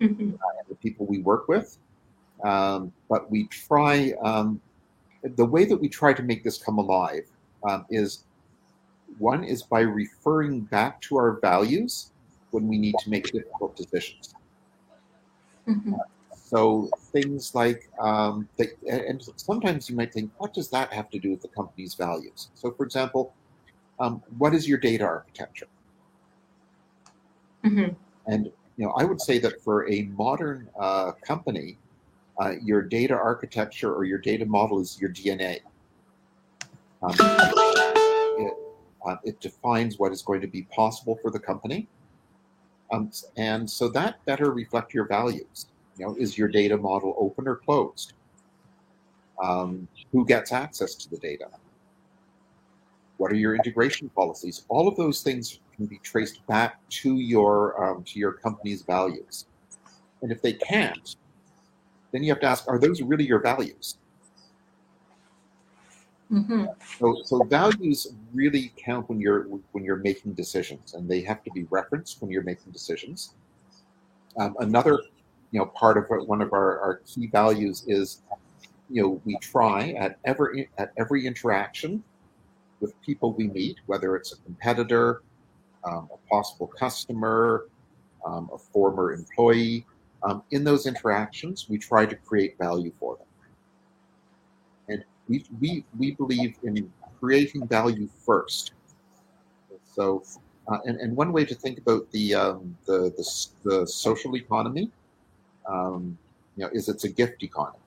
mm-hmm. 0.00 0.34
uh, 0.34 0.62
the 0.68 0.74
people 0.76 1.06
we 1.06 1.18
work 1.18 1.48
with. 1.48 1.78
Um, 2.44 2.92
but 3.08 3.30
we 3.30 3.48
try 3.48 4.14
um, 4.22 4.60
the 5.22 5.44
way 5.44 5.64
that 5.64 5.76
we 5.76 5.88
try 5.88 6.12
to 6.12 6.22
make 6.22 6.44
this 6.44 6.56
come 6.56 6.78
alive 6.78 7.24
um, 7.68 7.84
is 7.90 8.24
one 9.18 9.44
is 9.44 9.62
by 9.62 9.80
referring 9.80 10.60
back 10.60 11.00
to 11.02 11.16
our 11.16 11.40
values 11.40 12.12
when 12.52 12.68
we 12.68 12.78
need 12.78 12.94
to 13.00 13.10
make 13.10 13.24
difficult 13.32 13.76
decisions. 13.76 14.34
Mm-hmm. 15.66 15.94
So 16.48 16.88
things 17.12 17.54
like 17.54 17.90
um, 18.00 18.48
that, 18.56 18.68
and 18.88 19.22
sometimes 19.36 19.90
you 19.90 19.96
might 19.96 20.14
think, 20.14 20.30
what 20.38 20.54
does 20.54 20.70
that 20.70 20.90
have 20.94 21.10
to 21.10 21.18
do 21.18 21.30
with 21.30 21.42
the 21.42 21.48
company's 21.48 21.92
values? 21.92 22.48
So, 22.54 22.70
for 22.70 22.86
example, 22.86 23.34
um, 24.00 24.22
what 24.38 24.54
is 24.54 24.66
your 24.66 24.78
data 24.78 25.04
architecture? 25.04 25.66
Mm-hmm. 27.66 27.92
And 28.32 28.50
you 28.78 28.86
know, 28.86 28.92
I 28.96 29.04
would 29.04 29.20
say 29.20 29.38
that 29.40 29.60
for 29.60 29.90
a 29.90 30.04
modern 30.16 30.70
uh, 30.80 31.12
company, 31.22 31.76
uh, 32.40 32.52
your 32.62 32.80
data 32.80 33.14
architecture 33.14 33.92
or 33.92 34.04
your 34.04 34.18
data 34.18 34.46
model 34.46 34.80
is 34.80 34.98
your 34.98 35.10
DNA. 35.10 35.60
Um, 37.02 37.14
it, 37.18 38.54
uh, 39.06 39.16
it, 39.22 39.38
defines 39.40 39.98
what 39.98 40.12
is 40.12 40.22
going 40.22 40.40
to 40.40 40.46
be 40.46 40.62
possible 40.62 41.18
for 41.20 41.30
the 41.30 41.38
company. 41.38 41.88
Um, 42.90 43.10
and 43.36 43.68
so 43.68 43.88
that 43.90 44.24
better 44.24 44.50
reflect 44.50 44.94
your 44.94 45.06
values. 45.06 45.66
You 45.98 46.06
know, 46.06 46.16
is 46.16 46.38
your 46.38 46.48
data 46.48 46.76
model 46.76 47.14
open 47.18 47.48
or 47.48 47.56
closed? 47.56 48.12
Um, 49.42 49.88
who 50.12 50.24
gets 50.24 50.52
access 50.52 50.94
to 50.94 51.10
the 51.10 51.18
data? 51.18 51.48
What 53.18 53.32
are 53.32 53.36
your 53.36 53.54
integration 53.54 54.08
policies? 54.10 54.64
All 54.68 54.86
of 54.86 54.96
those 54.96 55.22
things 55.22 55.60
can 55.74 55.86
be 55.86 55.98
traced 55.98 56.46
back 56.46 56.80
to 56.90 57.16
your 57.16 57.82
um, 57.82 58.04
to 58.04 58.18
your 58.18 58.32
company's 58.32 58.82
values. 58.82 59.46
And 60.22 60.32
if 60.32 60.40
they 60.40 60.52
can't, 60.52 61.16
then 62.12 62.22
you 62.22 62.30
have 62.30 62.40
to 62.40 62.46
ask, 62.46 62.66
are 62.68 62.78
those 62.78 63.02
really 63.02 63.26
your 63.26 63.40
values? 63.40 63.98
Mm-hmm. 66.30 66.66
So, 66.98 67.16
so 67.24 67.42
values 67.44 68.08
really 68.34 68.72
count 68.76 69.08
when 69.08 69.18
you're 69.18 69.44
when 69.72 69.84
you're 69.84 69.96
making 69.96 70.34
decisions, 70.34 70.94
and 70.94 71.08
they 71.08 71.22
have 71.22 71.42
to 71.44 71.50
be 71.52 71.64
referenced 71.70 72.20
when 72.20 72.30
you're 72.30 72.42
making 72.42 72.70
decisions. 72.72 73.34
Um, 74.36 74.54
another, 74.60 75.00
you 75.50 75.58
know, 75.58 75.66
part 75.66 75.96
of 75.96 76.04
what 76.08 76.28
one 76.28 76.42
of 76.42 76.52
our, 76.52 76.80
our 76.80 77.00
key 77.06 77.26
values 77.26 77.84
is, 77.86 78.22
you 78.90 79.02
know, 79.02 79.20
we 79.24 79.36
try 79.38 79.90
at 79.92 80.18
every 80.24 80.68
at 80.78 80.92
every 80.98 81.26
interaction 81.26 82.02
with 82.80 83.00
people 83.02 83.32
we 83.32 83.48
meet, 83.48 83.76
whether 83.86 84.14
it's 84.16 84.32
a 84.32 84.36
competitor, 84.42 85.22
um, 85.84 86.08
a 86.12 86.28
possible 86.28 86.66
customer, 86.66 87.66
um, 88.24 88.50
a 88.52 88.58
former 88.58 89.12
employee, 89.12 89.84
um, 90.22 90.42
in 90.50 90.64
those 90.64 90.86
interactions, 90.86 91.68
we 91.68 91.78
try 91.78 92.04
to 92.06 92.16
create 92.16 92.58
value 92.58 92.92
for 92.98 93.16
them. 93.16 93.26
And 94.88 95.04
we, 95.28 95.44
we, 95.60 95.84
we 95.96 96.12
believe 96.12 96.56
in 96.62 96.90
creating 97.20 97.66
value 97.68 98.08
first. 98.24 98.72
So, 99.94 100.24
uh, 100.66 100.78
and, 100.84 100.98
and 101.00 101.16
one 101.16 101.32
way 101.32 101.44
to 101.44 101.54
think 101.54 101.78
about 101.78 102.10
the, 102.12 102.34
um, 102.34 102.76
the, 102.86 103.12
the, 103.16 103.46
the, 103.64 103.86
social 103.86 104.36
economy 104.36 104.90
um, 105.68 106.18
you 106.56 106.64
know, 106.64 106.70
is 106.72 106.88
it's 106.88 107.04
a 107.04 107.08
gift 107.08 107.42
economy. 107.42 107.78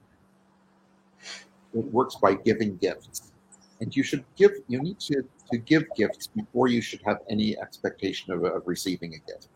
It 1.74 1.86
works 1.86 2.16
by 2.16 2.36
giving 2.36 2.78
gifts. 2.78 3.32
And 3.80 3.96
you 3.96 4.04
should 4.04 4.24
give, 4.36 4.52
you 4.68 4.82
need 4.82 5.00
to, 5.00 5.24
to 5.52 5.58
give 5.58 5.86
gifts 5.96 6.28
before 6.28 6.68
you 6.68 6.82
should 6.82 7.02
have 7.06 7.20
any 7.30 7.58
expectation 7.58 8.32
of, 8.32 8.44
of 8.44 8.64
receiving 8.66 9.16
a 9.16 9.20
gift. 9.32 9.48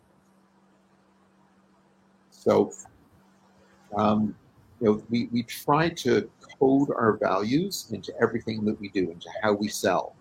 So, 2.31 2.71
um, 3.95 4.35
you 4.81 4.87
know, 4.87 5.03
we, 5.09 5.29
we 5.31 5.43
try 5.43 5.89
to 5.89 6.29
code 6.59 6.89
our 6.89 7.17
values 7.17 7.87
into 7.91 8.13
everything 8.21 8.65
that 8.65 8.79
we 8.79 8.89
do, 8.89 9.11
into 9.11 9.29
how 9.41 9.53
we 9.53 9.67
sell, 9.67 10.15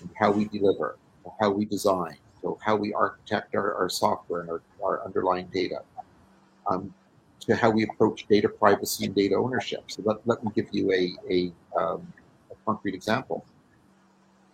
and 0.00 0.10
how 0.16 0.30
we 0.30 0.46
deliver, 0.46 0.98
how 1.40 1.50
we 1.50 1.64
design, 1.64 2.16
so 2.42 2.58
how 2.62 2.76
we 2.76 2.92
architect 2.92 3.54
our, 3.54 3.74
our 3.74 3.88
software 3.88 4.40
and 4.40 4.50
our, 4.50 4.62
our 4.82 5.04
underlying 5.04 5.48
data, 5.52 5.80
um, 6.68 6.92
to 7.46 7.54
how 7.54 7.70
we 7.70 7.84
approach 7.84 8.26
data 8.28 8.48
privacy 8.48 9.06
and 9.06 9.14
data 9.14 9.34
ownership. 9.34 9.84
So 9.88 10.02
let, 10.04 10.16
let 10.26 10.42
me 10.44 10.50
give 10.54 10.68
you 10.72 10.92
a, 10.92 11.14
a, 11.30 11.52
um, 11.78 12.12
a 12.50 12.54
concrete 12.64 12.94
example. 12.94 13.44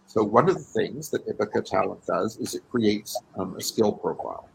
So 0.06 0.24
one 0.24 0.48
of 0.48 0.56
the 0.56 0.64
things 0.64 1.08
that 1.10 1.26
Ibbaka 1.28 1.64
Talent 1.64 2.04
does 2.04 2.36
is 2.38 2.54
it 2.54 2.62
creates 2.68 3.16
um, 3.36 3.56
a 3.56 3.60
skill 3.60 3.92
profile 3.92 4.50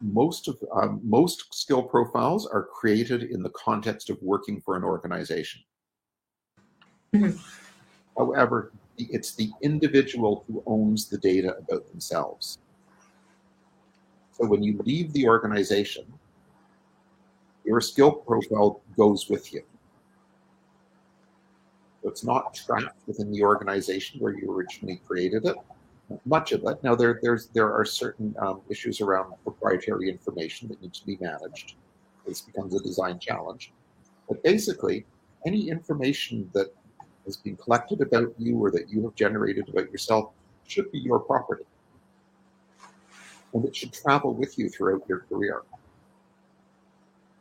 most 0.00 0.48
of 0.48 0.58
um, 0.74 1.00
most 1.02 1.52
skill 1.52 1.82
profiles 1.82 2.46
are 2.46 2.64
created 2.64 3.24
in 3.24 3.42
the 3.42 3.50
context 3.50 4.10
of 4.10 4.20
working 4.22 4.60
for 4.60 4.76
an 4.76 4.84
organization. 4.84 5.62
Mm-hmm. 7.14 7.36
However, 8.16 8.72
it's 8.96 9.34
the 9.34 9.50
individual 9.62 10.44
who 10.46 10.62
owns 10.66 11.08
the 11.08 11.18
data 11.18 11.56
about 11.56 11.88
themselves. 11.90 12.58
So 14.32 14.46
when 14.46 14.62
you 14.62 14.78
leave 14.84 15.12
the 15.12 15.26
organization, 15.26 16.04
your 17.64 17.80
skill 17.80 18.12
profile 18.12 18.80
goes 18.96 19.28
with 19.28 19.52
you. 19.52 19.62
It's 22.02 22.24
not 22.24 22.54
trapped 22.54 23.06
within 23.06 23.30
the 23.30 23.42
organization 23.42 24.20
where 24.20 24.32
you 24.32 24.50
originally 24.50 25.00
created 25.06 25.44
it 25.44 25.56
much 26.24 26.52
of 26.52 26.64
it. 26.64 26.82
Now, 26.82 26.94
there 26.94 27.18
there's 27.22 27.46
there 27.48 27.72
are 27.72 27.84
certain 27.84 28.34
um, 28.40 28.60
issues 28.68 29.00
around 29.00 29.32
proprietary 29.42 30.08
information 30.08 30.68
that 30.68 30.82
need 30.82 30.94
to 30.94 31.06
be 31.06 31.18
managed. 31.20 31.74
This 32.26 32.40
becomes 32.40 32.74
a 32.74 32.82
design 32.82 33.18
challenge. 33.18 33.72
But 34.28 34.42
basically, 34.42 35.06
any 35.46 35.68
information 35.68 36.50
that 36.52 36.74
has 37.24 37.36
been 37.36 37.56
collected 37.56 38.00
about 38.00 38.32
you 38.38 38.56
or 38.58 38.70
that 38.70 38.88
you 38.88 39.02
have 39.02 39.14
generated 39.14 39.68
about 39.68 39.90
yourself 39.90 40.30
should 40.66 40.90
be 40.92 40.98
your 40.98 41.18
property, 41.18 41.64
and 43.52 43.64
it 43.64 43.74
should 43.74 43.92
travel 43.92 44.34
with 44.34 44.58
you 44.58 44.68
throughout 44.68 45.02
your 45.08 45.20
career. 45.20 45.62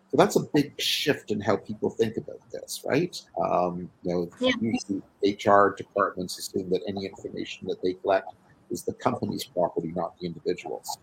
So 0.10 0.18
that's 0.18 0.36
a 0.36 0.44
big 0.54 0.80
shift 0.82 1.30
in 1.30 1.40
how 1.40 1.58
people 1.58 1.92
think 1.92 2.18
about 2.18 2.40
this, 2.52 2.84
right? 2.84 3.22
Um, 3.40 3.90
you 4.02 4.12
know, 4.12 4.30
yeah. 4.40 4.54
usually 4.60 5.04
HR 5.24 5.76
departments 5.76 6.40
assume 6.40 6.70
that 6.72 6.82
any 6.88 7.06
information 7.06 7.68
that 7.68 7.82
they 7.84 7.94
collect 7.94 8.34
is 8.72 8.82
the 8.84 8.94
company's 8.94 9.44
property, 9.44 9.92
not 9.96 10.18
the 10.20 10.26
individual's. 10.26 10.98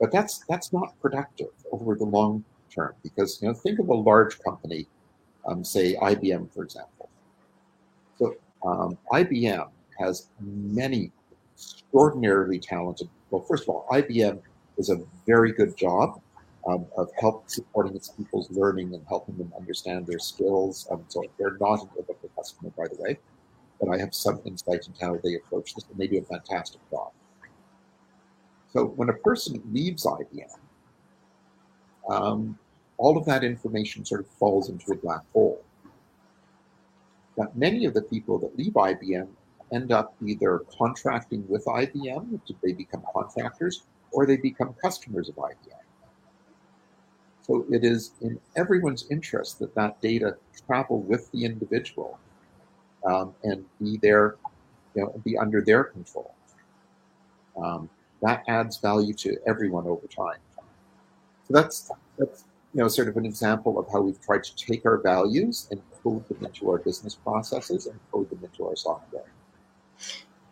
But 0.00 0.12
that's 0.12 0.44
that's 0.48 0.72
not 0.72 0.98
productive 1.00 1.50
over 1.72 1.94
the 1.94 2.04
long 2.04 2.42
term 2.74 2.94
because 3.02 3.40
you 3.40 3.48
know 3.48 3.54
think 3.54 3.78
of 3.78 3.88
a 3.88 3.94
large 3.94 4.40
company, 4.40 4.88
um, 5.46 5.62
say 5.62 5.94
IBM 5.94 6.52
for 6.52 6.64
example. 6.64 7.08
So 8.18 8.34
um, 8.64 8.98
IBM 9.12 9.68
has 9.98 10.28
many 10.40 11.12
extraordinarily 11.54 12.58
talented. 12.58 13.08
Well, 13.30 13.42
first 13.42 13.64
of 13.64 13.68
all, 13.68 13.86
IBM 13.92 14.40
is 14.78 14.90
a 14.90 15.00
very 15.26 15.52
good 15.52 15.76
job 15.76 16.20
um, 16.66 16.86
of 16.96 17.10
help 17.20 17.50
supporting 17.50 17.94
its 17.94 18.08
people's 18.08 18.50
learning 18.50 18.94
and 18.94 19.04
helping 19.08 19.36
them 19.36 19.52
understand 19.58 20.06
their 20.06 20.18
skills. 20.18 20.86
Um, 20.90 21.04
so 21.08 21.24
they're 21.38 21.58
not 21.60 21.82
an 21.82 21.88
typical 21.96 22.30
customer, 22.36 22.70
by 22.76 22.88
the 22.88 23.02
way 23.02 23.18
but 23.80 23.92
I 23.92 23.98
have 23.98 24.14
some 24.14 24.40
insight 24.44 24.86
into 24.86 25.04
how 25.04 25.18
they 25.22 25.34
approach 25.34 25.74
this, 25.74 25.84
and 25.90 25.98
they 25.98 26.06
do 26.06 26.18
a 26.18 26.22
fantastic 26.22 26.80
job. 26.90 27.12
So 28.72 28.86
when 28.86 29.08
a 29.08 29.14
person 29.14 29.62
leaves 29.72 30.04
IBM, 30.04 30.58
um, 32.08 32.58
all 32.98 33.16
of 33.16 33.24
that 33.26 33.44
information 33.44 34.04
sort 34.04 34.20
of 34.20 34.28
falls 34.28 34.68
into 34.68 34.92
a 34.92 34.96
black 34.96 35.22
hole. 35.32 35.62
But 37.36 37.56
many 37.56 37.84
of 37.84 37.94
the 37.94 38.02
people 38.02 38.38
that 38.38 38.56
leave 38.56 38.72
IBM 38.72 39.28
end 39.72 39.92
up 39.92 40.14
either 40.24 40.62
contracting 40.78 41.44
with 41.48 41.64
IBM, 41.64 42.40
they 42.62 42.72
become 42.72 43.02
contractors, 43.12 43.84
or 44.12 44.26
they 44.26 44.36
become 44.36 44.74
customers 44.80 45.28
of 45.28 45.36
IBM. 45.36 45.83
So 47.46 47.66
it 47.70 47.84
is 47.84 48.12
in 48.22 48.40
everyone's 48.56 49.06
interest 49.10 49.58
that 49.58 49.74
that 49.74 50.00
data 50.00 50.36
travel 50.66 51.00
with 51.02 51.30
the 51.32 51.44
individual 51.44 52.18
um, 53.04 53.34
and 53.42 53.64
be 53.78 53.98
there, 53.98 54.36
you 54.94 55.02
know, 55.02 55.20
be 55.24 55.36
under 55.36 55.60
their 55.60 55.84
control. 55.84 56.34
Um, 57.62 57.88
that 58.22 58.44
adds 58.48 58.78
value 58.78 59.12
to 59.14 59.36
everyone 59.46 59.86
over 59.86 60.06
time. 60.06 60.38
So 61.46 61.52
that's 61.52 61.90
that's 62.18 62.44
you 62.74 62.80
know, 62.80 62.88
sort 62.88 63.06
of 63.06 63.16
an 63.16 63.24
example 63.24 63.78
of 63.78 63.86
how 63.92 64.00
we've 64.00 64.20
tried 64.20 64.42
to 64.42 64.56
take 64.56 64.84
our 64.84 64.98
values 64.98 65.68
and 65.70 65.80
code 66.02 66.28
them 66.28 66.44
into 66.44 66.68
our 66.70 66.78
business 66.78 67.14
processes 67.14 67.86
and 67.86 67.98
code 68.10 68.28
them 68.30 68.40
into 68.42 68.66
our 68.66 68.74
software. 68.74 69.30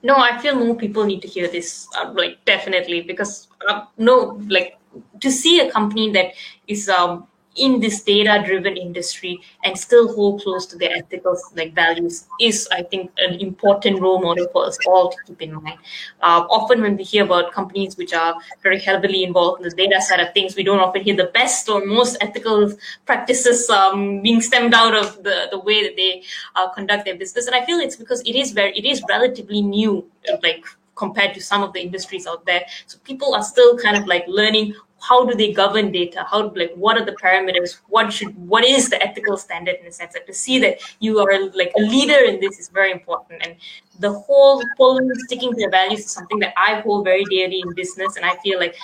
No, 0.05 0.17
I 0.17 0.39
feel 0.39 0.55
more 0.55 0.77
people 0.77 1.05
need 1.05 1.21
to 1.23 1.29
hear 1.29 1.49
this, 1.49 1.89
uh, 1.99 2.13
like 2.13 2.45
definitely, 2.45 3.03
because 3.03 3.49
uh, 3.69 3.87
no, 3.99 4.41
like 4.49 4.79
to 5.21 5.31
see 5.31 5.61
a 5.61 5.71
company 5.71 6.11
that 6.13 6.33
is 6.67 6.89
um, 6.89 7.27
in 7.57 7.81
this 7.81 8.03
data 8.03 8.43
driven 8.45 8.77
industry 8.77 9.41
and 9.65 9.79
still 9.79 10.15
hold 10.15 10.43
close 10.43 10.67
to 10.67 10.77
their 10.79 10.97
ethical 10.97 11.37
like 11.55 11.75
values 11.75 12.27
is 12.41 12.69
i 12.73 12.83
think 12.83 13.11
an 13.19 13.35
important 13.41 14.01
role 14.01 14.21
model 14.23 14.47
for 14.53 14.67
us 14.67 14.79
all 14.87 15.11
to 15.11 15.17
keep 15.27 15.43
in 15.43 15.55
mind. 15.63 15.79
Uh, 16.23 16.47
often 16.49 16.81
when 16.81 16.97
we 16.97 17.03
hear 17.03 17.25
about 17.25 17.53
companies 17.53 17.97
which 17.97 18.15
are 18.15 18.35
very 18.63 18.79
heavily 18.79 19.23
involved 19.25 19.63
in 19.63 19.69
the 19.69 19.77
data 19.77 20.01
side 20.01 20.21
of 20.21 20.33
things 20.33 20.57
we 20.57 20.63
don't 20.63 20.81
often 20.81 21.03
hear 21.03 21.17
the 21.17 21.31
best 21.35 21.69
or 21.69 21.85
most 21.85 22.17
ethical 22.21 22.73
practices 23.05 23.69
um, 23.69 24.23
being 24.23 24.41
stemmed 24.41 24.75
out 24.75 24.95
of 24.95 25.23
the, 25.23 25.49
the 25.51 25.59
way 25.59 25.83
that 25.83 25.97
they 25.97 26.23
uh, 26.57 26.69
conduct 26.71 27.05
their 27.05 27.17
business. 27.17 27.47
And 27.47 27.55
i 27.55 27.65
feel 27.65 27.79
it's 27.79 27.97
because 27.97 28.21
it 28.23 28.35
is 28.35 28.53
very 28.53 28.77
it 28.77 28.85
is 28.85 29.03
relatively 29.09 29.61
new 29.61 30.11
like 30.43 30.65
compared 31.03 31.35
to 31.35 31.41
some 31.41 31.65
of 31.65 31.73
the 31.73 31.81
industries 31.81 32.29
out 32.29 32.47
there. 32.47 32.63
So 32.87 32.97
people 33.03 33.35
are 33.35 33.43
still 33.43 33.77
kind 33.77 33.97
of 33.97 34.07
like 34.07 34.25
learning 34.29 34.75
how 35.09 35.25
do 35.25 35.35
they 35.35 35.53
govern 35.53 35.91
data? 35.91 36.25
How 36.31 36.53
like 36.55 36.73
what 36.75 36.97
are 36.97 37.05
the 37.05 37.13
parameters? 37.13 37.79
What 37.89 38.13
should 38.13 38.37
what 38.49 38.65
is 38.65 38.89
the 38.89 39.03
ethical 39.03 39.37
standard 39.37 39.77
in 39.81 39.87
a 39.87 39.93
sense? 39.93 40.15
And 40.15 40.27
to 40.27 40.33
see 40.33 40.59
that 40.61 40.79
you 41.01 41.19
are 41.19 41.51
like 41.51 41.73
a 41.77 41.83
leader 41.83 42.21
in 42.25 42.41
this 42.41 42.59
is 42.59 42.69
very 42.69 42.93
important. 42.93 43.43
And 43.45 43.57
the 43.99 44.13
whole 44.13 44.63
pulling 44.77 45.11
sticking 45.27 45.53
to 45.53 45.57
the 45.57 45.69
values 45.71 46.01
is 46.01 46.11
something 46.11 46.39
that 46.39 46.55
i 46.57 46.81
hold 46.81 47.05
very 47.05 47.25
dearly 47.25 47.61
in 47.61 47.75
business 47.75 48.17
and 48.17 48.25
i 48.25 48.35
feel 48.39 48.59
like 48.59 48.75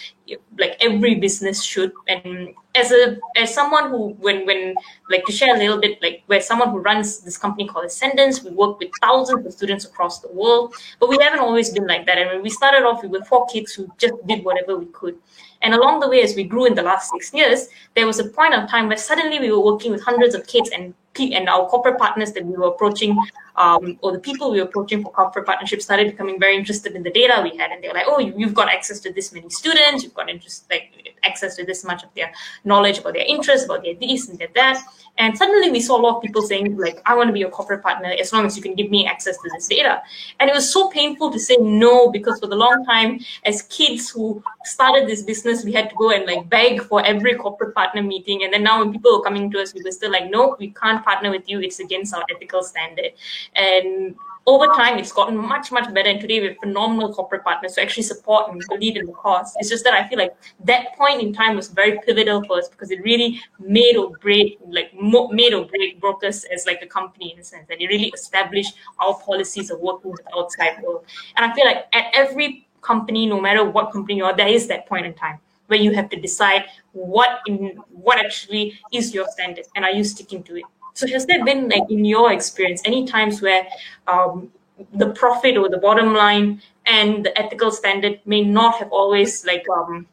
like 0.59 0.77
every 0.81 1.14
business 1.14 1.62
should. 1.62 1.93
And 2.07 2.55
as 2.75 2.93
a 2.93 3.19
as 3.37 3.55
someone 3.55 3.91
who 3.91 4.09
when 4.21 4.45
when 4.47 4.75
like 5.11 5.25
to 5.27 5.33
share 5.33 5.55
a 5.55 5.59
little 5.59 5.81
bit 5.81 6.01
like 6.03 6.23
where 6.27 6.41
someone 6.41 6.71
who 6.71 6.79
runs 6.79 7.21
this 7.21 7.39
company 7.39 7.66
called 7.66 7.87
ascendance. 7.87 8.43
We 8.43 8.51
work 8.51 8.79
with 8.79 8.91
thousands 9.01 9.47
of 9.47 9.53
students 9.53 9.85
across 9.85 10.21
the 10.21 10.33
world. 10.33 10.75
But 11.01 11.09
we 11.09 11.19
haven't 11.21 11.41
always 11.41 11.71
been 11.71 11.87
like 11.87 12.07
that. 12.07 12.19
And 12.19 12.31
when 12.31 12.43
we 12.43 12.51
started 12.51 12.85
off 12.85 13.03
we 13.03 13.09
were 13.09 13.25
four 13.25 13.47
kids 13.47 13.73
who 13.73 13.89
just 13.99 14.14
did 14.27 14.45
whatever 14.45 14.77
we 14.77 14.87
could 14.87 15.16
and 15.62 15.74
along 15.74 16.00
the 16.00 16.09
way, 16.09 16.22
as 16.22 16.36
we 16.36 16.44
grew 16.44 16.66
in 16.66 16.74
the 16.74 16.82
last 16.82 17.11
six 17.11 17.32
years, 17.34 17.68
there 17.94 18.06
was 18.06 18.18
a 18.18 18.24
point 18.24 18.54
of 18.54 18.68
time 18.68 18.88
where 18.88 18.96
suddenly 18.96 19.38
we 19.40 19.50
were 19.50 19.61
working 19.61 19.90
with 19.90 20.02
hundreds 20.02 20.34
of 20.34 20.46
kids 20.46 20.70
and 20.70 20.94
and 21.20 21.48
our 21.48 21.66
corporate 21.66 21.98
partners 21.98 22.30
that 22.32 22.44
we 22.44 22.56
were 22.56 22.68
approaching, 22.68 23.18
um, 23.56 23.98
or 24.02 24.12
the 24.12 24.20
people 24.20 24.52
we 24.52 24.61
were 24.61 24.68
approaching 24.68 25.02
for 25.02 25.11
corporate 25.11 25.46
partnerships 25.46 25.84
started 25.84 26.06
becoming 26.06 26.38
very 26.38 26.56
interested 26.56 26.94
in 26.94 27.02
the 27.02 27.11
data 27.11 27.40
we 27.42 27.56
had, 27.59 27.72
and 27.72 27.82
they 27.82 27.88
were 27.88 27.94
like, 27.94 28.06
"Oh, 28.06 28.20
you, 28.20 28.46
have 28.46 28.54
got 28.54 28.68
access 28.68 29.00
to 29.00 29.12
this 29.12 29.32
many 29.32 29.50
students, 29.50 30.04
you've 30.04 30.14
got 30.14 30.30
interest, 30.30 30.66
like 30.70 31.18
access 31.24 31.56
to 31.56 31.64
this 31.64 31.84
much 31.84 32.04
of 32.04 32.11
their 32.14 32.32
knowledge 32.64 32.98
about 32.98 33.14
their 33.14 33.26
interests, 33.26 33.64
about 33.64 33.82
their 33.82 33.94
this 33.94 34.28
and 34.28 34.38
their 34.38 34.48
that." 34.54 34.80
And 35.19 35.37
suddenly 35.37 35.71
we 35.71 35.81
saw 35.81 35.99
a 35.99 36.03
lot 36.03 36.16
of 36.16 36.23
people 36.23 36.43
saying, 36.43 36.77
like, 36.77 37.03
I 37.05 37.14
want 37.14 37.29
to 37.29 37.33
be 37.33 37.43
a 37.43 37.51
corporate 37.51 37.83
partner 37.83 38.14
as 38.19 38.33
long 38.33 38.47
as 38.47 38.57
you 38.57 38.62
can 38.62 38.75
give 38.75 38.91
me 38.91 39.07
access 39.07 39.37
to 39.37 39.51
this 39.53 39.66
data. 39.66 40.01
And 40.39 40.49
it 40.49 40.55
was 40.55 40.73
so 40.73 40.89
painful 40.91 41.33
to 41.33 41.39
say 41.39 41.57
no 41.57 42.11
because 42.11 42.39
for 42.39 42.47
the 42.47 42.57
long 42.57 42.85
time, 42.85 43.21
as 43.45 43.62
kids 43.62 44.09
who 44.09 44.43
started 44.64 45.09
this 45.09 45.23
business, 45.23 45.64
we 45.64 45.73
had 45.73 45.91
to 45.91 45.97
go 45.97 46.11
and 46.11 46.25
like 46.25 46.49
beg 46.49 46.83
for 46.83 47.05
every 47.05 47.35
corporate 47.35 47.75
partner 47.75 48.03
meeting. 48.03 48.45
And 48.45 48.53
then 48.53 48.62
now 48.62 48.79
when 48.79 48.93
people 48.93 49.19
were 49.19 49.25
coming 49.25 49.51
to 49.51 49.61
us, 49.61 49.75
we 49.75 49.83
were 49.83 49.93
still 49.93 50.12
like, 50.12 50.31
no, 50.31 50.57
we 50.59 50.71
can't 50.71 51.05
partner 51.05 51.31
with 51.31 51.49
you. 51.49 51.61
It's 51.61 51.81
against 51.81 52.14
our 52.14 52.25
ethical 52.35 52.62
standard. 52.62 53.12
And 53.55 54.14
over 54.49 54.66
time, 54.68 54.99
it's 54.99 55.12
gotten 55.12 55.36
much, 55.36 55.70
much 55.70 55.92
better. 55.92 56.09
And 56.09 56.18
today 56.18 56.40
we 56.40 56.46
have 56.46 56.57
phenomenal 56.57 57.12
corporate 57.12 57.44
partners 57.44 57.74
to 57.74 57.82
actually 57.82 58.05
support 58.05 58.51
and 58.51 58.62
believe 58.66 58.96
in 58.96 59.05
the 59.05 59.12
cause. 59.12 59.55
It's 59.59 59.68
just 59.68 59.84
that 59.84 59.92
I 59.92 60.09
feel 60.09 60.18
like 60.18 60.34
that 60.64 60.96
point 60.96 61.20
in 61.20 61.34
time 61.34 61.55
was 61.55 61.68
very 61.68 61.99
pivotal 61.99 62.42
for 62.44 62.57
us 62.57 62.66
because 62.66 62.90
it 62.90 63.03
really 63.03 63.42
made 63.61 63.96
or 63.96 64.16
break, 64.22 64.59
like 64.66 64.90
made 64.94 65.53
or 65.53 65.66
break 65.66 66.01
broke 66.01 66.24
us 66.24 66.44
as 66.44 66.64
like 66.64 66.80
a 66.80 66.86
company 66.86 67.32
in 67.34 67.38
a 67.38 67.44
sense. 67.44 67.66
And 67.68 67.78
it 67.78 67.88
really 67.88 68.09
established 68.09 68.74
our 68.99 69.18
policies 69.20 69.70
of 69.70 69.80
working 69.80 70.12
with 70.12 70.22
outside 70.34 70.82
world. 70.82 71.05
And 71.36 71.44
I 71.44 71.55
feel 71.55 71.66
like 71.66 71.84
at 71.92 72.07
every 72.14 72.66
company, 72.80 73.26
no 73.26 73.38
matter 73.38 73.64
what 73.64 73.92
company 73.92 74.16
you 74.16 74.24
are, 74.24 74.34
there 74.34 74.49
is 74.49 74.66
that 74.68 74.86
point 74.86 75.05
in 75.05 75.12
time 75.12 75.40
where 75.66 75.78
you 75.78 75.92
have 75.92 76.09
to 76.09 76.18
decide 76.18 76.64
what 76.92 77.40
in 77.46 77.76
what 77.90 78.18
actually 78.18 78.80
is 78.94 79.12
your 79.12 79.28
standard 79.28 79.66
and 79.76 79.84
are 79.84 79.90
you 79.90 80.03
sticking 80.03 80.42
to 80.42 80.57
it 80.57 80.64
so 80.95 81.07
has 81.09 81.26
there 81.26 81.45
been 81.45 81.68
like 81.68 81.91
in 81.91 82.05
your 82.05 82.32
experience 82.32 82.82
any 82.84 83.07
times 83.07 83.41
where 83.41 83.66
um, 84.07 84.51
the 84.95 85.11
profit 85.11 85.57
or 85.57 85.68
the 85.68 85.78
bottom 85.78 86.14
line 86.14 86.62
and 86.86 87.24
the 87.24 87.39
ethical 87.39 87.70
standard 87.70 88.20
may 88.24 88.43
not 88.43 88.76
have 88.76 88.91
always 88.91 89.45
like 89.45 89.64
um, 89.68 90.07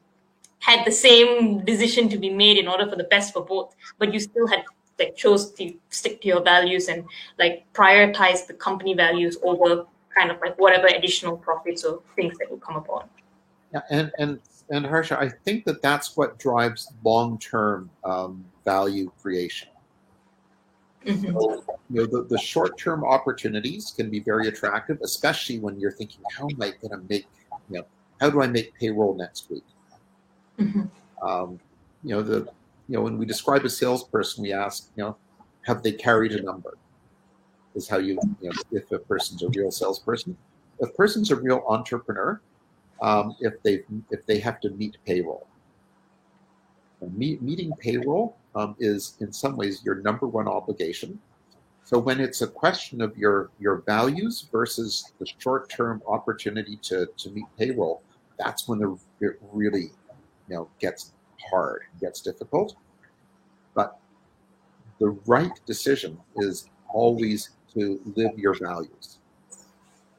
had 0.59 0.85
the 0.85 0.91
same 0.91 1.63
decision 1.63 2.09
to 2.09 2.17
be 2.17 2.29
made 2.29 2.57
in 2.57 2.67
order 2.67 2.87
for 2.87 2.95
the 2.95 3.03
best 3.05 3.33
for 3.33 3.45
both, 3.45 3.75
but 3.99 4.13
you 4.13 4.19
still 4.19 4.47
had 4.47 4.63
like 4.97 5.15
chose 5.15 5.51
to 5.51 5.73
stick 5.89 6.21
to 6.21 6.27
your 6.27 6.41
values 6.41 6.87
and 6.87 7.05
like 7.37 7.65
prioritize 7.73 8.47
the 8.47 8.53
company 8.53 8.93
values 8.93 9.37
over 9.43 9.85
kind 10.17 10.31
of 10.31 10.39
like 10.41 10.57
whatever 10.57 10.87
additional 10.87 11.37
profits 11.37 11.83
or 11.83 12.01
things 12.15 12.37
that 12.39 12.49
will 12.49 12.57
come 12.57 12.77
upon. 12.77 13.03
Yeah, 13.73 13.81
and 13.89 14.11
and 14.17 14.39
and 14.69 14.85
Harsha, 14.85 15.19
I 15.19 15.29
think 15.29 15.65
that 15.65 15.81
that's 15.81 16.17
what 16.17 16.39
drives 16.39 16.91
long 17.03 17.37
term 17.37 17.89
um, 18.03 18.45
value 18.63 19.11
creation. 19.21 19.69
Mm-hmm. 21.05 21.39
So, 21.39 21.63
you 21.89 22.01
know, 22.01 22.05
the, 22.05 22.23
the 22.23 22.37
short 22.37 22.77
term 22.77 23.03
opportunities 23.03 23.93
can 23.95 24.09
be 24.09 24.19
very 24.19 24.47
attractive, 24.47 24.99
especially 25.03 25.59
when 25.59 25.79
you're 25.79 25.91
thinking, 25.91 26.21
how 26.35 26.47
am 26.49 26.61
I 26.61 26.71
going 26.81 26.91
to 26.91 27.01
make, 27.09 27.27
you 27.69 27.79
know, 27.79 27.85
how 28.19 28.29
do 28.29 28.41
I 28.41 28.47
make 28.47 28.73
payroll 28.79 29.15
next 29.15 29.49
week? 29.49 29.63
Mm-hmm. 30.59 31.27
Um, 31.27 31.59
you 32.03 32.15
know, 32.15 32.23
the, 32.23 32.47
you 32.87 32.95
know, 32.95 33.01
when 33.01 33.17
we 33.17 33.25
describe 33.25 33.65
a 33.65 33.69
salesperson, 33.69 34.43
we 34.43 34.53
ask, 34.53 34.89
you 34.95 35.03
know, 35.03 35.17
have 35.65 35.83
they 35.83 35.91
carried 35.91 36.31
a 36.33 36.41
number? 36.41 36.77
Is 37.75 37.89
how 37.89 37.97
you, 37.97 38.19
you 38.41 38.49
know, 38.49 38.55
if 38.71 38.91
a 38.91 38.99
person's 38.99 39.43
a 39.43 39.49
real 39.49 39.69
salesperson. 39.69 40.37
If 40.79 40.89
a 40.89 40.93
person's 40.93 41.29
a 41.31 41.35
real 41.35 41.63
entrepreneur, 41.67 42.39
um, 43.01 43.35
if 43.41 43.61
they 43.63 43.83
if 44.11 44.25
they 44.25 44.39
have 44.39 44.61
to 44.61 44.69
meet 44.71 44.97
payroll. 45.05 45.45
Meet, 47.01 47.41
meeting 47.41 47.73
payroll 47.79 48.37
um, 48.55 48.75
is 48.79 49.17
in 49.19 49.31
some 49.31 49.55
ways 49.55 49.81
your 49.83 49.95
number 49.95 50.27
one 50.27 50.47
obligation. 50.47 51.19
So 51.83 51.99
when 51.99 52.19
it's 52.19 52.41
a 52.41 52.47
question 52.47 53.01
of 53.01 53.15
your 53.17 53.51
your 53.59 53.83
values 53.85 54.47
versus 54.51 55.13
the 55.19 55.27
short 55.37 55.69
term 55.69 56.01
opportunity 56.07 56.77
to 56.83 57.07
to 57.17 57.29
meet 57.29 57.45
payroll, 57.57 58.01
that's 58.39 58.67
when 58.67 58.79
the, 58.79 58.97
it 59.21 59.39
really 59.51 59.91
you 60.49 60.55
know 60.55 60.69
gets 60.79 61.13
hard, 61.51 61.83
gets 62.01 62.21
difficult. 62.21 62.75
But 63.75 63.99
the 64.99 65.09
right 65.25 65.51
decision 65.65 66.17
is 66.37 66.69
always 66.89 67.51
to 67.73 67.99
live 68.15 68.37
your 68.37 68.55
values. 68.55 69.19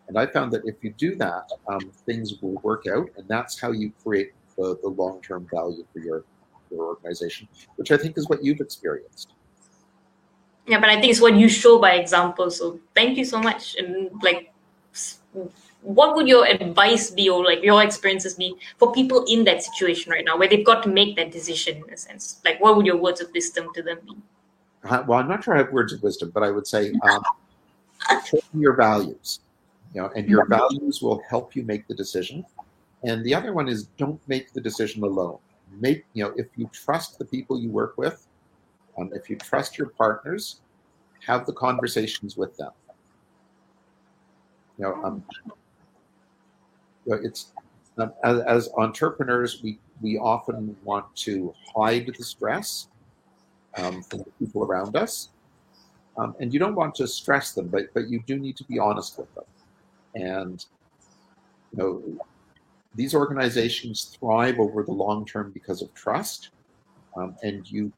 And 0.08 0.16
I 0.16 0.26
found 0.26 0.52
that 0.52 0.62
if 0.66 0.76
you 0.82 0.92
do 0.92 1.16
that, 1.16 1.50
um, 1.66 1.90
things 2.04 2.40
will 2.40 2.60
work 2.62 2.84
out, 2.86 3.08
and 3.16 3.26
that's 3.26 3.58
how 3.58 3.72
you 3.72 3.92
create 4.04 4.34
the, 4.56 4.78
the 4.82 4.88
long 4.88 5.20
term 5.20 5.48
value 5.52 5.84
for 5.92 5.98
your 5.98 6.24
organization, 6.84 7.48
which 7.76 7.90
I 7.90 7.96
think 7.96 8.18
is 8.18 8.28
what 8.28 8.44
you've 8.44 8.60
experienced. 8.60 9.30
Yeah, 10.66 10.80
but 10.80 10.88
I 10.88 11.00
think 11.00 11.12
it's 11.12 11.20
what 11.20 11.34
you 11.34 11.48
show 11.48 11.78
by 11.78 11.92
example. 11.92 12.50
So 12.50 12.80
thank 12.94 13.16
you 13.16 13.24
so 13.24 13.40
much. 13.40 13.76
And 13.76 14.10
like, 14.22 14.52
what 15.82 16.16
would 16.16 16.26
your 16.26 16.44
advice 16.44 17.10
be, 17.10 17.28
or 17.28 17.44
like 17.44 17.62
your 17.62 17.82
experiences 17.82 18.34
be 18.34 18.56
for 18.78 18.92
people 18.92 19.24
in 19.28 19.44
that 19.44 19.62
situation 19.62 20.10
right 20.10 20.24
now, 20.24 20.36
where 20.36 20.48
they've 20.48 20.66
got 20.66 20.82
to 20.82 20.88
make 20.88 21.14
that 21.16 21.30
decision 21.30 21.84
in 21.86 21.94
a 21.94 21.96
sense? 21.96 22.40
Like, 22.44 22.60
what 22.60 22.76
would 22.76 22.86
your 22.86 22.96
words 22.96 23.20
of 23.20 23.30
wisdom 23.32 23.68
to 23.74 23.82
them 23.82 23.98
be? 24.04 24.16
Uh, 24.82 25.04
well, 25.06 25.20
I'm 25.20 25.28
not 25.28 25.44
sure 25.44 25.54
I 25.54 25.58
have 25.58 25.72
words 25.72 25.92
of 25.92 26.02
wisdom, 26.02 26.30
but 26.34 26.42
I 26.42 26.50
would 26.50 26.66
say 26.66 26.92
um, 27.02 27.22
your 28.54 28.72
values, 28.74 29.40
you 29.94 30.00
know, 30.00 30.10
and 30.16 30.28
your 30.28 30.46
values 30.46 31.00
will 31.00 31.22
help 31.28 31.54
you 31.54 31.62
make 31.62 31.86
the 31.86 31.94
decision. 31.94 32.44
And 33.04 33.24
the 33.24 33.34
other 33.34 33.52
one 33.52 33.68
is 33.68 33.84
don't 33.98 34.20
make 34.26 34.52
the 34.52 34.60
decision 34.60 35.04
alone 35.04 35.38
make 35.80 36.04
you 36.14 36.24
know 36.24 36.32
if 36.36 36.46
you 36.56 36.68
trust 36.72 37.18
the 37.18 37.24
people 37.24 37.60
you 37.60 37.70
work 37.70 37.96
with 37.96 38.26
um, 38.98 39.10
if 39.14 39.28
you 39.28 39.36
trust 39.36 39.78
your 39.78 39.88
partners 39.88 40.60
have 41.26 41.46
the 41.46 41.52
conversations 41.52 42.36
with 42.36 42.56
them. 42.56 42.70
You 44.78 44.84
know 44.84 45.04
um, 45.04 45.24
it's 47.06 47.52
um, 47.98 48.12
as, 48.24 48.40
as, 48.40 48.68
entrepreneurs 48.76 49.62
we 49.62 49.78
we 50.02 50.18
often 50.18 50.76
want 50.84 51.14
to 51.16 51.54
hide 51.74 52.12
the 52.16 52.24
stress 52.24 52.88
um, 53.76 54.02
from 54.02 54.18
the 54.20 54.30
people 54.38 54.64
around 54.64 54.96
us. 54.96 55.30
Um, 56.18 56.34
and 56.40 56.52
you 56.52 56.58
don't 56.58 56.74
want 56.74 56.94
to 56.96 57.06
stress 57.06 57.52
them 57.52 57.68
but 57.68 57.92
but 57.94 58.08
you 58.08 58.22
do 58.26 58.38
need 58.38 58.56
to 58.58 58.64
be 58.64 58.78
honest 58.78 59.18
with 59.18 59.34
them. 59.34 59.44
And 60.14 60.64
you 61.72 61.78
know 61.78 62.02
these 62.96 63.14
organizations 63.14 64.16
thrive 64.18 64.58
over 64.58 64.82
the 64.82 64.92
long 64.92 65.24
term 65.24 65.50
because 65.52 65.82
of 65.82 65.92
trust, 65.94 66.50
um, 67.16 67.36
and 67.42 67.70
you 67.70 67.92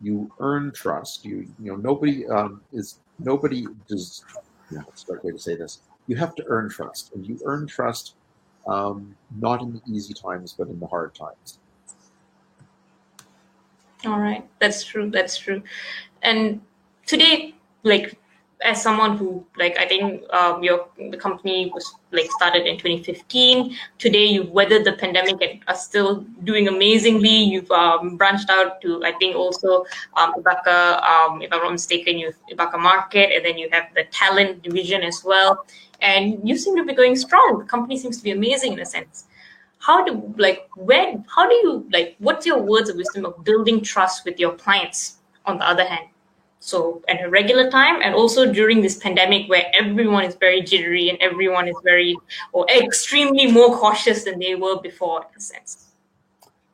you 0.00 0.30
earn 0.40 0.72
trust. 0.72 1.24
You 1.24 1.46
you 1.60 1.70
know 1.70 1.76
nobody 1.76 2.26
um, 2.28 2.62
is 2.72 2.98
nobody 3.18 3.66
does. 3.88 4.24
Know, 4.70 4.80
what's 4.80 5.04
the 5.04 5.14
right 5.14 5.24
way 5.24 5.32
to 5.32 5.38
say 5.38 5.54
this? 5.54 5.80
You 6.08 6.16
have 6.16 6.34
to 6.36 6.44
earn 6.46 6.68
trust, 6.68 7.12
and 7.14 7.26
you 7.26 7.38
earn 7.44 7.66
trust 7.66 8.14
um, 8.66 9.14
not 9.38 9.62
in 9.62 9.72
the 9.72 9.82
easy 9.86 10.14
times, 10.14 10.54
but 10.56 10.68
in 10.68 10.78
the 10.78 10.86
hard 10.86 11.14
times. 11.14 11.58
All 14.04 14.20
right, 14.20 14.46
that's 14.60 14.84
true. 14.84 15.10
That's 15.10 15.38
true. 15.38 15.62
And 16.22 16.60
today, 17.06 17.54
like 17.82 18.18
as 18.62 18.82
someone 18.82 19.16
who 19.16 19.44
like 19.56 19.78
i 19.78 19.86
think 19.86 20.22
um, 20.32 20.62
your 20.62 20.88
the 21.10 21.16
company 21.16 21.70
was 21.72 21.94
like 22.10 22.28
started 22.32 22.66
in 22.66 22.76
2015 22.76 23.76
today 23.98 24.24
you've 24.24 24.50
weathered 24.50 24.84
the 24.84 24.94
pandemic 24.94 25.40
and 25.40 25.62
are 25.68 25.76
still 25.76 26.24
doing 26.42 26.66
amazingly 26.66 27.28
you've 27.28 27.70
um, 27.70 28.16
branched 28.16 28.50
out 28.50 28.80
to 28.80 29.04
i 29.04 29.12
think 29.12 29.36
also 29.36 29.84
um, 30.16 30.34
ibbaka 30.34 31.00
um, 31.02 31.40
if 31.40 31.52
i'm 31.52 31.62
not 31.62 31.70
mistaken 31.72 32.18
you 32.18 32.32
ibbaka 32.52 32.78
market 32.78 33.30
and 33.32 33.44
then 33.44 33.56
you 33.56 33.68
have 33.70 33.84
the 33.94 34.04
talent 34.10 34.62
division 34.62 35.02
as 35.02 35.22
well. 35.24 35.64
And 36.00 36.48
you 36.48 36.56
seem 36.56 36.76
to 36.76 36.84
be 36.84 36.94
going 36.94 37.16
strong. 37.16 37.58
The 37.58 37.64
company 37.64 37.98
seems 37.98 38.18
to 38.18 38.22
be 38.22 38.30
amazing 38.30 38.74
in 38.74 38.80
a 38.80 38.86
sense. 38.86 39.24
How 39.80 40.04
do 40.04 40.34
like 40.36 40.68
where 40.74 41.22
how 41.34 41.48
do 41.48 41.54
you 41.54 41.88
like 41.92 42.16
what's 42.18 42.44
your 42.44 42.60
words 42.60 42.90
of 42.90 42.96
wisdom 42.96 43.24
of 43.24 43.44
building 43.44 43.80
trust 43.80 44.24
with 44.24 44.38
your 44.40 44.52
clients 44.52 45.18
on 45.46 45.58
the 45.58 45.66
other 45.66 45.84
hand 45.84 46.08
so 46.60 47.02
at 47.08 47.22
a 47.22 47.28
regular 47.28 47.70
time 47.70 48.02
and 48.02 48.14
also 48.14 48.52
during 48.52 48.82
this 48.82 48.96
pandemic 48.96 49.48
where 49.48 49.64
everyone 49.74 50.24
is 50.24 50.34
very 50.34 50.60
jittery 50.60 51.08
and 51.08 51.18
everyone 51.20 51.68
is 51.68 51.76
very 51.84 52.16
or 52.52 52.66
extremely 52.68 53.50
more 53.50 53.76
cautious 53.76 54.24
than 54.24 54.38
they 54.38 54.54
were 54.54 54.80
before 54.80 55.20
in 55.20 55.36
a 55.36 55.40
sense. 55.40 55.92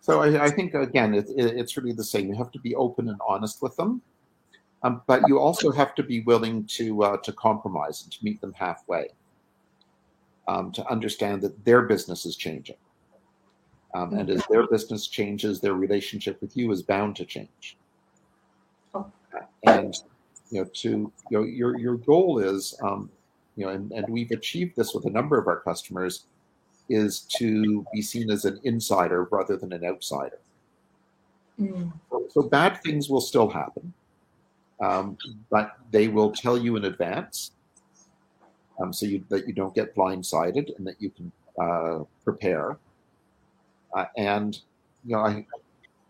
So 0.00 0.22
i, 0.22 0.44
I 0.44 0.50
think 0.50 0.74
again 0.74 1.14
it, 1.14 1.28
it, 1.36 1.56
it's 1.56 1.76
really 1.76 1.92
the 1.92 2.04
same. 2.04 2.28
You 2.28 2.36
have 2.36 2.50
to 2.52 2.60
be 2.60 2.74
open 2.74 3.08
and 3.08 3.20
honest 3.26 3.60
with 3.62 3.76
them 3.76 4.02
um, 4.84 5.00
but 5.06 5.26
you 5.28 5.38
also 5.38 5.72
have 5.72 5.94
to 5.96 6.02
be 6.02 6.20
willing 6.20 6.64
to 6.66 7.02
uh, 7.02 7.16
to 7.18 7.32
compromise 7.32 8.02
and 8.02 8.12
to 8.12 8.18
meet 8.22 8.40
them 8.40 8.52
halfway 8.52 9.08
um, 10.46 10.70
to 10.72 10.86
understand 10.90 11.42
that 11.42 11.64
their 11.64 11.82
business 11.82 12.24
is 12.24 12.36
changing 12.36 12.76
um, 13.94 14.14
and 14.14 14.30
as 14.30 14.44
their 14.50 14.66
business 14.68 15.08
changes 15.08 15.60
their 15.60 15.74
relationship 15.74 16.40
with 16.40 16.56
you 16.56 16.70
is 16.70 16.82
bound 16.82 17.16
to 17.16 17.24
change 17.24 17.76
and 19.64 19.94
you 20.50 20.60
know 20.60 20.68
to 20.72 20.88
you 20.88 21.12
know 21.30 21.42
your 21.42 21.78
your 21.78 21.96
goal 21.96 22.38
is 22.38 22.78
um, 22.82 23.10
you 23.56 23.64
know 23.64 23.72
and, 23.72 23.92
and 23.92 24.08
we've 24.08 24.30
achieved 24.30 24.76
this 24.76 24.94
with 24.94 25.04
a 25.06 25.10
number 25.10 25.38
of 25.38 25.46
our 25.46 25.60
customers 25.60 26.24
is 26.88 27.20
to 27.20 27.84
be 27.94 28.02
seen 28.02 28.30
as 28.30 28.44
an 28.44 28.60
insider 28.64 29.24
rather 29.30 29.56
than 29.56 29.72
an 29.72 29.84
outsider 29.84 30.38
mm. 31.58 31.92
so, 32.10 32.26
so, 32.30 32.42
bad 32.42 32.82
things 32.82 33.08
will 33.08 33.20
still 33.20 33.48
happen 33.48 33.92
um, 34.80 35.16
but 35.50 35.76
they 35.90 36.08
will 36.08 36.30
tell 36.30 36.58
you 36.58 36.76
in 36.76 36.84
advance 36.84 37.52
um, 38.80 38.92
so 38.92 39.06
you, 39.06 39.24
that 39.28 39.46
you 39.46 39.54
don't 39.54 39.74
get 39.74 39.94
blindsided 39.94 40.76
and 40.76 40.86
that 40.86 41.00
you 41.00 41.10
can 41.10 41.32
uh, 41.60 42.04
prepare 42.24 42.76
uh, 43.96 44.04
and 44.16 44.60
you 45.04 45.16
know 45.16 45.22
I, 45.22 45.46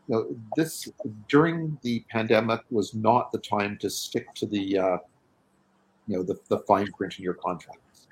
you 0.08 0.14
know, 0.14 0.36
this 0.56 0.88
during 1.28 1.78
the 1.82 2.04
pandemic 2.10 2.60
was 2.70 2.94
not 2.94 3.32
the 3.32 3.38
time 3.38 3.78
to 3.78 3.88
stick 3.88 4.32
to 4.34 4.46
the, 4.46 4.78
uh, 4.78 4.98
you 6.06 6.16
know, 6.16 6.22
the, 6.22 6.38
the 6.48 6.58
fine 6.60 6.90
print 6.92 7.18
in 7.18 7.24
your 7.24 7.34
contracts. 7.34 8.08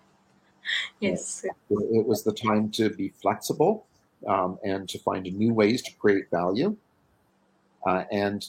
yes. 1.00 1.44
It, 1.44 1.52
it, 1.70 2.06
was 2.06 2.22
the 2.22 2.32
time 2.32 2.70
to 2.72 2.90
be 2.90 3.08
flexible 3.08 3.86
um, 4.26 4.58
and 4.64 4.88
to 4.88 4.98
find 5.00 5.24
new 5.24 5.52
ways 5.52 5.82
to 5.82 5.92
create 5.96 6.30
value, 6.30 6.76
uh, 7.86 8.04
and 8.12 8.46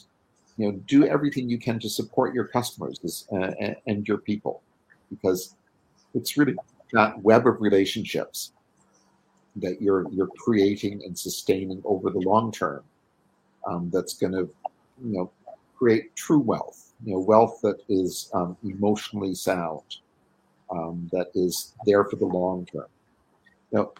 you 0.56 0.70
know, 0.70 0.78
do 0.86 1.06
everything 1.06 1.48
you 1.48 1.58
can 1.58 1.78
to 1.80 1.88
support 1.88 2.34
your 2.34 2.44
customers 2.44 3.26
uh, 3.32 3.52
and 3.86 4.06
your 4.06 4.18
people, 4.18 4.62
because 5.10 5.54
it's 6.14 6.36
really 6.36 6.56
that 6.92 7.20
web 7.22 7.46
of 7.46 7.60
relationships 7.60 8.52
that 9.56 9.80
you're 9.80 10.08
you're 10.10 10.30
creating 10.38 11.02
and 11.04 11.18
sustaining 11.18 11.82
over 11.84 12.10
the 12.10 12.20
long 12.20 12.52
term 12.52 12.82
um, 13.66 13.90
that's 13.92 14.14
going 14.14 14.32
to 14.32 14.48
you 15.04 15.12
know 15.16 15.30
create 15.76 16.14
true 16.16 16.38
wealth 16.38 16.92
you 17.04 17.12
know 17.12 17.20
wealth 17.20 17.60
that 17.62 17.80
is 17.88 18.30
um, 18.34 18.56
emotionally 18.64 19.34
sound 19.34 19.96
um, 20.70 21.08
that 21.12 21.28
is 21.34 21.74
there 21.86 22.04
for 22.04 22.16
the 22.16 22.26
long 22.26 22.66
term 22.66 22.86
now 23.72 23.90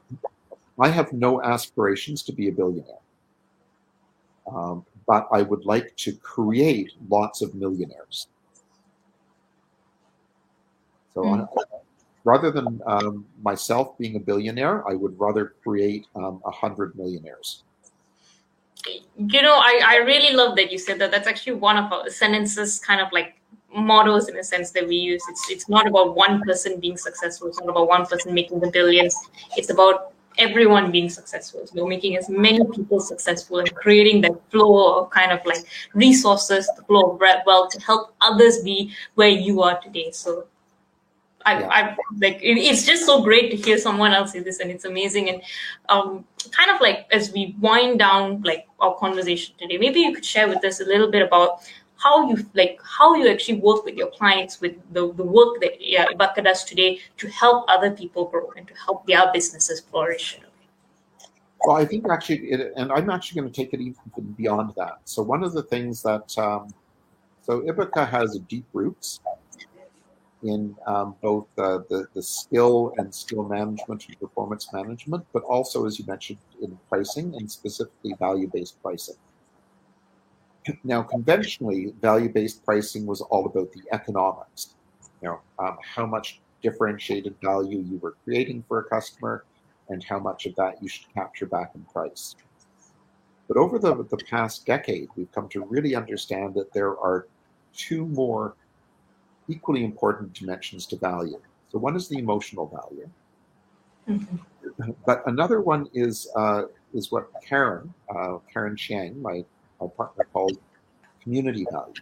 i 0.78 0.88
have 0.88 1.12
no 1.12 1.42
aspirations 1.42 2.22
to 2.22 2.32
be 2.32 2.48
a 2.48 2.52
billionaire 2.52 3.04
um, 4.52 4.84
but 5.06 5.26
i 5.32 5.42
would 5.42 5.64
like 5.64 5.94
to 5.96 6.12
create 6.12 6.92
lots 7.08 7.42
of 7.42 7.54
millionaires 7.54 8.28
so 11.14 11.22
mm. 11.22 11.48
Rather 12.28 12.50
than 12.50 12.78
um, 12.84 13.24
myself 13.42 13.96
being 13.96 14.16
a 14.16 14.20
billionaire, 14.20 14.86
I 14.86 14.92
would 14.92 15.18
rather 15.18 15.54
create 15.64 16.04
um, 16.14 16.42
a 16.44 16.48
um, 16.48 16.52
hundred 16.52 16.94
millionaires. 16.94 17.62
You 19.16 19.40
know, 19.40 19.54
I, 19.54 19.80
I 19.92 19.96
really 20.10 20.36
love 20.36 20.54
that 20.56 20.70
you 20.70 20.76
said 20.76 20.98
that. 20.98 21.10
That's 21.10 21.26
actually 21.26 21.54
one 21.54 21.78
of 21.78 21.90
our 21.90 22.10
sentences, 22.10 22.80
kind 22.80 23.00
of 23.00 23.08
like 23.12 23.40
models 23.74 24.28
in 24.28 24.36
a 24.36 24.44
sense 24.44 24.72
that 24.72 24.86
we 24.86 24.96
use. 24.96 25.22
It's 25.30 25.50
it's 25.50 25.68
not 25.70 25.86
about 25.86 26.16
one 26.16 26.42
person 26.42 26.78
being 26.78 26.98
successful. 26.98 27.48
It's 27.48 27.60
not 27.60 27.70
about 27.70 27.88
one 27.88 28.04
person 28.04 28.34
making 28.34 28.60
the 28.60 28.70
billions. 28.70 29.16
It's 29.56 29.70
about 29.70 30.12
everyone 30.36 30.92
being 30.92 31.08
successful. 31.08 31.66
So 31.66 31.86
making 31.86 32.18
as 32.18 32.28
many 32.28 32.62
people 32.76 33.00
successful 33.00 33.60
and 33.60 33.74
creating 33.74 34.20
that 34.26 34.36
flow 34.50 34.98
of 34.98 35.08
kind 35.08 35.32
of 35.32 35.40
like 35.46 35.64
resources, 35.94 36.70
the 36.76 36.82
flow 36.82 37.12
of 37.12 37.46
wealth 37.46 37.70
to 37.70 37.80
help 37.80 38.14
others 38.20 38.62
be 38.70 38.92
where 39.14 39.34
you 39.46 39.62
are 39.62 39.80
today. 39.80 40.10
So 40.10 40.46
I, 41.46 41.60
yeah. 41.60 41.68
I 41.70 41.96
like 42.20 42.42
it, 42.42 42.58
it's 42.58 42.84
just 42.84 43.06
so 43.06 43.22
great 43.22 43.50
to 43.50 43.56
hear 43.56 43.78
someone 43.78 44.12
else 44.12 44.32
say 44.32 44.40
this, 44.40 44.60
and 44.60 44.70
it's 44.70 44.84
amazing. 44.84 45.28
And 45.28 45.42
um, 45.88 46.24
kind 46.50 46.70
of 46.70 46.80
like 46.80 47.06
as 47.10 47.32
we 47.32 47.56
wind 47.60 47.98
down 47.98 48.42
like 48.42 48.66
our 48.80 48.94
conversation 48.96 49.54
today, 49.58 49.78
maybe 49.78 50.00
you 50.00 50.14
could 50.14 50.24
share 50.24 50.48
with 50.48 50.64
us 50.64 50.80
a 50.80 50.84
little 50.84 51.10
bit 51.10 51.22
about 51.22 51.60
how 51.96 52.28
you 52.28 52.44
like 52.54 52.78
how 52.82 53.14
you 53.14 53.28
actually 53.28 53.58
work 53.58 53.84
with 53.84 53.96
your 53.96 54.10
clients 54.10 54.60
with 54.60 54.76
the, 54.92 55.12
the 55.14 55.24
work 55.24 55.60
that 55.60 55.80
yeah, 55.80 56.06
Ibbaka 56.06 56.44
does 56.44 56.64
today 56.64 57.00
to 57.16 57.28
help 57.28 57.64
other 57.68 57.90
people 57.90 58.26
grow 58.26 58.50
and 58.56 58.66
to 58.68 58.74
help 58.74 59.06
their 59.06 59.30
businesses 59.32 59.80
flourish. 59.80 60.38
Well, 61.64 61.76
I 61.76 61.84
think 61.84 62.08
actually, 62.08 62.52
it, 62.52 62.72
and 62.76 62.92
I'm 62.92 63.10
actually 63.10 63.40
going 63.40 63.52
to 63.52 63.56
take 63.56 63.74
it 63.74 63.80
even 63.80 63.96
beyond 64.36 64.74
that. 64.76 65.00
So 65.04 65.22
one 65.22 65.42
of 65.42 65.52
the 65.52 65.62
things 65.64 66.02
that 66.02 66.36
um, 66.38 66.72
so 67.42 67.62
Ibbaka 67.62 68.08
has 68.08 68.38
deep 68.48 68.66
roots 68.72 69.20
in 70.42 70.76
um, 70.86 71.16
both 71.20 71.46
uh, 71.58 71.78
the, 71.88 72.06
the 72.14 72.22
skill 72.22 72.92
and 72.96 73.12
skill 73.12 73.42
management 73.42 74.06
and 74.08 74.20
performance 74.20 74.72
management, 74.72 75.24
but 75.32 75.42
also, 75.42 75.86
as 75.86 75.98
you 75.98 76.04
mentioned, 76.06 76.38
in 76.62 76.78
pricing 76.88 77.34
and 77.34 77.50
specifically 77.50 78.14
value 78.18 78.48
based 78.52 78.80
pricing. 78.82 79.16
Now, 80.84 81.02
conventionally, 81.02 81.94
value 82.00 82.28
based 82.28 82.64
pricing 82.64 83.06
was 83.06 83.20
all 83.20 83.46
about 83.46 83.72
the 83.72 83.82
economics, 83.92 84.74
you 85.22 85.28
know, 85.28 85.40
um, 85.58 85.78
how 85.82 86.06
much 86.06 86.40
differentiated 86.62 87.34
value 87.42 87.78
you 87.78 87.98
were 87.98 88.16
creating 88.24 88.64
for 88.68 88.80
a 88.80 88.84
customer 88.84 89.44
and 89.88 90.04
how 90.04 90.18
much 90.18 90.46
of 90.46 90.54
that 90.56 90.82
you 90.82 90.88
should 90.88 91.12
capture 91.14 91.46
back 91.46 91.72
in 91.74 91.82
price. 91.84 92.36
But 93.46 93.56
over 93.56 93.78
the, 93.78 93.94
the 93.94 94.18
past 94.28 94.66
decade, 94.66 95.08
we've 95.16 95.32
come 95.32 95.48
to 95.50 95.64
really 95.64 95.94
understand 95.94 96.54
that 96.54 96.72
there 96.72 96.98
are 96.98 97.26
two 97.74 98.04
more 98.06 98.54
equally 99.48 99.84
important 99.84 100.32
dimensions 100.32 100.86
to 100.86 100.96
value. 100.96 101.40
So 101.70 101.78
one 101.78 101.96
is 101.96 102.08
the 102.08 102.18
emotional 102.18 102.66
value, 102.66 103.08
mm-hmm. 104.08 104.90
but 105.04 105.26
another 105.26 105.60
one 105.60 105.88
is 105.92 106.28
uh, 106.36 106.64
is 106.94 107.10
what 107.12 107.28
Karen 107.46 107.92
uh, 108.14 108.38
Karen 108.52 108.76
Chiang, 108.76 109.20
my, 109.20 109.44
my 109.80 109.86
partner, 109.88 110.26
calls 110.32 110.52
community 111.22 111.66
value. 111.70 111.94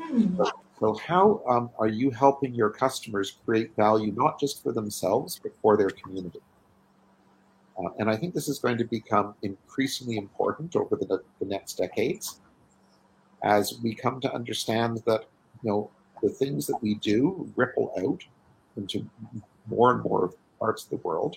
Mm-hmm. 0.00 0.36
So, 0.36 0.50
so, 0.78 0.94
how 0.94 1.42
um, 1.46 1.70
are 1.78 1.88
you 1.88 2.10
helping 2.10 2.54
your 2.54 2.70
customers 2.70 3.36
create 3.44 3.76
value 3.76 4.12
not 4.12 4.40
just 4.40 4.62
for 4.62 4.72
themselves 4.72 5.38
but 5.42 5.52
for 5.60 5.76
their 5.76 5.90
community? 5.90 6.40
Uh, 7.78 7.90
and 7.98 8.10
I 8.10 8.16
think 8.16 8.34
this 8.34 8.48
is 8.48 8.58
going 8.58 8.78
to 8.78 8.84
become 8.84 9.34
increasingly 9.42 10.16
important 10.16 10.76
over 10.76 10.96
the, 10.96 11.22
the 11.38 11.46
next 11.46 11.74
decades 11.74 12.40
as 13.42 13.78
we 13.82 13.94
come 13.94 14.20
to 14.20 14.32
understand 14.32 15.02
that 15.06 15.24
you 15.62 15.70
know 15.70 15.90
the 16.22 16.28
things 16.28 16.66
that 16.66 16.80
we 16.82 16.94
do 16.96 17.50
ripple 17.56 17.92
out 17.98 18.24
into 18.76 19.08
more 19.66 19.92
and 19.92 20.02
more 20.02 20.32
parts 20.58 20.84
of 20.84 20.90
the 20.90 20.96
world. 20.96 21.36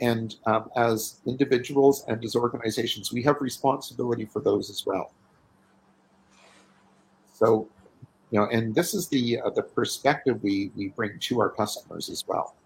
And 0.00 0.34
um, 0.46 0.70
as 0.76 1.20
individuals 1.26 2.04
and 2.08 2.22
as 2.24 2.34
organizations, 2.34 3.12
we 3.12 3.22
have 3.22 3.36
responsibility 3.40 4.24
for 4.24 4.40
those 4.40 4.70
as 4.70 4.84
well. 4.84 5.12
So, 7.32 7.68
you 8.30 8.40
know, 8.40 8.46
and 8.46 8.74
this 8.74 8.92
is 8.92 9.08
the 9.08 9.40
uh, 9.40 9.50
the 9.50 9.62
perspective 9.62 10.42
we 10.42 10.72
we 10.76 10.88
bring 10.88 11.18
to 11.20 11.40
our 11.40 11.48
customers 11.48 12.10
as 12.10 12.24
well. 12.26 12.56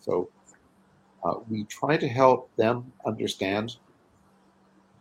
So, 0.00 0.28
uh, 1.24 1.34
we 1.48 1.64
try 1.64 1.96
to 1.96 2.08
help 2.08 2.54
them 2.56 2.92
understand 3.06 3.76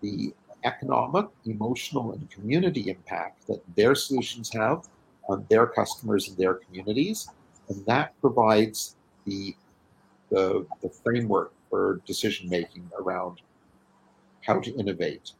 the 0.01 0.33
economic, 0.63 1.25
emotional, 1.45 2.13
and 2.13 2.29
community 2.29 2.89
impact 2.89 3.47
that 3.47 3.61
their 3.75 3.95
solutions 3.95 4.51
have 4.53 4.87
on 5.29 5.45
their 5.49 5.65
customers 5.65 6.29
and 6.29 6.37
their 6.37 6.55
communities, 6.55 7.29
and 7.69 7.85
that 7.85 8.19
provides 8.21 8.95
the 9.25 9.55
the, 10.31 10.65
the 10.81 10.89
framework 10.89 11.53
for 11.69 12.01
decision 12.05 12.49
making 12.49 12.89
around 12.99 13.41
how 14.41 14.59
to 14.59 14.75
innovate 14.75 15.33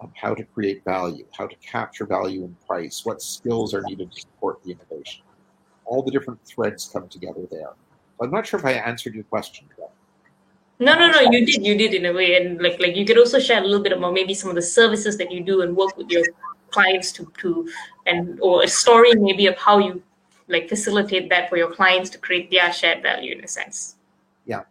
um, 0.00 0.12
how 0.14 0.34
to 0.34 0.44
create 0.44 0.84
value, 0.84 1.26
how 1.36 1.46
to 1.46 1.56
capture 1.56 2.06
value 2.06 2.44
in 2.44 2.56
price, 2.66 3.04
what 3.04 3.20
skills 3.20 3.74
are 3.74 3.82
needed 3.82 4.12
to 4.12 4.20
support 4.20 4.62
the 4.62 4.72
innovation. 4.72 5.24
All 5.86 6.02
the 6.02 6.10
different 6.10 6.40
threads 6.44 6.88
come 6.92 7.08
together 7.08 7.46
there. 7.50 7.70
I'm 8.20 8.30
not 8.30 8.46
sure 8.46 8.60
if 8.60 8.66
I 8.66 8.72
answered 8.72 9.14
your 9.14 9.24
question. 9.24 9.66
No, 10.80 10.96
no, 10.96 11.10
no. 11.10 11.20
You 11.20 11.44
did. 11.44 11.66
You 11.66 11.76
did 11.76 11.94
in 11.94 12.06
a 12.06 12.12
way, 12.12 12.36
and 12.36 12.62
like, 12.62 12.78
like 12.78 12.94
you 12.94 13.04
could 13.04 13.18
also 13.18 13.40
share 13.40 13.60
a 13.60 13.66
little 13.66 13.82
bit 13.82 13.92
about 13.92 14.12
maybe 14.12 14.34
some 14.34 14.48
of 14.48 14.54
the 14.54 14.62
services 14.62 15.18
that 15.18 15.32
you 15.32 15.42
do 15.42 15.62
and 15.62 15.76
work 15.76 15.96
with 15.96 16.08
your 16.08 16.22
clients 16.70 17.12
to 17.12 17.32
to, 17.38 17.68
and 18.06 18.38
or 18.40 18.62
a 18.62 18.68
story 18.68 19.14
maybe 19.14 19.46
of 19.46 19.56
how 19.56 19.78
you 19.78 20.02
like 20.48 20.68
facilitate 20.68 21.28
that 21.30 21.48
for 21.48 21.56
your 21.56 21.70
clients 21.70 22.10
to 22.10 22.18
create 22.18 22.50
their 22.50 22.72
shared 22.72 23.02
value 23.02 23.36
in 23.36 23.44
a 23.44 23.48
sense. 23.48 23.96
Yeah. 24.46 24.62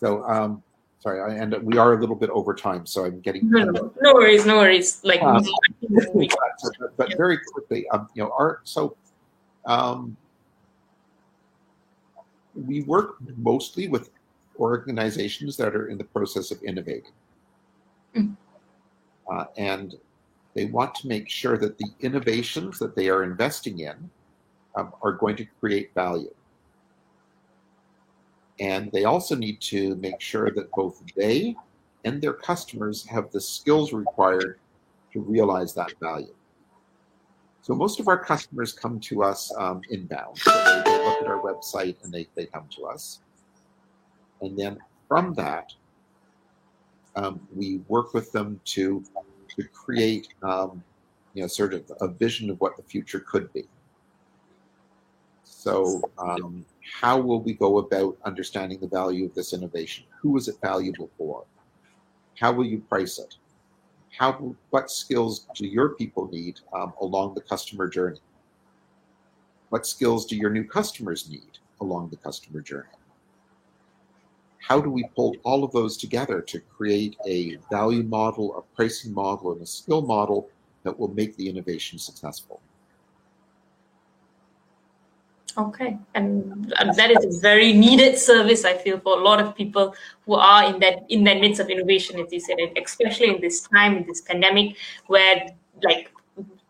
So, 0.00 0.24
um, 0.24 0.62
sorry, 1.00 1.20
I, 1.20 1.36
and 1.40 1.54
we 1.62 1.78
are 1.78 1.94
a 1.94 2.00
little 2.00 2.16
bit 2.16 2.30
over 2.30 2.54
time, 2.54 2.84
so 2.84 3.04
I'm 3.04 3.20
getting. 3.20 3.48
No, 3.48 3.64
no, 3.64 3.92
no 4.00 4.14
worries, 4.14 4.44
no 4.44 4.56
worries. 4.56 5.00
Like, 5.04 5.22
um, 5.22 5.44
but, 5.88 6.96
but 6.96 7.16
very 7.16 7.38
quickly, 7.52 7.88
um, 7.90 8.08
you 8.14 8.24
know, 8.24 8.32
art. 8.36 8.60
So, 8.64 8.96
um, 9.66 10.16
we 12.54 12.82
work 12.82 13.16
mostly 13.36 13.88
with 13.88 14.10
organizations 14.58 15.56
that 15.56 15.74
are 15.74 15.88
in 15.88 15.98
the 15.98 16.04
process 16.04 16.50
of 16.50 16.62
innovating. 16.62 17.12
Mm. 18.14 18.36
Uh, 19.32 19.44
and 19.56 19.94
they 20.54 20.66
want 20.66 20.94
to 20.96 21.08
make 21.08 21.28
sure 21.28 21.58
that 21.58 21.78
the 21.78 21.88
innovations 22.00 22.78
that 22.78 22.94
they 22.94 23.08
are 23.08 23.24
investing 23.24 23.80
in 23.80 24.10
um, 24.76 24.92
are 25.02 25.12
going 25.12 25.36
to 25.36 25.44
create 25.60 25.92
value. 25.94 26.32
And 28.60 28.90
they 28.92 29.04
also 29.04 29.34
need 29.34 29.60
to 29.62 29.96
make 29.96 30.20
sure 30.20 30.50
that 30.50 30.70
both 30.70 31.02
they 31.16 31.56
and 32.04 32.22
their 32.22 32.34
customers 32.34 33.04
have 33.06 33.30
the 33.32 33.40
skills 33.40 33.92
required 33.92 34.60
to 35.12 35.20
realize 35.20 35.74
that 35.74 35.92
value. 36.00 36.34
So 37.62 37.74
most 37.74 37.98
of 37.98 38.08
our 38.08 38.18
customers 38.22 38.72
come 38.72 39.00
to 39.00 39.22
us 39.22 39.52
um, 39.56 39.80
inbound. 39.90 40.38
So 40.38 40.50
they, 40.52 40.82
they, 40.84 41.04
look 41.04 41.22
at 41.22 41.28
our 41.28 41.40
website 41.40 41.96
and 42.02 42.12
they, 42.12 42.28
they 42.34 42.46
come 42.46 42.68
to 42.76 42.84
us. 42.84 43.20
And 44.42 44.56
then 44.58 44.78
from 45.08 45.32
that, 45.34 45.72
um, 47.16 47.40
we 47.54 47.78
work 47.88 48.12
with 48.12 48.30
them 48.32 48.60
to, 48.66 49.02
to 49.56 49.64
create 49.68 50.28
um, 50.42 50.82
you 51.34 51.42
know, 51.42 51.48
sort 51.48 51.74
of 51.74 51.90
a 52.00 52.08
vision 52.08 52.50
of 52.50 52.60
what 52.60 52.76
the 52.76 52.82
future 52.82 53.20
could 53.20 53.52
be. 53.52 53.64
So 55.42 56.02
um, 56.18 56.64
how 57.00 57.18
will 57.18 57.40
we 57.40 57.54
go 57.54 57.78
about 57.78 58.16
understanding 58.24 58.78
the 58.80 58.88
value 58.88 59.24
of 59.24 59.34
this 59.34 59.52
innovation? 59.52 60.04
Who 60.20 60.36
is 60.36 60.48
it 60.48 60.56
valuable 60.62 61.10
for? 61.16 61.44
How 62.38 62.52
will 62.52 62.66
you 62.66 62.78
price 62.80 63.18
it? 63.18 63.36
how 64.16 64.54
what 64.70 64.90
skills 64.90 65.46
do 65.54 65.66
your 65.66 65.90
people 65.90 66.28
need 66.28 66.60
um, 66.72 66.92
along 67.00 67.34
the 67.34 67.40
customer 67.40 67.88
journey? 67.88 68.20
What 69.70 69.86
skills 69.86 70.26
do 70.26 70.36
your 70.36 70.50
new 70.50 70.64
customers 70.64 71.28
need 71.28 71.58
along 71.80 72.10
the 72.10 72.16
customer 72.16 72.60
journey? 72.60 72.88
How 74.66 74.80
do 74.80 74.88
we 74.88 75.04
pull 75.14 75.36
all 75.42 75.62
of 75.62 75.72
those 75.72 75.98
together 75.98 76.40
to 76.40 76.58
create 76.58 77.16
a 77.26 77.58
value 77.70 78.02
model, 78.02 78.56
a 78.56 78.62
pricing 78.74 79.12
model, 79.12 79.52
and 79.52 79.60
a 79.60 79.66
skill 79.66 80.00
model 80.00 80.48
that 80.84 80.98
will 80.98 81.12
make 81.12 81.36
the 81.36 81.46
innovation 81.50 81.98
successful? 81.98 82.62
Okay, 85.58 85.98
and 86.14 86.74
that 86.96 87.10
is 87.10 87.36
a 87.36 87.40
very 87.40 87.74
needed 87.74 88.16
service. 88.16 88.64
I 88.64 88.74
feel 88.74 88.98
for 88.98 89.18
a 89.18 89.22
lot 89.22 89.38
of 89.38 89.54
people 89.54 89.94
who 90.24 90.34
are 90.34 90.64
in 90.64 90.80
that 90.80 91.04
in 91.10 91.24
that 91.24 91.40
midst 91.40 91.60
of 91.60 91.68
innovation, 91.68 92.18
as 92.18 92.32
you 92.32 92.40
said, 92.40 92.56
especially 92.82 93.28
in 93.34 93.40
this 93.42 93.68
time 93.68 93.98
in 93.98 94.06
this 94.06 94.22
pandemic, 94.22 94.76
where 95.08 95.46
like 95.82 96.10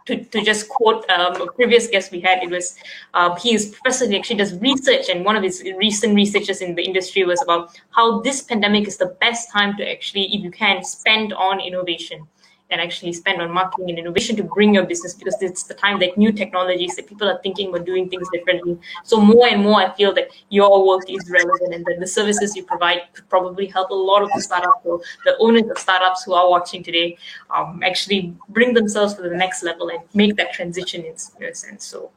to, 0.07 0.23
to 0.25 0.43
just 0.43 0.69
quote 0.69 1.09
um, 1.11 1.41
a 1.41 1.53
previous 1.53 1.89
guest 1.89 2.13
we 2.13 2.21
had, 2.21 2.43
it 2.43 2.51
was 2.51 2.77
uh, 3.15 3.35
he 3.37 3.55
is 3.55 3.67
professor 3.69 4.07
he 4.07 4.19
actually 4.19 4.37
does 4.37 4.55
research, 4.59 5.09
and 5.09 5.25
one 5.25 5.37
of 5.37 5.43
his 5.43 5.63
recent 5.79 6.15
researches 6.15 6.61
in 6.61 6.75
the 6.75 6.83
industry 6.83 7.25
was 7.25 7.43
about 7.43 7.71
how 7.91 8.21
this 8.21 8.43
pandemic 8.43 8.87
is 8.87 8.97
the 8.97 9.17
best 9.21 9.51
time 9.51 9.77
to 9.77 9.91
actually, 9.91 10.25
if 10.35 10.43
you 10.43 10.51
can, 10.51 10.85
spend 10.85 11.33
on 11.33 11.61
innovation 11.61 12.27
and 12.71 12.81
actually 12.81 13.13
spend 13.13 13.41
on 13.43 13.51
marketing 13.51 13.91
and 13.91 13.99
innovation 13.99 14.35
to 14.37 14.43
bring 14.43 14.75
your 14.75 14.85
business 14.85 15.15
because 15.15 15.37
it's 15.41 15.65
the 15.65 15.75
time 15.75 16.01
that 16.01 16.17
new 16.17 16.33
technologies 16.33 16.97
that 16.97 17.07
people 17.07 17.29
are 17.29 17.39
thinking 17.43 17.69
about 17.69 17.85
doing 17.85 18.09
things 18.09 18.27
differently. 18.33 18.79
So 19.05 19.21
more 19.21 19.47
and 19.47 19.63
more, 19.63 19.81
I 19.81 19.93
feel 19.95 20.15
that 20.15 20.29
your 20.49 20.87
work 20.87 21.05
is 21.09 21.31
relevant 21.31 21.75
and 21.75 21.85
that 21.85 22.01
the 22.01 22.07
services 22.07 22.57
you 22.57 22.65
provide 22.65 23.03
could 23.13 23.29
probably 23.29 23.67
help 23.67 23.91
a 23.91 23.95
lot 23.95 24.23
of 24.23 24.31
the 24.35 24.41
startups 24.41 24.81
or 24.85 25.01
the 25.25 25.37
owners 25.39 25.71
of 25.71 25.79
startups 25.79 26.25
who 26.25 26.33
are 26.33 26.49
watching 26.49 26.83
today 26.83 27.19
um, 27.55 27.83
actually 27.85 28.35
bring 28.49 28.73
themselves 28.73 29.15
to 29.15 29.23
the 29.23 29.37
next 29.37 29.63
level 29.63 29.91
and 29.91 30.01
make 30.15 30.37
that 30.37 30.53
transition 30.53 31.03
in, 31.03 31.15
in 31.41 31.51
a 31.51 31.55
sense. 31.55 31.85
So 31.85 32.11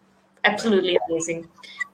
absolutely 0.45 0.97
amazing. 1.09 1.47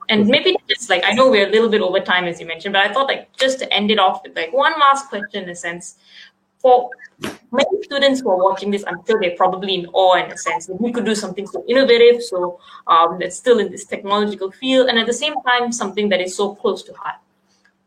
And 0.10 0.28
maybe 0.28 0.56
just 0.68 0.90
like 0.90 1.04
I 1.06 1.14
know 1.14 1.30
we're 1.30 1.48
a 1.48 1.52
little 1.52 1.70
bit 1.70 1.82
over 1.82 2.00
time 2.00 2.26
as 2.26 2.40
you 2.40 2.46
mentioned, 2.46 2.74
but 2.74 2.86
I 2.86 2.94
thought 2.94 3.08
like 3.08 3.36
just 3.38 3.60
to 3.60 3.74
end 3.74 3.90
it 3.90 4.00
off 4.00 4.22
with 4.24 4.36
like 4.36 4.52
one 4.54 4.74
last 4.80 5.10
question 5.10 5.44
in 5.44 5.50
a 5.50 5.56
sense 5.56 5.96
for 6.64 6.90
many 7.52 7.84
students 7.84 8.22
who 8.22 8.32
are 8.32 8.42
watching 8.44 8.72
this, 8.72 8.84
I'm 8.88 9.06
sure 9.06 9.20
they're 9.22 9.36
probably 9.36 9.76
in 9.76 9.86
awe 9.94 10.16
in 10.16 10.32
a 10.32 10.38
sense 10.38 10.66
that 10.68 10.82
we 10.82 10.92
could 10.92 11.06
do 11.06 11.14
something 11.14 11.46
so 11.46 11.64
innovative, 11.68 12.24
so 12.24 12.60
um, 12.88 13.18
that's 13.20 13.36
still 13.36 13.60
in 13.60 13.70
this 13.70 13.86
technological 13.86 14.50
field, 14.50 14.90
and 14.90 14.98
at 14.98 15.06
the 15.06 15.14
same 15.14 15.36
time, 15.46 15.72
something 15.72 16.10
that 16.10 16.22
is 16.22 16.36
so 16.36 16.56
close 16.56 16.82
to 16.84 16.94
heart 16.94 17.18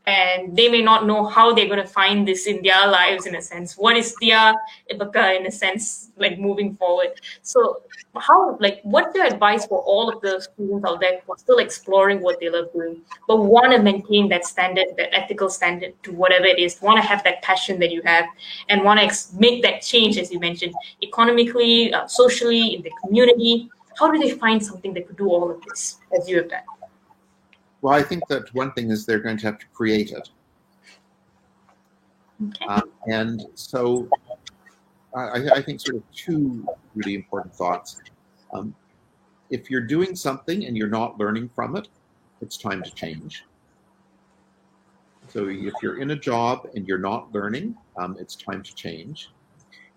and 0.07 0.57
they 0.57 0.69
may 0.69 0.83
not 0.83 1.07
know 1.07 1.27
how 1.27 1.53
they're 1.53 1.67
going 1.67 1.83
to 1.83 1.87
find 1.87 2.27
this 2.27 2.47
in 2.47 2.63
their 2.63 2.87
lives 2.87 3.27
in 3.27 3.35
a 3.35 3.43
sense. 3.43 3.77
What 3.77 3.97
is 3.97 4.15
their 4.21 4.55
ibbaka 4.93 5.39
in 5.39 5.47
a 5.47 5.51
sense 5.51 6.11
like 6.17 6.39
moving 6.39 6.77
forward? 6.77 7.21
So 7.43 7.83
how 8.15 8.57
like 8.61 8.81
what's 8.83 9.15
your 9.15 9.27
advice 9.27 9.67
for 9.67 9.81
all 9.83 10.09
of 10.09 10.21
the 10.23 10.41
students 10.41 10.87
out 10.87 11.01
there 11.01 11.21
who 11.27 11.33
are 11.33 11.39
still 11.39 11.59
exploring 11.59 12.21
what 12.21 12.41
they 12.41 12.49
love 12.49 12.73
doing 12.73 13.01
but 13.29 13.37
want 13.39 13.73
to 13.73 13.83
maintain 13.83 14.29
that 14.29 14.45
standard 14.45 14.87
that 14.97 15.15
ethical 15.15 15.51
standard 15.51 15.93
to 16.03 16.13
whatever 16.13 16.47
it 16.47 16.59
is 16.59 16.81
want 16.81 17.01
to 17.01 17.07
have 17.07 17.23
that 17.25 17.43
passion 17.43 17.79
that 17.79 17.91
you 17.91 18.01
have 18.03 18.25
and 18.69 18.83
want 18.83 18.99
to 18.99 19.05
ex- 19.05 19.33
make 19.35 19.63
that 19.63 19.83
change 19.83 20.17
as 20.17 20.31
you 20.31 20.41
mentioned 20.41 20.75
economically 21.03 21.93
uh, 21.93 22.07
socially 22.07 22.75
in 22.75 22.83
the 22.83 22.91
community? 23.03 23.69
How 23.99 24.11
do 24.11 24.19
they 24.19 24.31
find 24.31 24.65
something 24.65 24.93
that 24.95 25.07
could 25.07 25.17
do 25.17 25.29
all 25.29 25.51
of 25.51 25.63
this 25.63 25.99
as 26.19 26.29
you 26.29 26.37
have 26.39 26.51
done 26.51 26.63
well, 27.83 27.95
I 27.95 28.03
think 28.03 28.27
that 28.29 28.53
one 28.55 28.73
thing 28.73 28.91
is 28.91 29.07
they're 29.07 29.21
going 29.21 29.37
to 29.39 29.47
have 29.47 29.59
to 29.59 29.67
create 29.73 30.13
it. 30.13 30.29
Okay. 32.45 32.67
Um, 32.67 32.91
and 33.11 33.43
so 33.55 34.09
I, 35.15 35.49
I, 35.55 35.63
think 35.63 35.81
sort 35.81 35.97
of 35.97 36.03
two 36.13 36.67
really 36.95 37.15
important 37.15 37.55
thoughts. 37.55 38.03
Um, 38.53 38.75
if 39.49 39.71
you're 39.71 39.81
doing 39.81 40.15
something 40.15 40.67
and 40.67 40.77
you're 40.77 40.89
not 40.89 41.19
learning 41.19 41.49
from 41.55 41.77
it, 41.77 41.89
it's 42.43 42.59
time 42.59 42.83
to 42.83 42.91
change. 42.91 43.45
So 45.29 45.49
if 45.49 45.73
you're 45.83 46.01
in 46.01 46.11
a 46.11 46.17
job 46.17 46.69
and 46.75 46.87
you're 46.87 46.99
not 46.99 47.33
learning, 47.33 47.77
um, 47.97 48.17
it's 48.19 48.37
time 48.37 48.63
to 48.63 48.75
change. 48.75 49.31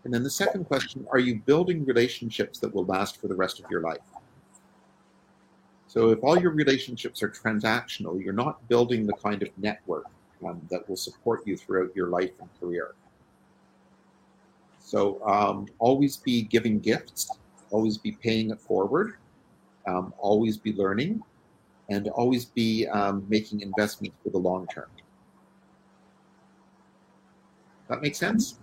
And 0.03 0.13
then 0.13 0.23
the 0.23 0.29
second 0.29 0.65
question, 0.65 1.05
are 1.11 1.19
you 1.19 1.35
building 1.45 1.85
relationships 1.85 2.59
that 2.59 2.73
will 2.73 2.85
last 2.85 3.19
for 3.19 3.27
the 3.27 3.35
rest 3.35 3.59
of 3.59 3.69
your 3.69 3.81
life? 3.81 3.99
So 5.89 6.11
if 6.11 6.23
all 6.23 6.39
your 6.39 6.51
relationships 6.51 7.23
are 7.23 7.29
transactional, 7.29 8.23
you're 8.23 8.31
not 8.31 8.65
building 8.69 9.07
the 9.07 9.13
kind 9.13 9.41
of 9.41 9.49
network 9.57 10.05
um, 10.47 10.61
that 10.69 10.87
will 10.87 10.95
support 10.95 11.41
you 11.47 11.57
throughout 11.57 11.95
your 11.95 12.09
life 12.09 12.29
and 12.39 12.47
career. 12.59 12.93
So 14.79 15.19
um, 15.25 15.65
always 15.79 16.15
be 16.15 16.43
giving 16.43 16.79
gifts, 16.79 17.31
always 17.71 17.97
be 17.97 18.11
paying 18.11 18.51
it 18.51 18.61
forward, 18.61 19.15
um, 19.87 20.13
always 20.19 20.57
be 20.57 20.73
learning, 20.73 21.23
and 21.89 22.07
always 22.09 22.45
be 22.45 22.87
um, 22.87 23.25
making 23.27 23.61
investments 23.61 24.15
for 24.23 24.29
the 24.29 24.37
long 24.37 24.67
term. 24.67 24.89
That 27.87 28.03
makes 28.03 28.19
sense? 28.19 28.59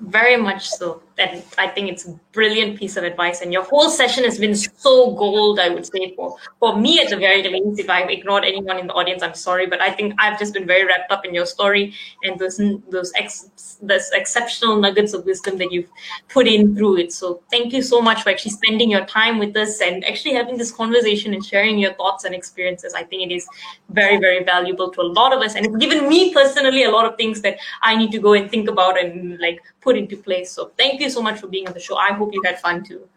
Very 0.00 0.38
much 0.38 0.70
so. 0.70 1.02
And 1.18 1.42
I 1.58 1.66
think 1.66 1.90
it's 1.90 2.06
a 2.06 2.12
brilliant 2.32 2.78
piece 2.78 2.96
of 2.96 3.04
advice. 3.04 3.40
And 3.40 3.52
your 3.52 3.64
whole 3.64 3.90
session 3.90 4.24
has 4.24 4.38
been 4.38 4.54
so 4.54 5.14
gold, 5.14 5.58
I 5.58 5.68
would 5.68 5.86
say, 5.86 6.14
for, 6.14 6.36
for 6.60 6.76
me 6.76 7.00
at 7.00 7.10
the 7.10 7.16
very 7.16 7.42
least. 7.42 7.80
If 7.80 7.90
I've 7.90 8.08
ignored 8.08 8.44
anyone 8.44 8.78
in 8.78 8.86
the 8.86 8.92
audience, 8.92 9.22
I'm 9.22 9.34
sorry. 9.34 9.66
But 9.66 9.80
I 9.80 9.90
think 9.90 10.14
I've 10.18 10.38
just 10.38 10.54
been 10.54 10.66
very 10.66 10.84
wrapped 10.84 11.10
up 11.10 11.24
in 11.24 11.34
your 11.34 11.46
story 11.46 11.94
and 12.22 12.38
those 12.38 12.60
those 12.88 13.12
ex, 13.16 13.78
those 13.82 14.10
exceptional 14.12 14.80
nuggets 14.80 15.12
of 15.12 15.24
wisdom 15.24 15.58
that 15.58 15.72
you've 15.72 15.90
put 16.28 16.46
in 16.46 16.76
through 16.76 16.98
it. 16.98 17.12
So 17.12 17.42
thank 17.50 17.72
you 17.72 17.82
so 17.82 18.00
much 18.00 18.22
for 18.22 18.30
actually 18.30 18.52
spending 18.52 18.90
your 18.90 19.04
time 19.06 19.38
with 19.38 19.56
us 19.56 19.80
and 19.80 20.04
actually 20.04 20.34
having 20.34 20.56
this 20.56 20.70
conversation 20.70 21.34
and 21.34 21.44
sharing 21.44 21.78
your 21.78 21.94
thoughts 21.94 22.24
and 22.24 22.34
experiences. 22.34 22.94
I 22.94 23.02
think 23.02 23.30
it 23.30 23.34
is 23.34 23.48
very, 23.90 24.18
very 24.18 24.44
valuable 24.44 24.90
to 24.90 25.00
a 25.00 25.08
lot 25.18 25.32
of 25.32 25.40
us. 25.40 25.54
And 25.54 25.66
it's 25.66 25.76
given 25.76 26.08
me 26.08 26.32
personally 26.32 26.84
a 26.84 26.90
lot 26.90 27.06
of 27.06 27.16
things 27.16 27.40
that 27.42 27.58
I 27.82 27.96
need 27.96 28.12
to 28.12 28.18
go 28.18 28.34
and 28.34 28.50
think 28.50 28.68
about 28.68 28.98
and 28.98 29.38
like 29.38 29.60
put 29.80 29.96
into 29.96 30.16
place. 30.16 30.50
So 30.50 30.72
thank 30.76 31.00
you 31.08 31.14
so 31.18 31.22
much 31.22 31.40
for 31.40 31.46
being 31.46 31.66
on 31.66 31.74
the 31.74 31.80
show. 31.80 31.96
I 31.96 32.12
hope 32.12 32.32
you 32.32 32.42
had 32.44 32.60
fun 32.60 32.84
too. 32.84 33.08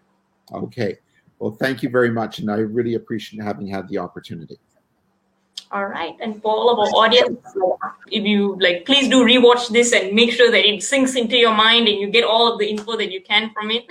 Okay. 0.52 0.98
Well, 1.40 1.52
thank 1.52 1.84
you 1.84 1.90
very 1.90 2.12
much. 2.12 2.40
And 2.40 2.52
I 2.52 2.58
really 2.58 2.96
appreciate 2.96 3.44
having 3.44 3.68
had 3.68 3.88
the 3.90 3.98
opportunity. 3.98 4.58
All 5.74 5.86
right, 5.86 6.18
and 6.20 6.42
for 6.42 6.52
all 6.52 6.70
of 6.70 6.80
our 6.80 6.92
audience, 7.02 7.40
if 8.08 8.26
you 8.26 8.58
like, 8.60 8.86
please 8.86 9.08
do 9.08 9.24
rewatch 9.24 9.70
this 9.70 9.94
and 9.94 10.14
make 10.14 10.34
sure 10.34 10.52
that 10.52 10.68
it 10.68 10.84
sinks 10.84 11.16
into 11.16 11.38
your 11.38 11.54
mind 11.54 11.88
and 11.88 11.98
you 11.98 12.10
get 12.10 12.26
all 12.26 12.52
of 12.52 12.60
the 12.60 12.70
info 12.70 12.98
that 12.98 13.10
you 13.10 13.22
can 13.22 13.52
from 13.54 13.72
it. 13.72 13.86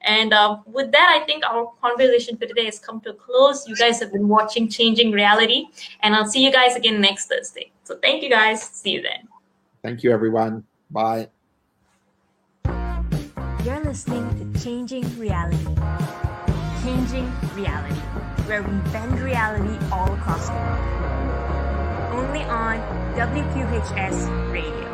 And 0.00 0.32
uh, 0.32 0.58
with 0.66 0.90
that, 0.90 1.20
I 1.20 1.24
think 1.26 1.44
our 1.46 1.70
conversation 1.80 2.36
for 2.36 2.46
today 2.46 2.64
has 2.64 2.80
come 2.80 3.00
to 3.02 3.10
a 3.10 3.14
close. 3.14 3.68
You 3.68 3.76
guys 3.76 4.00
have 4.00 4.12
been 4.12 4.26
watching 4.26 4.68
Changing 4.68 5.12
Reality, 5.12 5.66
and 6.02 6.16
I'll 6.16 6.26
see 6.26 6.44
you 6.44 6.50
guys 6.50 6.74
again 6.74 7.00
next 7.00 7.28
Thursday. 7.28 7.70
So 7.84 7.96
thank 8.02 8.24
you 8.24 8.28
guys. 8.28 8.60
See 8.60 8.90
you 8.90 9.02
then. 9.02 9.28
Thank 9.84 10.02
you, 10.02 10.10
everyone. 10.10 10.64
Bye. 10.90 11.28
You're 13.64 13.84
listening 13.84 14.54
to 14.54 14.60
Changing 14.60 15.04
Reality. 15.18 15.66
Changing 16.82 17.30
Reality, 17.54 18.00
where 18.46 18.62
we 18.62 18.72
bend 18.90 19.20
reality 19.20 19.76
all 19.92 20.10
across 20.14 20.48
the 20.48 20.54
world. 20.54 22.24
Only 22.24 22.42
on 22.44 22.78
WQHS 23.16 24.50
Radio. 24.50 24.89